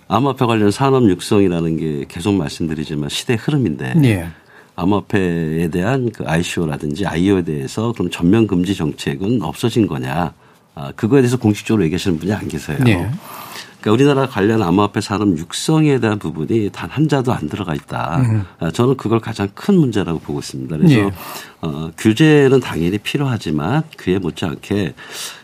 [0.09, 0.15] 음.
[0.15, 4.27] 암호화폐 관련 산업 육성이라는 게 계속 말씀드리지만 시대 흐름인데 예.
[4.75, 10.33] 암호화폐에 대한 그 ICO라든지 IO에 대해서 그럼 전면 금지 정책은 없어진 거냐?
[10.75, 12.77] 아, 그거에 대해서 공식적으로 얘기하시는 분이 안 계세요.
[12.87, 13.11] 예.
[13.81, 18.17] 그러니까 우리나라 관련 암호화폐 산업 육성에 대한 부분이 단 한 자도 안 들어가 있다.
[18.21, 18.45] 음.
[18.59, 20.75] 아, 저는 그걸 가장 큰 문제라고 보고 있습니다.
[20.77, 21.11] 그래서 예.
[21.61, 24.93] 어, 규제는 당연히 필요하지만 그에 못지않게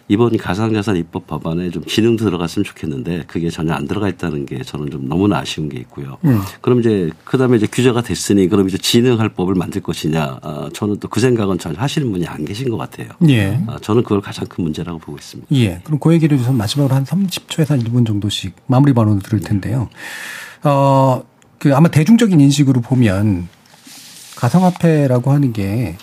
[0.08, 4.92] 이번 가상자산 입법 법안에 좀 기능 들어갔으면 좋겠는데 그게 전혀 안 들어가 있다는 게 저는
[4.92, 6.18] 좀 너무나 아쉬운 게 있고요.
[6.26, 6.42] 음.
[6.62, 10.38] 그럼 이제 그다음에 이제 규제가 됐으니 그럼 이제 진행할 법을 만들 것이냐?
[10.44, 13.08] 아, 저는 또 그 생각은 전혀 하시는 분이 안 계신 것 같아요.
[13.30, 13.58] 예.
[13.68, 15.48] 아, 저는 그걸 가장 큰 문제라고 보고 있습니다.
[15.56, 15.80] 예.
[15.86, 19.88] 그럼 그 얘기를 좀 마지막으로 한 30초에서 한 1분 정도씩 마무리 발언을 들을 텐데요.
[20.64, 21.24] 어,
[21.58, 23.48] 그 아마 대중적인 인식으로 보면
[24.36, 25.96] 가상화폐라고 하는 게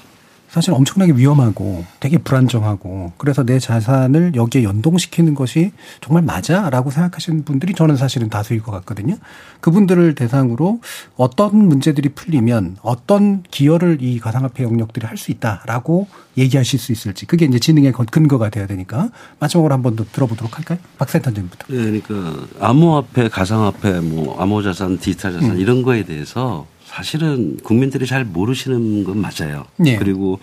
[0.52, 5.72] 사실 엄청나게 위험하고 되게 불안정하고 그래서 내 자산을 여기에 연동시키는 것이
[6.02, 9.16] 정말 맞아 라고 생각하시는 분들이 저는 사실은 다수일 것 같거든요.
[9.62, 10.80] 그분들을 대상으로
[11.16, 17.44] 어떤 문제들이 풀리면 어떤 기여를 이 가상화폐 영역들이 할 수 있다라고 얘기하실 수 있을지 그게
[17.46, 20.78] 이제 진행의 근거가 돼야 되니까 마지막으로 한 번 더 들어보도록 할까요?
[20.98, 21.66] 박센터님부터.
[21.68, 25.58] 네, 그러니까 암호화폐, 가상화폐, 뭐 암호자산, 디지털 자산 음.
[25.60, 29.64] 이런 거에 대해서 사실은 국민들이 잘 모르시는 건 맞아요.
[29.78, 29.96] 네.
[29.96, 30.38] 그리고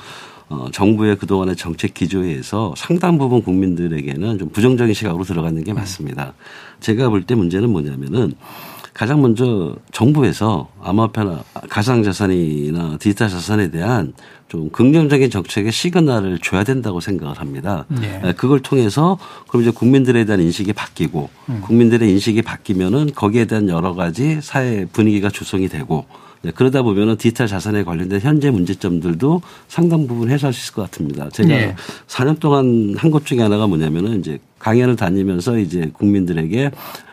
[0.50, 6.34] 어, 정부의 그동안의 정책 기조에서 상당 부분 국민들에게는 좀 부정적인 시각으로 들어가는 게 맞습니다.
[6.80, 8.34] 제가 볼 때 문제는 뭐냐면은
[8.96, 14.14] 가장 먼저 정부에서 암호화폐나 가상자산이나 디지털 자산에 대한
[14.48, 17.86] 좀 긍정적인 정책의 시그널을 줘야 된다고 생각을 합니다.
[17.90, 18.34] 네.
[18.36, 21.62] 그걸 통해서 그럼 이제 국민들에 대한 인식이 바뀌고 음.
[21.62, 26.26] 국민들의 인식이 바뀌면은 거기에 대한 여러 가지 사회 분위기가 조성이 되고 네,
[26.56, 31.30] 그러다 보면은 디지털 자산에 관련된 현재 문제점들도 상당 부분 해소할 수 있을 것 같습니다.
[31.30, 31.76] 제가 네.
[32.08, 36.72] 4년 동안 한 것 중에 하나가 뭐냐면은 이제 강연을 다니면서 이제 국민들에게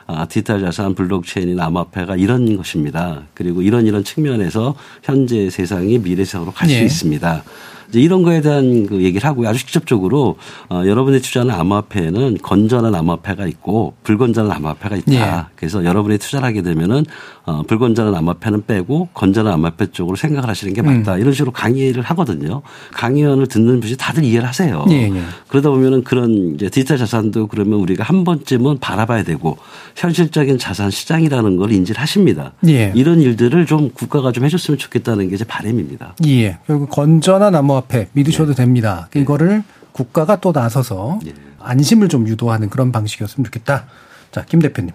[0.08, 3.22] 아, 디지털 자산, 블록체인이나 암호화폐가 이런 것입니다.
[3.34, 6.84] 그리고 이런 이런 측면에서 현재 세상이 미래 세상으로 갈수 네.
[6.84, 7.42] 있습니다.
[7.88, 9.48] 이제 이런 거에 대한 그 얘기를 하고요.
[9.48, 10.36] 아주 직접적으로
[10.68, 15.12] 어, 여러분이 투자하는 암호화폐에는 건전한 암호화폐가 있고 불건전한 암호화폐가 있다.
[15.12, 15.44] 예.
[15.54, 17.04] 그래서 여러분이 투자를 하게 되면은
[17.44, 21.14] 어, 불건전한 암호화폐는 빼고 건전한 암호화폐 쪽으로 생각을 하시는 게 맞다.
[21.14, 21.20] 음.
[21.20, 22.62] 이런 식으로 강의를 하거든요.
[22.92, 24.84] 강의원을 듣는 분이 다들 이해를 하세요.
[24.90, 25.22] 예, 예.
[25.46, 29.56] 그러다 보면은 그런 이제 디지털 자산도 그러면 우리가 한 번쯤은 바라봐야 되고
[29.94, 32.52] 현실적인 자산 시장이라는 걸 인지를 하십니다.
[32.66, 32.90] 예.
[32.96, 36.14] 이런 일들을 좀 국가가 좀 해줬으면 좋겠다는 게 제 바람입니다.
[36.26, 36.56] 예.
[36.66, 38.54] 결국 건전한 암호 화폐 믿으셔도 예.
[38.54, 39.08] 됩니다.
[39.14, 39.62] 이거를
[39.92, 41.34] 국가가 또 나서서 예.
[41.60, 43.86] 안심을 좀 유도하는 그런 방식이었으면 좋겠다.
[44.30, 44.92] 자, 김 대표님.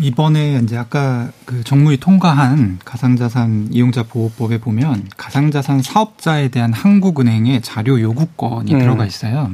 [0.00, 8.00] 이번에 이제 아까 그 정무위 통과한 가상자산 이용자 보호법에 보면 가상자산 사업자에 대한 한국은행의 자료
[8.00, 8.78] 요구권이 음.
[8.78, 9.50] 들어가 있어요.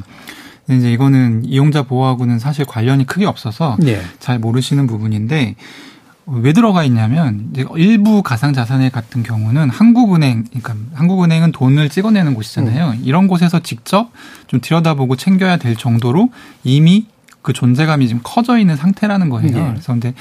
[0.66, 4.00] 근데 이제 이거는 이용자 보호하고는 사실 관련이 크게 없어서 네.
[4.20, 5.56] 잘 모르시는 부분인데
[6.30, 12.90] 왜 들어가 있냐면 일부 가상 자산의 같은 경우는 한국은행 그러니까 한국은행은 돈을 찍어내는 곳이잖아요.
[12.90, 13.00] 음.
[13.02, 14.10] 이런 곳에서 직접
[14.46, 16.30] 좀 들여다보고 챙겨야 될 정도로
[16.64, 17.06] 이미
[17.40, 19.50] 그 존재감이 지금 커져 있는 상태라는 거예요.
[19.50, 19.68] 네.
[19.70, 20.12] 그래서 근데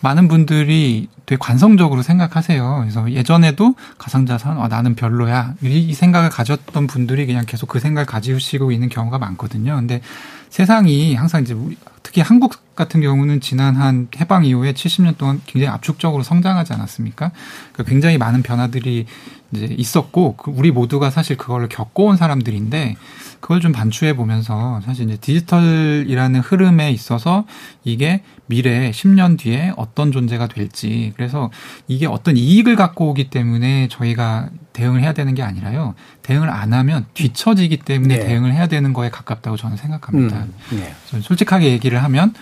[0.00, 2.78] 많은 분들이 되게 관성적으로 생각하세요.
[2.80, 5.54] 그래서 예전에도 가상자산, 아, 나는 별로야.
[5.62, 9.76] 이 생각을 가졌던 분들이 그냥 계속 그 생각을 가지시고 있는 경우가 많거든요.
[9.76, 10.00] 근데
[10.48, 11.76] 세상이 항상 이제 우리,
[12.10, 17.30] 특히 한국 같은 경우는 지난 한 해방 이후에 70년 동안 굉장히 압축적으로 성장하지 않았습니까?
[17.72, 19.06] 그러니까 굉장히 많은 변화들이
[19.52, 22.96] 이제 있었고, 그 우리 모두가 사실 그걸 겪어온 사람들인데,
[23.38, 27.44] 그걸 좀 반추해 보면서 사실 이제 디지털이라는 흐름에 있어서
[27.84, 31.50] 이게 미래 10년 뒤에 어떤 존재가 될지 그래서
[31.88, 35.94] 이게 어떤 이익을 갖고 오기 때문에 저희가 대응을 해야 되는 게 아니라요.
[36.22, 38.26] 대응을 안 하면 뒤처지기 때문에 네.
[38.26, 40.36] 대응을 해야 되는 거에 가깝다고 저는 생각합니다.
[40.36, 40.94] 음, 네.
[41.20, 42.34] 솔직하게 얘기를 하면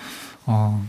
[0.47, 0.85] 어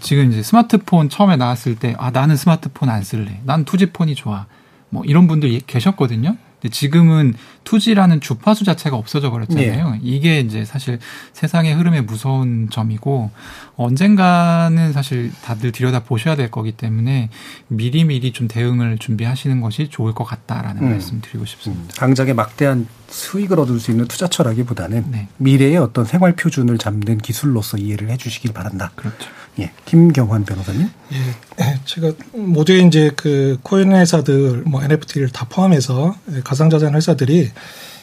[0.00, 3.40] 지금 이제 스마트폰 처음에 나왔을 때 아 나는 스마트폰 안 쓸래.
[3.44, 4.46] 난 투지폰이 좋아.
[4.90, 6.36] 뭐 이런 분들 계셨거든요.
[6.60, 7.34] 근데 지금은
[7.64, 9.90] 투지라는 주파수 자체가 없어져 버렸잖아요.
[9.90, 10.00] 네.
[10.02, 10.98] 이게 이제 사실
[11.32, 13.30] 세상의 흐름의 무서운 점이고
[13.76, 17.30] 언젠가는 사실 다들 들여다 보셔야 될 거기 때문에
[17.68, 20.90] 미리미리 좀 대응을 준비하시는 것이 좋을 것 같다라는 음.
[20.90, 21.84] 말씀 드리고 싶습니다.
[21.84, 21.96] 음.
[21.96, 25.28] 당장에 막대한 수익을 얻을 수 있는 투자처라기보다는 네.
[25.38, 28.92] 미래의 어떤 생활 표준을 잡는 기술로서 이해를 해 주시길 바란다.
[28.96, 29.28] 그렇죠.
[29.58, 29.72] 예.
[29.84, 30.88] 김경환 변호사님.
[31.12, 31.16] 예.
[31.64, 31.80] 예.
[31.84, 37.50] 제가 모두의 이제 그 코인 회사들 뭐 NFT를 다 포함해서 가상자산 회사들이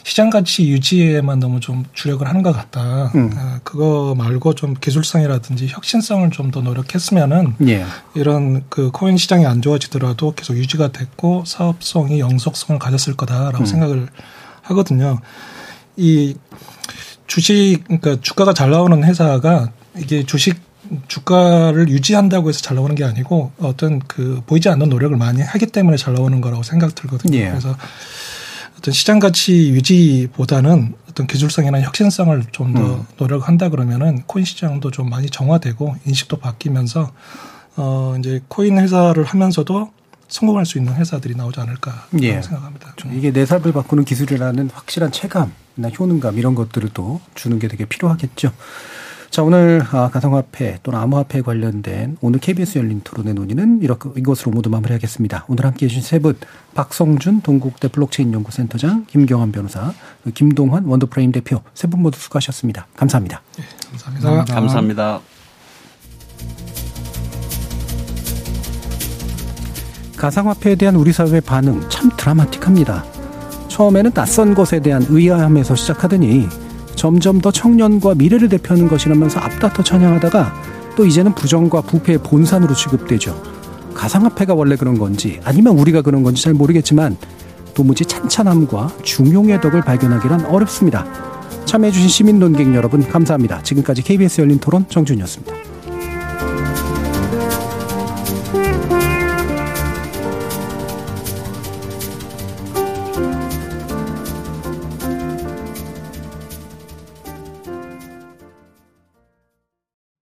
[0.06, 3.10] 시장 가치 유지에만 너무 좀 주력을 하는 것 같다.
[3.16, 3.32] 음.
[3.36, 7.84] 아, 그거 말고 좀 기술성이라든지 혁신성을 좀 더 노력했으면은 예.
[8.14, 13.66] 이런 그 코인 시장이 안 좋아지더라도 계속 유지가 됐고 사업성이 영속성을 가졌을 거다라고 음.
[13.66, 14.08] 생각을
[14.62, 15.18] 하거든요.
[15.96, 16.36] 이
[17.26, 20.65] 주식 그러니까 주가가 잘 나오는 회사가 이게 주식
[21.08, 25.96] 주가를 유지한다고 해서 잘 나오는 게 아니고 어떤 그 보이지 않는 노력을 많이 하기 때문에
[25.96, 27.36] 잘 나오는 거라고 생각 들거든요.
[27.38, 27.48] 예.
[27.48, 27.76] 그래서
[28.78, 33.06] 어떤 시장 가치 유지보다는 어떤 기술성이나 혁신성을 좀더 음.
[33.16, 37.10] 노력한다 그러면은 코인 시장도 좀 많이 정화되고 인식도 바뀌면서
[37.76, 39.90] 어 이제 코인 회사를 하면서도
[40.28, 42.42] 성공할 수 있는 회사들이 나오지 않을까 예.
[42.42, 42.94] 생각합니다.
[43.12, 48.52] 이게 내 삶을 바꾸는 기술이라는 확실한 체감이나 효능감 이런 것들을 또 주는 게 되게 필요하겠죠.
[49.36, 54.70] 자, 오늘 아, 가상화폐 또는 암호화폐에 관련된 오늘 KBS 열린 토론의 논의는 이렇게 이것으로 모두
[54.70, 55.44] 마무리하겠습니다.
[55.48, 56.38] 오늘 함께 해주신 세 분,
[56.74, 59.92] 박성준 동국대 블록체인 연구센터장, 김경환 변호사,
[60.32, 62.86] 김동환 원더프레임 대표 세 분 모두 수고하셨습니다.
[62.96, 63.42] 감사합니다.
[63.58, 63.64] 네,
[64.06, 64.54] 감사합니다.
[64.54, 65.20] 감사합니다.
[70.16, 73.04] 가상화폐에 대한 우리 사회의 반응 참 드라마틱합니다.
[73.68, 76.48] 처음에는 낯선 것에 대한 의아함에서 시작하더니
[76.96, 80.54] 점점 더 청년과 미래를 대표하는 것이라면서 앞다퉈 찬양하다가
[80.96, 83.40] 또 이제는 부정과 부패의 본산으로 취급되죠.
[83.94, 87.16] 가상화폐가 원래 그런 건지 아니면 우리가 그런 건지 잘 모르겠지만
[87.74, 91.06] 도무지 찬찬함과 중용의 덕을 발견하기란 어렵습니다.
[91.66, 93.62] 참여해주신 시민 논객 여러분 감사합니다.
[93.62, 95.75] 지금까지 KBS 열린 토론 정준이었습니다.